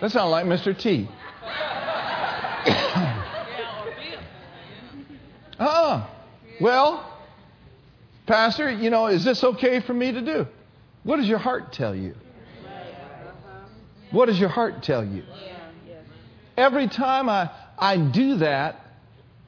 That 0.00 0.12
sounds 0.12 0.30
like 0.30 0.46
Mr. 0.46 0.78
T. 0.78 1.08
uh 5.58 5.60
uh 5.64 6.06
Well, 6.60 7.06
Pastor, 8.26 8.70
you 8.70 8.88
know, 8.88 9.08
is 9.08 9.24
this 9.24 9.44
okay 9.44 9.80
for 9.80 9.92
me 9.92 10.12
to 10.12 10.22
do? 10.22 10.46
What 11.02 11.16
does 11.16 11.28
your 11.28 11.38
heart 11.38 11.72
tell 11.72 11.94
you? 11.94 12.14
What 14.10 14.26
does 14.26 14.38
your 14.38 14.48
heart 14.48 14.82
tell 14.82 15.04
you? 15.04 15.22
Every 16.56 16.88
time 16.88 17.28
I, 17.28 17.50
I 17.78 17.96
do 17.96 18.36
that, 18.36 18.84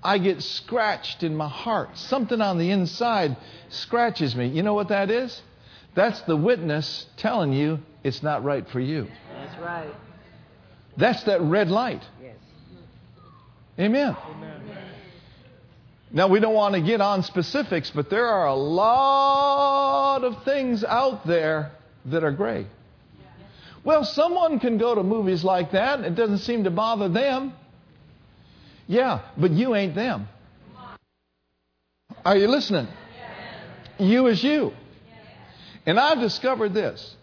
I 0.02 0.18
get 0.18 0.42
scratched 0.42 1.22
in 1.22 1.36
my 1.36 1.48
heart. 1.48 1.96
Something 1.96 2.40
on 2.40 2.58
the 2.58 2.70
inside 2.70 3.36
scratches 3.68 4.34
me. 4.34 4.48
You 4.48 4.62
know 4.62 4.74
what 4.74 4.88
that 4.88 5.10
is? 5.10 5.40
That's 5.94 6.20
the 6.22 6.36
witness 6.36 7.06
telling 7.16 7.52
you 7.52 7.78
it's 8.02 8.22
not 8.22 8.42
right 8.42 8.68
for 8.68 8.80
you. 8.80 9.06
That's 9.34 9.60
right. 9.60 9.94
That's 10.96 11.22
that 11.24 11.40
red 11.40 11.70
light. 11.70 12.02
Yes. 12.20 12.36
Amen. 13.78 14.16
Now, 16.14 16.28
we 16.28 16.40
don't 16.40 16.52
want 16.52 16.74
to 16.74 16.82
get 16.82 17.00
on 17.00 17.22
specifics, 17.22 17.90
but 17.90 18.10
there 18.10 18.26
are 18.26 18.46
a 18.46 18.54
lot 18.54 20.24
of 20.24 20.44
things 20.44 20.84
out 20.84 21.26
there 21.26 21.72
that 22.06 22.22
are 22.22 22.32
gray. 22.32 22.66
Well, 23.82 24.04
someone 24.04 24.60
can 24.60 24.76
go 24.76 24.94
to 24.94 25.02
movies 25.02 25.42
like 25.42 25.72
that. 25.72 26.00
It 26.00 26.14
doesn't 26.14 26.38
seem 26.38 26.64
to 26.64 26.70
bother 26.70 27.08
them. 27.08 27.54
Yeah, 28.86 29.20
but 29.36 29.50
you 29.52 29.74
ain't 29.74 29.94
them. 29.94 30.28
Are 32.24 32.36
you 32.36 32.48
listening? 32.48 32.88
You 33.98 34.26
is 34.26 34.42
you. 34.42 34.72
And 35.86 35.98
I've 35.98 36.20
discovered 36.20 36.74
this 36.74 37.16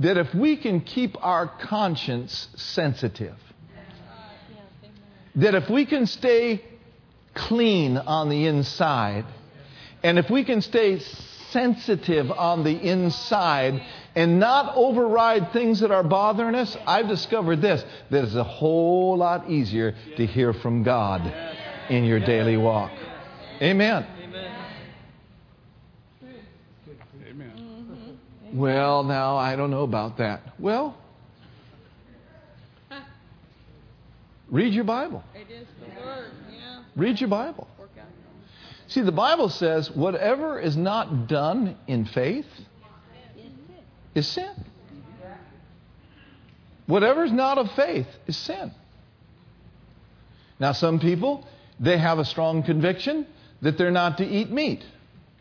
that 0.00 0.16
if 0.16 0.34
we 0.34 0.56
can 0.56 0.80
keep 0.80 1.14
our 1.22 1.46
conscience 1.46 2.48
sensitive, 2.56 3.36
that 5.34 5.54
if 5.54 5.68
we 5.68 5.84
can 5.84 6.06
stay 6.06 6.64
clean 7.34 7.96
on 7.98 8.30
the 8.30 8.46
inside, 8.46 9.26
and 10.02 10.18
if 10.18 10.30
we 10.30 10.42
can 10.44 10.62
stay 10.62 10.98
sensitive 11.50 12.30
on 12.30 12.64
the 12.64 12.72
inside 12.72 13.82
and 14.14 14.40
not 14.40 14.74
override 14.76 15.52
things 15.52 15.80
that 15.80 15.90
are 15.90 16.02
bothering 16.02 16.54
us, 16.54 16.76
I've 16.86 17.08
discovered 17.08 17.60
this 17.60 17.84
that 18.10 18.24
it's 18.24 18.34
a 18.34 18.44
whole 18.44 19.16
lot 19.16 19.50
easier 19.50 19.94
to 20.16 20.26
hear 20.26 20.52
from 20.52 20.82
God 20.82 21.32
in 21.88 22.04
your 22.04 22.20
daily 22.20 22.56
walk. 22.56 22.92
Amen. 23.60 24.06
Well, 28.52 29.04
now, 29.04 29.36
I 29.36 29.54
don't 29.54 29.70
know 29.70 29.84
about 29.84 30.18
that. 30.18 30.40
Well, 30.58 30.96
read 34.50 34.74
your 34.74 34.84
Bible. 34.84 35.22
It 35.34 35.52
is 35.52 35.68
the 35.78 36.00
word, 36.04 36.32
yeah. 36.52 36.82
Read 36.96 37.20
your 37.20 37.28
Bible. 37.28 37.68
See, 38.88 39.02
the 39.02 39.12
Bible 39.12 39.50
says 39.50 39.88
whatever 39.88 40.58
is 40.58 40.76
not 40.76 41.28
done 41.28 41.76
in 41.86 42.06
faith 42.06 42.46
is 44.14 44.26
sin. 44.26 44.50
Whatever 46.86 47.24
is 47.24 47.32
not 47.32 47.58
of 47.58 47.70
faith 47.72 48.08
is 48.26 48.36
sin. 48.36 48.72
Now, 50.58 50.72
some 50.72 50.98
people, 50.98 51.46
they 51.78 51.96
have 51.96 52.18
a 52.18 52.24
strong 52.24 52.62
conviction 52.62 53.26
that 53.62 53.78
they're 53.78 53.90
not 53.90 54.18
to 54.18 54.26
eat 54.26 54.50
meat, 54.50 54.84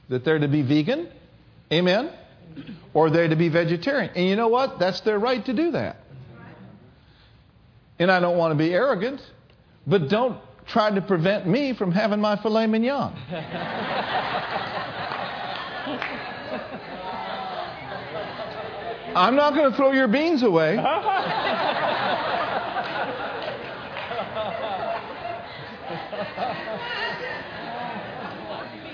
that 0.10 0.24
they're 0.24 0.40
to 0.40 0.48
be 0.48 0.62
vegan. 0.62 1.10
Amen? 1.72 2.12
Or 2.94 3.10
they're 3.10 3.28
to 3.28 3.36
be 3.36 3.50
vegetarian. 3.50 4.12
And 4.16 4.28
you 4.28 4.36
know 4.36 4.48
what? 4.48 4.80
That's 4.80 5.02
their 5.02 5.20
right 5.20 5.44
to 5.46 5.54
do 5.54 5.72
that. 5.72 5.98
And 7.98 8.12
I 8.12 8.20
don't 8.20 8.38
want 8.38 8.52
to 8.52 8.56
be 8.56 8.74
arrogant, 8.74 9.22
but 9.86 10.08
don't 10.08 10.40
try 10.68 10.92
to 10.92 11.02
prevent 11.02 11.48
me 11.48 11.74
from 11.74 11.92
having 11.92 12.22
my 12.22 12.42
filet 12.42 12.68
mignon. 12.68 13.14
I'm 19.16 19.36
not 19.36 19.54
going 19.56 19.72
to 19.72 19.76
throw 19.78 19.92
your 19.92 20.08
beans 20.08 20.44
away. 20.44 20.78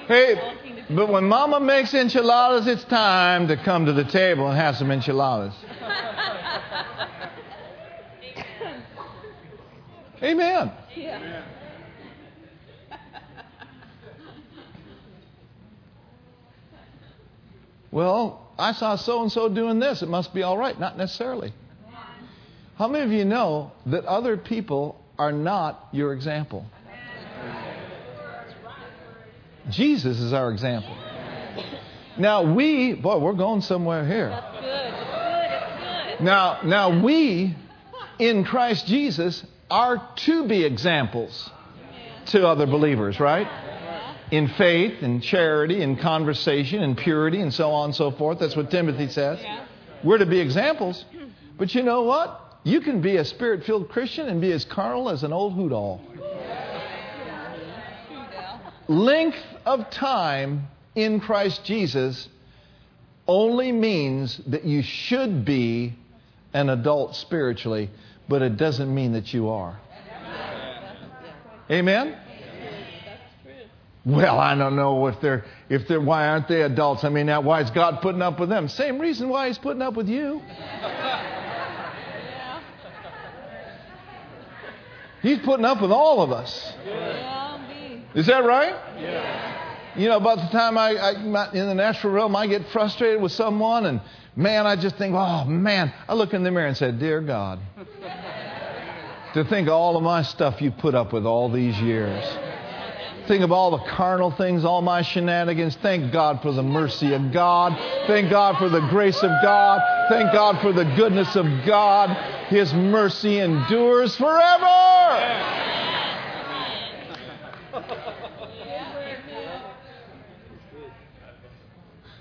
Hey, 0.07 0.36
but 0.91 1.09
when 1.09 1.24
mama 1.24 1.59
makes 1.59 1.91
enchiladas, 1.95 2.68
it's 2.68 2.84
time 2.84 3.47
to 3.47 3.57
come 3.57 3.88
to 3.88 3.93
the 3.93 4.03
table 4.03 4.47
and 4.47 4.55
have 4.55 4.76
some 4.76 4.91
enchiladas. 4.91 5.55
Amen. 10.22 10.72
Yeah. 10.95 11.43
Well, 17.91 18.44
I 18.58 18.72
saw 18.72 18.95
so 18.95 19.22
and 19.22 19.32
so 19.32 19.49
doing 19.49 19.80
this. 19.80 20.01
It 20.01 20.10
must 20.10 20.34
be 20.34 20.43
all 20.43 20.58
right. 20.58 20.80
Not 20.80 20.97
necessarily. 20.97 21.53
How 22.78 22.88
many 22.88 23.06
of 23.06 23.12
you 23.12 23.26
know 23.26 23.72
that 23.86 24.06
other 24.06 24.36
people 24.38 25.01
are 25.18 25.32
not 25.32 25.88
your 25.91 26.14
example? 26.14 26.66
Jesus 29.70 30.20
is 30.20 30.34
our 30.34 30.51
example. 30.51 30.95
Now, 32.18 32.53
we, 32.53 32.93
boy, 32.93 33.20
we're 33.20 33.34
going 33.34 33.62
somewhere 33.62 34.06
here. 34.06 34.30
That's 34.30 34.62
good. 34.62 34.93
It's 34.93 35.10
good. 35.10 36.12
It's 36.12 36.18
good. 36.18 36.26
Now, 36.26 36.60
now 36.64 37.03
we 37.03 37.56
in 38.20 38.45
Christ 38.45 38.88
Jesus 38.88 39.43
are 39.70 40.10
to 40.18 40.47
be 40.47 40.64
examples 40.64 41.49
to 42.28 42.47
other 42.47 42.66
believers, 42.66 43.20
right? 43.20 43.47
In 44.32 44.47
faith 44.49 45.01
and 45.01 45.21
charity 45.21 45.84
and 45.84 45.99
conversation 45.99 46.82
and 46.82 46.97
purity 46.97 47.41
and 47.41 47.53
so 47.53 47.71
on 47.71 47.86
and 47.86 47.95
so 47.95 48.11
forth. 48.11 48.39
That's 48.39 48.55
what 48.55 48.71
Timothy 48.71 49.07
says. 49.07 49.39
We're 50.03 50.17
to 50.17 50.26
be 50.26 50.39
examples. 50.39 51.05
But 51.57 51.73
you 51.76 51.84
know 51.84 52.03
what? 52.03 52.59
You 52.63 52.82
can 52.82 53.01
be 53.01 53.17
a 53.17 53.26
spirit 53.26 53.63
filled 53.63 53.89
Christian 53.89 54.28
and 54.28 54.41
be 54.41 54.51
as 54.51 54.65
carnal 54.65 55.09
as 55.09 55.23
an 55.23 55.32
old 55.32 55.53
hoot 55.53 55.71
owl. 55.71 56.01
Length 58.88 59.38
of 59.65 59.89
time 59.91 60.67
in 60.95 61.19
Christ 61.19 61.63
Jesus 61.63 62.28
only 63.28 63.71
means 63.71 64.38
that 64.47 64.65
you 64.65 64.82
should 64.82 65.45
be 65.45 65.93
an 66.53 66.69
adult 66.69 67.15
spiritually, 67.15 67.89
but 68.30 68.41
it 68.41 68.57
doesn't 68.57 68.93
mean 68.93 69.13
that 69.13 69.34
you 69.34 69.49
are. 69.49 69.80
Amen? 71.69 72.17
Well, 74.06 74.39
I 74.39 74.53
don't 74.56 74.76
know 74.76 75.08
if 75.08 75.20
they're 75.20 75.43
if 75.68 75.88
they're 75.88 75.99
why 75.99 76.28
aren't 76.28 76.47
they 76.47 76.62
adults? 76.62 77.03
I 77.03 77.10
mean, 77.10 77.28
why 77.28 77.62
is 77.62 77.72
God 77.72 78.01
putting 78.01 78.22
up 78.22 78.39
with 78.39 78.49
them? 78.49 78.68
Same 78.68 78.99
reason 78.99 79.30
why 79.30 79.47
He's 79.47 79.58
putting 79.58 79.82
up 79.82 79.95
with 79.95 80.08
you. 80.08 80.41
He's 85.24 85.39
putting 85.39 85.66
up 85.66 85.82
with 85.82 85.91
all 85.91 86.22
of 86.22 86.32
us. 86.32 86.74
Is 88.14 88.28
that 88.28 88.43
right? 88.45 88.76
You 89.95 90.10
know, 90.10 90.18
about 90.18 90.38
the 90.38 90.49
time 90.56 90.78
I, 90.78 90.91
I 90.91 91.51
in 91.53 91.68
the 91.68 91.74
natural 91.74 92.14
realm, 92.14 92.36
I 92.36 92.45
get 92.45 92.68
frustrated 92.68 93.20
with 93.20 93.32
someone, 93.32 93.88
and 93.88 94.01
man, 94.36 94.68
I 94.68 94.76
just 94.76 94.97
think, 94.97 95.16
oh 95.16 95.45
man, 95.45 95.91
I 96.08 96.14
look 96.14 96.34
in 96.36 96.43
the 96.43 96.51
mirror 96.51 96.68
and 96.68 96.78
say, 96.78 96.91
dear 96.91 97.22
God, 97.22 97.60
to 99.34 99.43
think 99.45 99.68
all 99.68 99.97
of 99.97 100.03
my 100.03 100.22
stuff 100.22 100.62
you 100.62 100.70
put 100.70 100.93
up 100.93 101.12
with 101.12 101.26
all 101.26 101.51
these 101.51 101.76
years. 101.80 102.24
Think 103.28 103.43
of 103.43 103.51
all 103.51 103.71
the 103.71 103.84
carnal 103.89 104.30
things, 104.30 104.63
all 104.63 104.84
my 104.84 105.01
shenanigans. 105.01 105.76
Thank 105.78 106.11
God 106.11 106.41
for 106.43 106.51
the 106.51 106.61
mercy 106.61 107.13
of 107.13 107.32
God. 107.32 107.76
Thank 108.05 108.30
God 108.30 108.57
for 108.57 108.69
the 108.69 108.82
grace 108.82 109.17
of 109.17 109.32
God. 109.41 109.82
Thank 110.09 110.32
God 110.32 110.61
for 110.61 110.71
the 110.71 110.84
goodness 110.95 111.36
of 111.36 111.45
God. 111.65 112.09
His 112.49 112.71
mercy 112.73 113.39
endures 113.39 114.15
forever. 114.15 115.65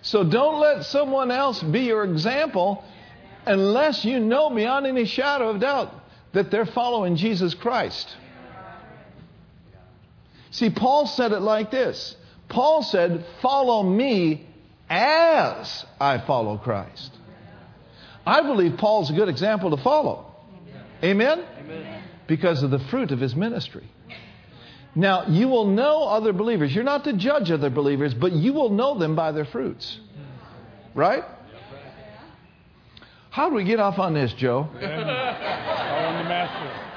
So 0.00 0.22
don't 0.24 0.61
let 0.61 0.84
someone 0.84 1.30
else 1.30 1.62
be 1.62 1.80
your 1.80 2.05
example 2.05 2.84
unless 3.46 4.05
you 4.05 4.20
know 4.20 4.48
beyond 4.50 4.86
any 4.86 5.05
shadow 5.05 5.50
of 5.50 5.61
doubt 5.61 5.92
that 6.32 6.50
they're 6.50 6.66
following 6.66 7.16
Jesus 7.16 7.55
Christ. 7.55 8.16
See, 10.55 10.70
Paul 10.70 11.09
said 11.09 11.32
it 11.32 11.40
like 11.40 11.72
this 11.72 12.16
Paul 12.48 12.82
said, 12.84 13.24
Follow 13.42 13.82
me 13.82 14.46
as 14.88 15.84
I 16.00 16.18
follow 16.18 16.59
Christ. 16.59 17.11
I 18.24 18.42
believe 18.42 18.78
Paul's 18.78 19.11
a 19.11 19.14
good 19.14 19.28
example 19.28 19.76
to 19.76 19.82
follow. 19.82 20.32
Amen? 21.02 21.44
Amen? 21.59 22.02
Because 22.28 22.62
of 22.62 22.70
the 22.70 22.78
fruit 22.78 23.11
of 23.11 23.18
his 23.20 23.34
ministry. 23.34 23.86
Now, 24.94 25.26
you 25.26 25.48
will 25.48 25.66
know 25.66 26.05
other 26.05 26.32
believers. 26.32 26.72
You're 26.72 26.84
not 26.84 27.02
to 27.05 27.14
judge 27.14 27.50
other 27.50 27.68
believers, 27.68 28.14
but 28.14 28.32
you 28.32 28.52
will 28.52 28.70
know 28.70 28.96
them 28.96 29.16
by 29.16 29.32
their 29.32 29.44
fruits. 29.44 29.98
Right? 30.94 31.24
How 33.30 33.50
do 33.50 33.57
we 33.57 33.64
get 33.64 33.80
off 33.80 33.98
on 33.98 34.14
this, 34.14 34.32
Joe? 34.34 34.68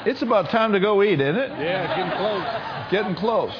It's 0.06 0.22
about 0.22 0.50
time 0.50 0.72
to 0.74 0.80
go 0.80 1.04
eat, 1.04 1.20
isn't 1.20 1.36
it? 1.36 1.50
Yeah, 1.52 1.95
getting 1.98 2.18
close. 2.18 2.91
Getting 2.91 3.16
close. 3.16 3.54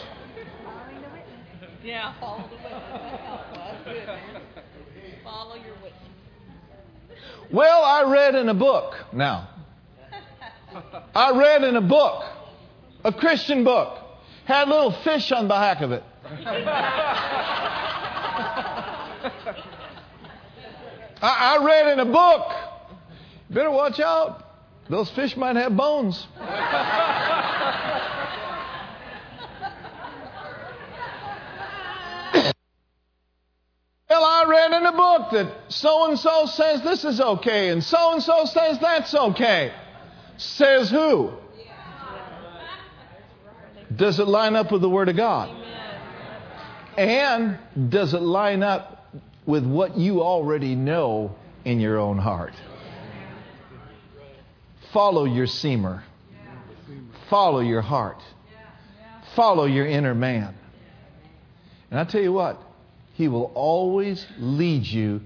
Yeah, 1.84 2.14
follow 2.20 2.44
the 2.50 2.56
witness. 3.94 4.20
Follow 5.24 5.56
your 5.56 5.74
witness. 5.76 5.94
Well, 7.52 7.84
I 7.84 8.04
read 8.12 8.36
in 8.36 8.50
a 8.50 8.54
book 8.54 8.94
now. 9.14 9.50
I 11.16 11.38
read 11.38 11.64
in 11.64 11.76
a 11.76 11.82
book, 11.82 12.24
a 13.04 13.12
Christian 13.14 13.64
book, 13.64 14.00
had 14.46 14.68
a 14.68 14.72
little 14.72 14.92
fish 15.04 15.32
on 15.32 15.46
the 15.46 15.50
back 15.50 15.82
of 15.82 15.92
it. 15.92 16.04
I, 21.22 21.58
I 21.60 21.66
read 21.66 21.94
in 21.94 22.00
a 22.00 22.06
book. 22.06 22.52
Better 23.50 23.72
watch 23.72 24.00
out. 24.00 24.47
Those 24.90 25.10
fish 25.10 25.36
might 25.36 25.56
have 25.56 25.76
bones. 25.76 26.28
Well, 34.10 34.26
I 34.26 34.46
read 34.48 34.72
in 34.72 34.86
a 34.86 34.92
book 34.94 35.32
that 35.32 35.54
so 35.70 36.10
and 36.10 36.18
so 36.18 36.48
says 36.48 36.82
this 36.82 37.06
is 37.06 37.22
okay, 37.22 37.70
and 37.70 37.84
so 37.84 38.14
and 38.14 38.24
so 38.24 38.46
says 38.46 38.80
that's 38.80 39.14
okay. 39.14 39.72
Says 40.38 40.90
who? 40.90 41.34
Does 43.96 44.20
it 44.20 44.28
line 44.28 44.56
up 44.56 44.72
with 44.72 44.82
the 44.82 44.90
Word 44.90 45.10
of 45.10 45.16
God? 45.16 45.50
And 46.98 47.60
does 47.90 48.16
it 48.16 48.22
line 48.22 48.64
up 48.64 49.06
with 49.46 49.66
what 49.66 49.98
you 49.98 50.24
already 50.24 50.76
know 50.76 51.36
in 51.64 51.80
your 51.80 52.00
own 52.00 52.18
heart? 52.18 52.54
Follow 54.94 55.26
your 55.26 55.48
seamer. 55.48 56.04
Follow 57.30 57.60
your 57.60 57.82
heart. 57.82 58.22
Follow 59.36 59.66
your 59.66 59.86
inner 59.86 60.16
man. 60.16 60.56
And 61.92 62.00
I 62.00 62.04
tell 62.04 62.22
you 62.22 62.34
what, 62.34 62.62
he 63.14 63.28
will 63.28 63.52
always 63.56 64.26
lead 64.38 64.86
you 64.86 65.22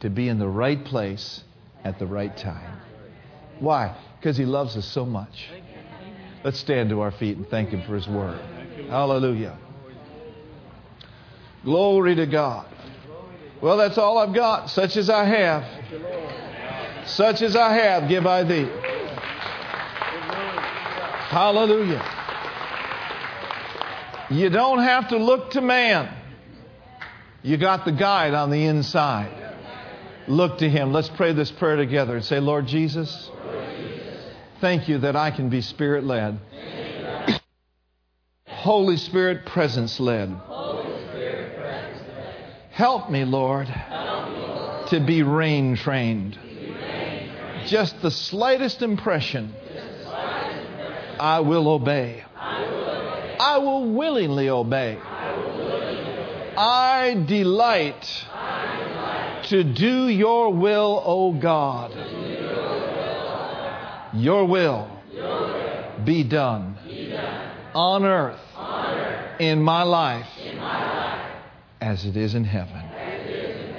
to 0.00 0.10
be 0.10 0.28
in 0.28 0.38
the 0.38 0.48
right 0.48 0.82
place 0.84 1.42
at 1.84 1.98
the 1.98 2.06
right 2.06 2.36
time. 2.36 2.80
Why? 3.58 3.96
Because 4.18 4.36
he 4.36 4.44
loves 4.44 4.76
us 4.76 4.86
so 4.86 5.04
much. 5.04 5.48
Let's 6.42 6.58
stand 6.58 6.88
to 6.90 7.00
our 7.00 7.10
feet 7.10 7.36
and 7.36 7.46
thank 7.48 7.70
him 7.70 7.82
for 7.86 7.94
his 7.94 8.08
word. 8.08 8.40
Hallelujah. 8.88 9.58
Glory 11.64 12.14
to 12.14 12.26
God. 12.26 12.66
Well, 13.60 13.76
that's 13.76 13.98
all 13.98 14.16
I've 14.16 14.34
got. 14.34 14.70
Such 14.70 14.96
as 14.96 15.10
I 15.10 15.24
have. 15.24 15.62
Such 17.06 17.42
as 17.42 17.56
I 17.56 17.72
have, 17.74 18.08
give 18.08 18.26
I 18.26 18.42
thee. 18.44 18.68
Hallelujah. 21.30 22.04
You 24.30 24.48
don't 24.50 24.80
have 24.80 25.08
to 25.08 25.16
look 25.16 25.50
to 25.52 25.60
man. 25.60 26.12
You 27.42 27.56
got 27.56 27.84
the 27.84 27.92
guide 27.92 28.34
on 28.34 28.50
the 28.50 28.64
inside. 28.66 29.32
Look 30.28 30.58
to 30.58 30.68
him. 30.68 30.92
Let's 30.92 31.08
pray 31.08 31.32
this 31.32 31.50
prayer 31.50 31.76
together 31.76 32.16
and 32.16 32.24
say, 32.24 32.38
Lord 32.38 32.66
Jesus, 32.66 33.30
thank 34.60 34.88
you 34.88 34.98
that 34.98 35.16
I 35.16 35.30
can 35.30 35.48
be 35.48 35.60
spirit 35.60 36.04
led. 36.04 36.38
Holy 38.46 38.98
Spirit 38.98 39.46
presence 39.46 39.98
led. 39.98 40.36
Help 42.70 43.10
me, 43.10 43.24
Lord, 43.24 43.66
to 44.88 45.02
be 45.06 45.22
rein 45.22 45.76
trained. 45.76 46.38
Just 47.66 48.00
the 48.02 48.10
slightest 48.10 48.82
impression, 48.82 49.54
I 51.18 51.40
will 51.40 51.68
obey. 51.68 52.24
I 52.36 53.58
will 53.58 53.92
willingly 53.92 54.48
obey. 54.48 54.98
I 56.56 57.24
delight 57.26 58.26
to 59.44 59.64
do 59.64 60.08
your 60.08 60.52
will, 60.52 61.02
O 61.04 61.32
God. 61.32 61.92
Your 64.14 64.44
will 64.44 64.90
be 66.04 66.24
done 66.24 66.76
on 67.74 68.04
earth 68.04 68.40
in 69.38 69.62
my 69.62 69.84
life 69.84 70.26
as 71.80 72.04
it 72.04 72.16
is 72.16 72.34
in 72.34 72.44
heaven. 72.44 72.82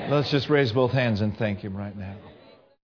Let's 0.10 0.32
just 0.32 0.50
raise 0.50 0.72
both 0.72 0.92
hands 0.92 1.22
and 1.22 1.38
thank 1.38 1.60
Him 1.60 1.76
right 1.78 1.96
now. 1.96 2.16